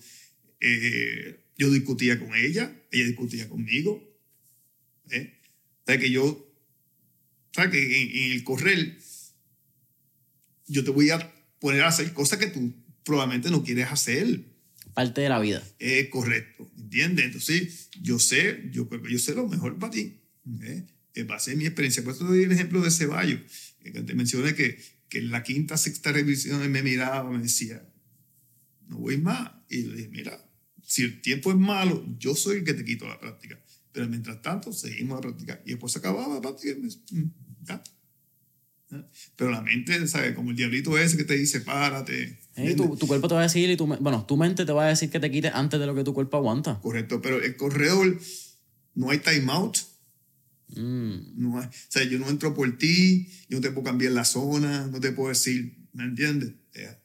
[0.59, 4.03] eh, yo discutía con ella, ella discutía conmigo.
[5.09, 5.39] ¿eh?
[5.81, 6.23] O sea, que yo...
[6.25, 8.97] O sea, que en, en el correr
[10.67, 12.73] yo te voy a poner a hacer cosas que tú
[13.03, 14.45] probablemente no quieres hacer.
[14.93, 15.63] Parte de la vida.
[15.79, 17.25] Es correcto, ¿entiendes?
[17.25, 20.21] Entonces, yo sé, yo creo que yo sé lo mejor para ti.
[20.61, 20.85] ¿eh?
[21.25, 22.03] Base a mi experiencia.
[22.03, 23.39] Por eso te doy el ejemplo de Ceballos,
[23.81, 24.79] que te mencioné que,
[25.09, 27.87] que en la quinta, sexta revisión me miraba, me decía,
[28.87, 29.51] no voy más.
[29.69, 30.49] Y le dije, mira,
[30.83, 33.59] si el tiempo es malo, yo soy el que te quito la práctica.
[33.91, 35.61] Pero mientras tanto, seguimos la práctica.
[35.65, 36.87] Y después acababa la práctica y me
[37.21, 37.31] "Mm,
[37.63, 37.83] ya.
[39.35, 40.33] Pero la mente, ¿sabes?
[40.33, 42.39] Como el diablito ese que te dice, párate.
[42.75, 44.89] Tu, tu cuerpo te va a decir, y tu, bueno, tu mente te va a
[44.89, 46.79] decir que te quites antes de lo que tu cuerpo aguanta.
[46.81, 48.17] Correcto, pero el corredor
[48.95, 49.77] no hay timeout.
[50.69, 54.11] Mm, No hay, o sea, yo no entro por ti, yo no te puedo cambiar
[54.13, 56.53] la zona, no te puedo decir, ¿me entiendes?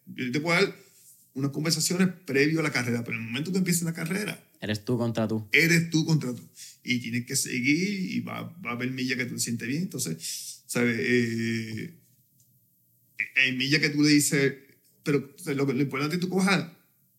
[0.06, 0.74] Yo te puedo dar
[1.34, 4.84] unas conversaciones previo a la carrera, pero en el momento que empieza la carrera, eres
[4.84, 5.48] tú contra tú.
[5.52, 6.42] eres tú contra tú.
[6.84, 9.82] Y tienes que seguir y va, va a haber millas que tú te sientes bien.
[9.82, 10.96] Entonces, ¿sabes?
[10.98, 11.94] Eh,
[13.36, 14.54] hay millas que tú le dices,
[15.02, 16.66] pero o sea, lo, lo importante es tú cojas,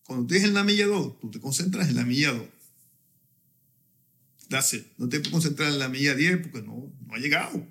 [0.07, 2.47] cuando tú estés en la milla 2, tú te concentras en la milla 2.
[4.49, 4.88] That's it.
[4.97, 7.67] No te puedes concentrar en la milla 10 porque no, no ha llegado.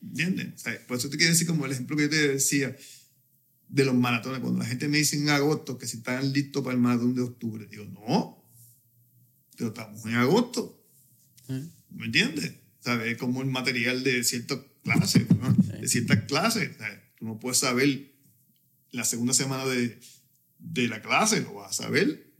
[0.00, 0.54] ¿Entiendes?
[0.54, 2.74] O sea, por eso te quiero decir como el ejemplo que yo te decía
[3.68, 4.40] de los maratones.
[4.40, 7.20] Cuando la gente me dice en agosto que si están listos para el maratón de
[7.20, 8.42] octubre, digo, no,
[9.54, 10.82] pero estamos en agosto.
[11.48, 11.62] ¿eh?
[11.90, 12.63] ¿Me entiendes?
[12.84, 13.12] ¿Sabes?
[13.12, 15.52] Es como el material de ciertas clases, ¿no?
[15.52, 16.76] de ciertas clases.
[16.76, 16.98] ¿sabes?
[17.18, 18.12] Tú no puedes saber
[18.90, 19.98] la segunda semana de,
[20.58, 22.34] de la clase, lo vas a saber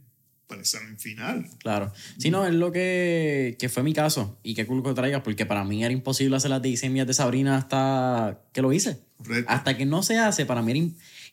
[0.47, 1.49] para el examen final.
[1.59, 1.93] Claro.
[2.19, 4.39] Si no, es lo que, que fue mi caso.
[4.43, 7.15] Y qué cool que traigas, porque para mí era imposible hacer las 16 millas de
[7.15, 8.99] Sabrina hasta que lo hice.
[9.17, 9.51] ¿Correcto?
[9.51, 10.81] Hasta que no se hace, para mí era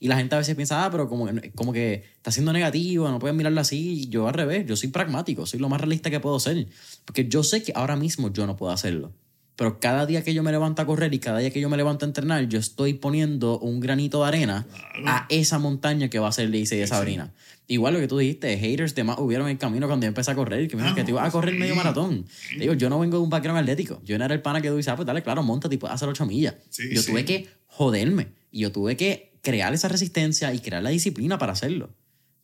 [0.01, 3.19] Y la gente a veces piensa, ah, pero como, como que está siendo negativo, no
[3.19, 4.01] puedes mirarlo así.
[4.01, 6.67] Y yo al revés, yo soy pragmático, soy lo más realista que puedo ser.
[7.05, 9.13] Porque yo sé que ahora mismo yo no puedo hacerlo.
[9.55, 11.77] Pero cada día que yo me levanto a correr y cada día que yo me
[11.77, 14.65] levanto a entrenar, yo estoy poniendo un granito de arena
[15.05, 17.31] a esa montaña que va a ser el 16 de Sabrina.
[17.67, 20.31] Igual lo que tú dijiste, haters de más hubieron en el camino cuando yo empecé
[20.31, 22.25] a correr, que me dijeron que te ibas a correr medio maratón.
[22.57, 24.01] Digo, yo no vengo de un background atlético.
[24.03, 25.93] Yo no era el pana que tú dices, ah, pues dale, claro, monta y puedes
[25.93, 26.55] hacer 8 millas.
[26.71, 27.11] Sí, yo sí.
[27.11, 31.53] tuve que joderme y yo tuve que crear esa resistencia y crear la disciplina para
[31.53, 31.89] hacerlo.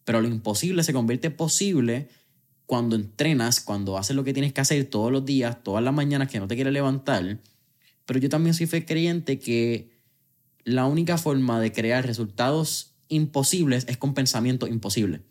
[0.03, 2.09] Pero lo imposible se convierte posible
[2.65, 6.29] cuando entrenas, cuando haces lo que tienes que hacer todos los días, todas las mañanas
[6.29, 7.39] que no te quieres levantar.
[8.05, 9.89] Pero yo también soy fe creyente que
[10.63, 15.21] la única forma de crear resultados imposibles es con pensamiento imposible.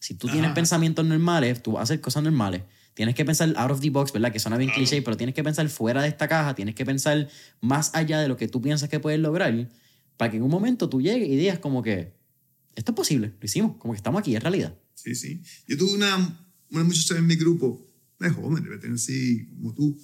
[0.00, 0.54] Si tú tienes Ajá.
[0.54, 2.62] pensamientos normales, tú vas a hacer cosas normales.
[2.94, 4.32] Tienes que pensar out of the box, ¿verdad?
[4.32, 7.28] Que suena bien cliché, pero tienes que pensar fuera de esta caja, tienes que pensar
[7.60, 9.68] más allá de lo que tú piensas que puedes lograr,
[10.22, 12.12] para que en un momento tú llegues y digas como que,
[12.76, 14.78] esto es posible, lo hicimos, como que estamos aquí, es realidad.
[14.94, 15.42] Sí, sí.
[15.66, 20.00] Yo tuve una, una muchacha en mi grupo, una joven, debe tener así como tú,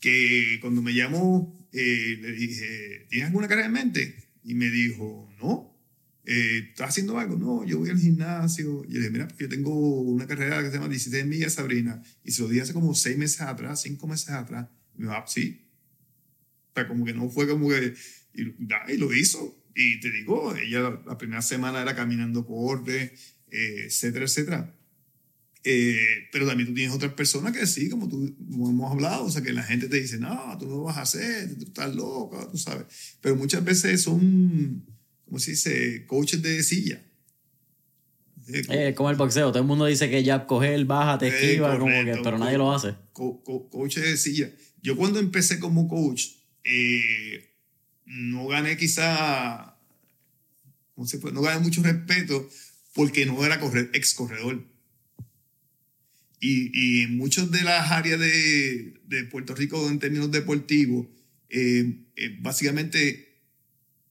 [0.00, 4.28] que cuando me llamó, eh, le dije, ¿tienes alguna carrera en mente?
[4.42, 5.72] Y me dijo, no.
[6.24, 7.36] Eh, ¿Estás haciendo algo?
[7.36, 8.84] No, yo voy al gimnasio.
[8.88, 12.02] Y le dije, mira, yo tengo una carrera que se llama 16 millas, Sabrina.
[12.24, 14.66] Y se lo dije hace como seis meses atrás, cinco meses atrás.
[14.96, 15.64] Y me dijo, ah, sí.
[16.72, 17.94] O sea, como que no fue como que...
[18.34, 18.42] Y,
[18.92, 19.56] y lo hizo.
[19.74, 23.10] Y te digo, ella la, primera semana era caminando por orden,
[23.50, 24.74] eh, etcétera, etcétera.
[25.66, 29.30] Eh, pero también tú tienes otras personas que sí, como tú como hemos hablado, o
[29.30, 31.94] sea, que la gente te dice, no, tú no lo vas a hacer, tú estás
[31.94, 32.84] loco, tú sabes.
[33.22, 34.84] Pero muchas veces son,
[35.24, 36.04] ¿cómo se dice?
[36.06, 37.02] Coaches de silla.
[38.46, 41.30] Eh, co- como el boxeo, todo el mundo dice que ya coger, baja, te Eh,
[41.30, 42.94] esquiva, como que, pero nadie lo hace.
[43.12, 44.50] co- co- coaches de silla.
[44.82, 46.26] Yo cuando empecé como coach,
[46.62, 47.53] eh,
[48.06, 49.76] no gané quizá.
[50.96, 52.48] No gané mucho respeto
[52.94, 53.60] porque no era
[53.92, 54.64] ex corredor.
[56.40, 58.94] Y, y en muchas de las áreas de,
[59.30, 61.06] Puerto Rico en términos deportivos,
[61.48, 63.40] eh, eh, básicamente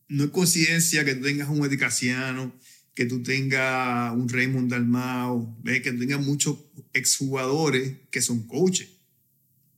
[0.07, 2.53] no es coincidencia que tengas un edicaciano,
[2.95, 6.57] que tú tengas un Raymond Dalmao, que tengas muchos
[6.93, 8.89] exjugadores que son coaches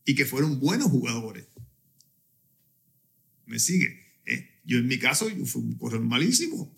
[0.05, 1.45] y que fueron buenos jugadores.
[3.45, 4.04] ¿Me sigue?
[4.25, 4.49] ¿Eh?
[4.63, 6.75] Yo en mi caso, yo fui un corredor malísimo.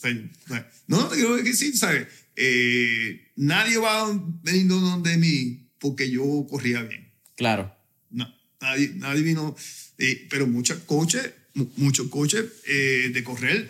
[0.87, 2.07] no, no te quiero decir, ¿sabes?
[2.35, 4.07] Eh, nadie va
[4.43, 7.11] veniendo donde mí porque yo corría bien.
[7.35, 7.73] Claro.
[8.09, 8.27] No,
[8.61, 9.55] nadie, nadie vino,
[9.97, 11.31] eh, pero muchos coaches,
[11.77, 13.67] muchos coaches de correr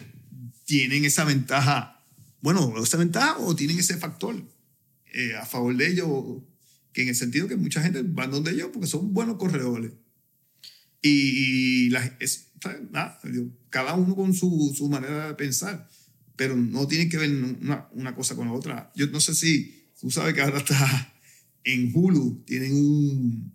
[0.66, 1.98] tienen esa ventaja
[2.42, 4.36] bueno, esa ventaja o tienen ese factor
[5.14, 6.10] eh, a favor de ellos,
[6.94, 9.92] que en el sentido que mucha gente va donde ellos porque son buenos corredores.
[11.08, 12.52] Y, es,
[12.92, 13.20] nada,
[13.70, 15.88] cada uno con su, su, manera de pensar,
[16.36, 18.92] pero no tiene que ver una, una, cosa con la otra.
[18.96, 21.14] Yo no sé si tú sabes que ahora está
[21.64, 23.54] en Hulu, tienen un,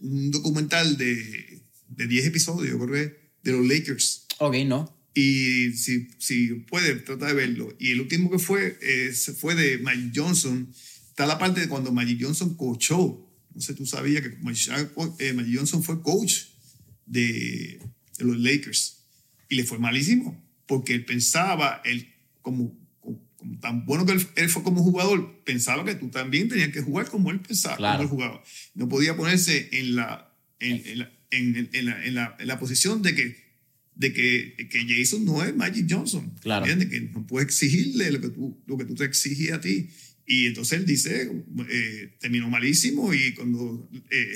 [0.00, 3.12] un documental de, de 10 episodios, creo
[3.42, 4.26] de los Lakers.
[4.38, 4.94] Ok, no.
[5.14, 7.74] Y si, si puede, trata de verlo.
[7.78, 10.72] Y el último que fue, eh, fue de Magic Johnson.
[11.08, 13.27] Está la parte de cuando Magic Johnson coachó.
[13.58, 14.72] No sé, tú sabías que Magic,
[15.18, 16.44] eh, Johnson fue coach
[17.06, 17.80] de,
[18.16, 18.98] de, los Lakers.
[19.48, 20.40] Y le fue malísimo.
[20.64, 22.06] Porque él pensaba, él
[22.40, 23.20] como, como,
[23.58, 27.32] tan bueno que él, fue como jugador, pensaba que tú también tenías que jugar como
[27.32, 28.44] él pensaba, como él jugaba.
[28.74, 33.16] No podía ponerse en la, en, en, la, en, en la, en la posición de
[33.16, 33.48] que
[33.96, 36.32] de que, que Jason no es Magic Johnson.
[36.42, 36.64] Claro.
[36.64, 36.88] ¿entiendes?
[36.88, 39.90] Que no puede exigirle lo que tú, lo que tú te exiges a ti.
[40.30, 41.32] Y entonces él dice,
[41.70, 44.34] eh, terminó malísimo y cuando, eh,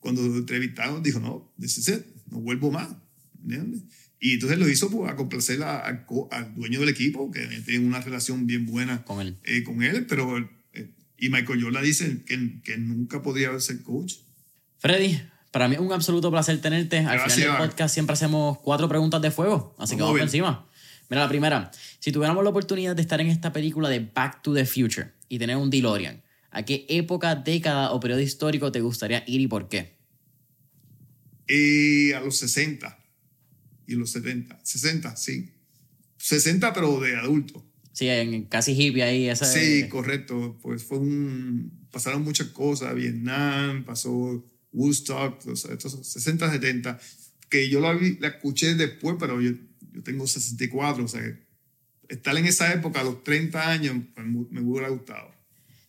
[0.00, 1.88] cuando lo entrevistaron dijo, no, this
[2.32, 2.88] no vuelvo más.
[3.40, 3.82] ¿entiendes?
[4.18, 6.04] Y entonces lo hizo pues, a complacer al
[6.56, 9.38] dueño del equipo, que tiene una relación bien buena con él.
[9.44, 10.36] Eh, con él pero,
[10.74, 14.14] eh, y Michael Jordan dice que, que nunca podía ser coach.
[14.78, 16.98] Freddy, para mí es un absoluto placer tenerte.
[16.98, 20.66] Al final del podcast siempre hacemos cuatro preguntas de fuego, así que vamos por encima.
[21.08, 21.70] Mira, la primera.
[22.00, 25.38] Si tuviéramos la oportunidad de estar en esta película de Back to the Future y
[25.38, 29.68] tener un DeLorean, ¿a qué época, década o periodo histórico te gustaría ir y por
[29.68, 29.96] qué?
[31.46, 32.98] Eh, a los 60
[33.86, 34.60] y los 70.
[34.62, 35.54] 60, sí.
[36.18, 37.64] 60, pero de adulto.
[37.92, 39.28] Sí, en casi hippie ahí.
[39.28, 40.58] Esa sí, correcto.
[40.60, 41.86] Pues fue un.
[41.90, 42.94] Pasaron muchas cosas.
[42.94, 46.98] Vietnam, pasó Woodstock, estos 60, 70,
[47.48, 49.52] que yo la, la escuché después, pero yo,
[49.92, 51.22] yo tengo 64, o sea,
[52.10, 55.30] estar en esa época a los 30 años pues, me hubiera gustado.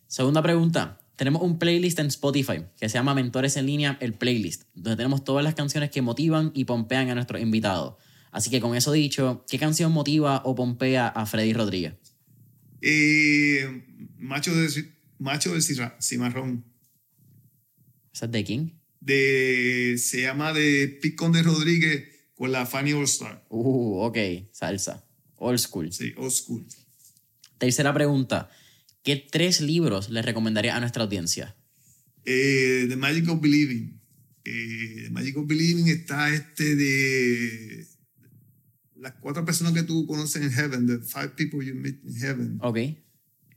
[0.06, 0.98] Segunda pregunta.
[1.16, 5.24] Tenemos un playlist en Spotify que se llama Mentores en línea, el playlist, donde tenemos
[5.24, 7.94] todas las canciones que motivan y pompean a nuestros invitados.
[8.30, 11.94] Así que con eso dicho, ¿qué canción motiva o pompea a Freddy Rodríguez?
[12.80, 13.84] Eh,
[14.18, 14.68] macho de,
[15.18, 15.60] macho de
[16.00, 16.64] Cimarrón.
[18.12, 18.80] ¿Esa es de quién?
[19.00, 22.04] De, se llama de Picón de Rodríguez
[22.34, 23.44] con la Fanny All Star.
[23.48, 24.18] Uh, ok,
[24.50, 25.04] salsa.
[25.42, 25.92] Old school.
[25.92, 26.64] Sí, old school.
[27.58, 28.48] Tercera pregunta.
[29.02, 31.56] ¿Qué tres libros le recomendaría a nuestra audiencia?
[32.24, 34.00] Eh, The Magic of Believing.
[34.44, 37.86] Eh, The Magic of Believing está este de
[38.94, 42.58] las cuatro personas que tú conoces en Heaven, The Five People You Meet in Heaven.
[42.62, 42.78] Ok.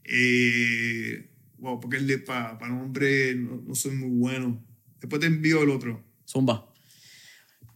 [0.02, 4.60] Eh, wow, porque el de para pa nombre no, no, soy muy bueno.
[5.00, 6.04] Después te envío el otro.
[6.28, 6.68] Zumba.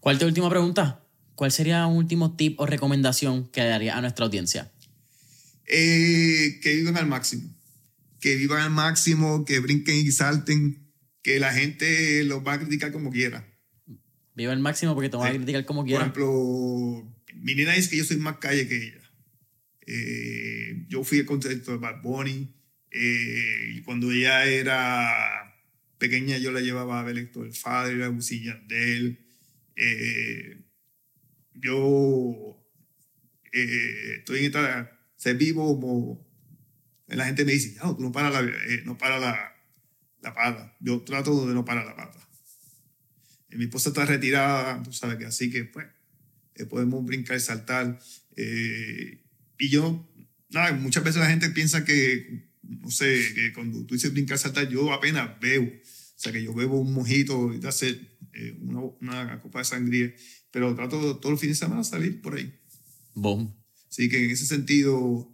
[0.01, 1.00] ¿Cuál es tu última pregunta?
[1.41, 4.71] ¿Cuál sería un último tip o recomendación que daría a nuestra audiencia?
[5.65, 7.49] Eh, que vivan al máximo.
[8.21, 10.93] Que vivan al máximo, que brinquen y salten,
[11.23, 13.49] que la gente los va a criticar como quiera.
[14.35, 16.01] Viva al máximo porque te van a criticar como quiera.
[16.01, 19.11] Por ejemplo, mi nena dice que yo soy más calle que ella.
[19.87, 22.55] Eh, yo fui al concierto de Bad Bunny
[22.91, 25.57] eh, cuando ella era
[25.97, 29.27] pequeña, yo la llevaba a ver Héctor el Padre, la Busilla de él.
[29.77, 30.60] Eh,
[31.61, 32.59] yo
[33.53, 34.99] eh, estoy en esta.
[35.16, 36.28] Se vivo como.
[37.09, 39.53] La gente me dice, no, tú no paras la, eh, no para la,
[40.23, 40.77] la pata.
[40.81, 42.28] Yo trato de no parar la pata.
[43.51, 45.87] mi esposa está retirada, tú sabes que así que, pues,
[46.69, 47.99] podemos brincar y saltar.
[48.37, 50.09] y yo,
[50.51, 54.69] nada, muchas veces la gente piensa que no sé, que cuando tú dices brincar, saltar,
[54.69, 55.66] yo apenas bebo.
[55.66, 57.99] O sea, que yo bebo un mojito y hacer
[58.35, 60.15] eh, una, una, copa de sangría,
[60.51, 62.53] pero trato todos los fines de semana salir por ahí.
[63.15, 63.55] Boom.
[63.89, 65.29] Así que en ese sentido,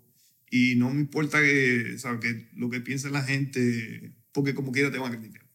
[0.51, 2.21] y no me importa que, ¿sabes?
[2.21, 5.47] que lo que piense la gente, porque como quiera te van a criticar.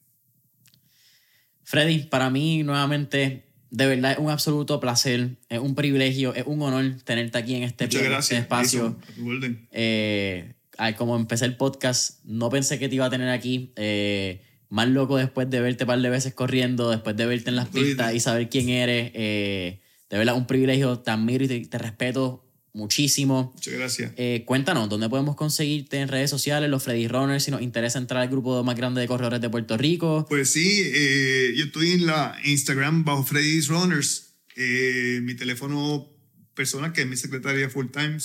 [1.64, 6.62] Freddy, para mí nuevamente de verdad es un absoluto placer, es un privilegio, es un
[6.62, 8.42] honor tenerte aquí en este, Muchas este gracias.
[8.42, 8.98] espacio.
[9.00, 9.68] Jason, a tu orden.
[9.72, 10.54] Eh,
[10.98, 13.72] como empecé el podcast, no pensé que te iba a tener aquí.
[13.78, 17.58] Eh, más loco después de verte un par de veces corriendo, después de verte en
[17.58, 19.12] las pistas y saber quién eres.
[19.14, 23.52] Eh, de verdad, un privilegio, te admiro y te, te respeto muchísimo.
[23.54, 24.14] Muchas gracias.
[24.18, 28.22] Eh, cuéntanos, ¿dónde podemos conseguirte en redes sociales, los Freddy Runners, si nos interesa entrar
[28.22, 30.26] al grupo más grande de corredores de Puerto Rico?
[30.30, 34.36] Pues sí, eh, yo estoy en la Instagram bajo Freddy's Runners.
[34.56, 36.08] Eh, mi teléfono
[36.54, 38.20] personal, que es mi secretaria full time,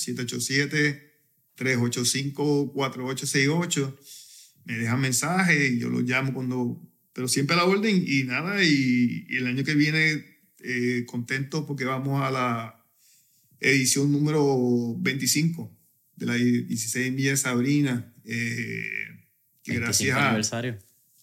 [1.56, 3.96] 787-385-4868.
[4.66, 6.82] Me dejan mensaje y yo los llamo cuando...
[7.14, 8.62] Pero siempre a la orden y nada.
[8.62, 10.22] Y, y el año que viene,
[10.62, 12.84] eh, contento porque vamos a la
[13.60, 15.74] edición número 25
[16.16, 18.12] de la 16 millas de Sabrina.
[18.24, 18.84] Eh,
[19.62, 20.26] que 25 gracias a...
[20.28, 20.78] aniversario.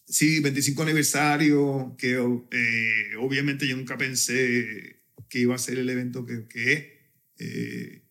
[0.05, 6.25] Sí, 25 aniversario, que eh, obviamente yo nunca pensé que iba a ser el evento
[6.25, 6.83] que, que es.
[7.39, 8.01] Eh,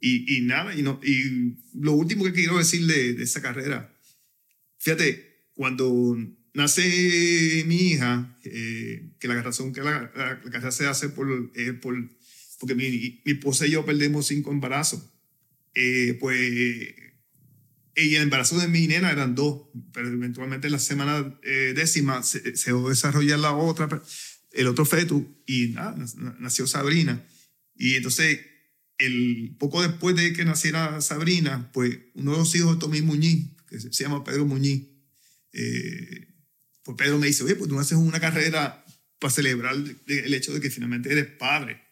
[0.00, 3.95] y, y nada, y, no, y lo último que quiero decir de, de esa carrera,
[4.86, 6.16] fíjate, cuando
[6.54, 11.50] nace mi hija, eh, que la razón que la, la- la carrera se hace por,
[11.56, 11.94] eh, por
[12.60, 15.02] porque mi, mi esposa y yo perdemos cinco embarazos,
[15.74, 16.38] eh, pues
[17.96, 22.22] y el embarazo de mi nena eran dos, pero eventualmente en la semana eh, décima
[22.22, 23.88] se, se desarrolla la otra,
[24.52, 27.26] el otro feto, y nada, nac- nació Sabrina.
[27.74, 28.38] Y entonces,
[28.98, 33.48] el, poco después de que naciera Sabrina, pues uno de los hijos de Tommy Muñiz,
[33.68, 34.88] que se, llama Pedro Muñiz,
[35.52, 36.34] eh,
[36.82, 38.84] pues Pedro me dice, oye, pues tú no haces una carrera
[39.18, 41.82] para celebrar el, hecho de que finalmente eres padre.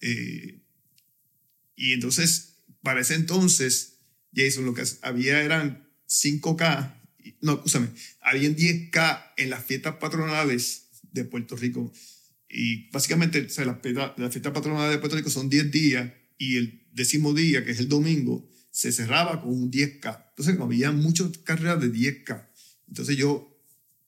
[0.00, 0.62] Eh,
[1.76, 3.98] y entonces, para ese entonces,
[4.34, 7.88] Jason, lo que había eran 5K, y- no, escúchame,
[8.20, 11.92] habían 10K en las fiestas patronales de Puerto Rico.
[12.48, 16.56] Y básicamente, o sea, las, fiestas- fiestas patronales de Puerto Rico son 10 días y
[16.56, 20.26] el décimo día, que es el domingo, se cerraba con un 10K.
[20.30, 22.48] Entonces, como había muchas carreras de 10K.
[22.88, 23.58] Entonces yo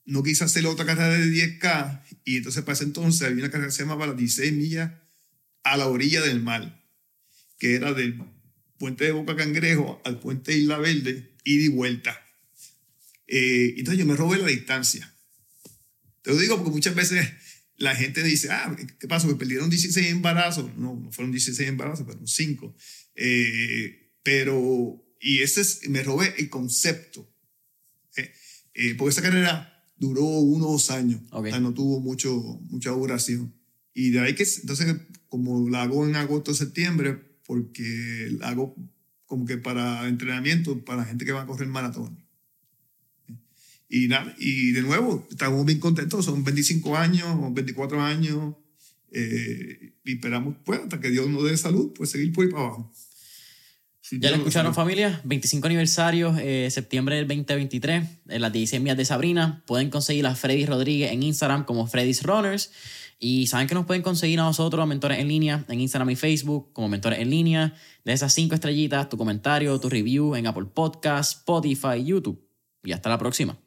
[0.04, 3.68] no quise hacer otra carrera de 10K y entonces para ese entonces había una carrera
[3.68, 4.92] que se llamaba las 16 millas
[5.62, 6.84] a la orilla del mar,
[7.58, 8.20] que era del
[8.78, 12.18] puente de Boca Cangrejo al puente de Isla Verde, ida y vuelta.
[13.26, 15.14] Eh, entonces yo me robé la distancia.
[16.22, 17.28] Te lo digo porque muchas veces
[17.76, 19.28] la gente dice, ah, ¿qué pasó?
[19.28, 20.76] Que perdieron 16 embarazos.
[20.76, 22.76] No, no fueron 16 embarazos, fueron 5.
[24.22, 27.28] Pero, y ese es, me robé el concepto.
[28.16, 28.32] Eh,
[28.74, 31.20] eh, porque esa carrera duró uno o dos años.
[31.30, 31.46] Ok.
[31.46, 32.32] O sea, no tuvo mucho,
[32.70, 33.54] mucha duración.
[33.94, 34.96] Y de ahí que, entonces,
[35.28, 38.74] como la hago en agosto, septiembre, porque la hago
[39.26, 42.18] como que para entrenamiento, para gente que va a correr maratón.
[43.88, 48.54] Y nada, y de nuevo, estamos bien contentos, son 25 años, 24 años,
[49.10, 52.64] eh, y esperamos, pues, hasta que Dios nos dé salud, pues seguir por ahí para
[52.64, 52.92] abajo.
[54.12, 59.04] Ya lo escucharon familia, 25 aniversario, eh, septiembre del 2023, en las 16 millas de
[59.04, 59.62] Sabrina.
[59.66, 62.72] Pueden conseguir a Freddy Rodríguez en Instagram como Freddy's Runners.
[63.18, 66.16] Y saben que nos pueden conseguir a nosotros, a Mentores en Línea, en Instagram y
[66.16, 67.74] Facebook, como Mentores en Línea.
[68.04, 72.42] De esas cinco estrellitas, tu comentario, tu review en Apple Podcasts, Spotify, YouTube.
[72.82, 73.58] Y hasta la próxima.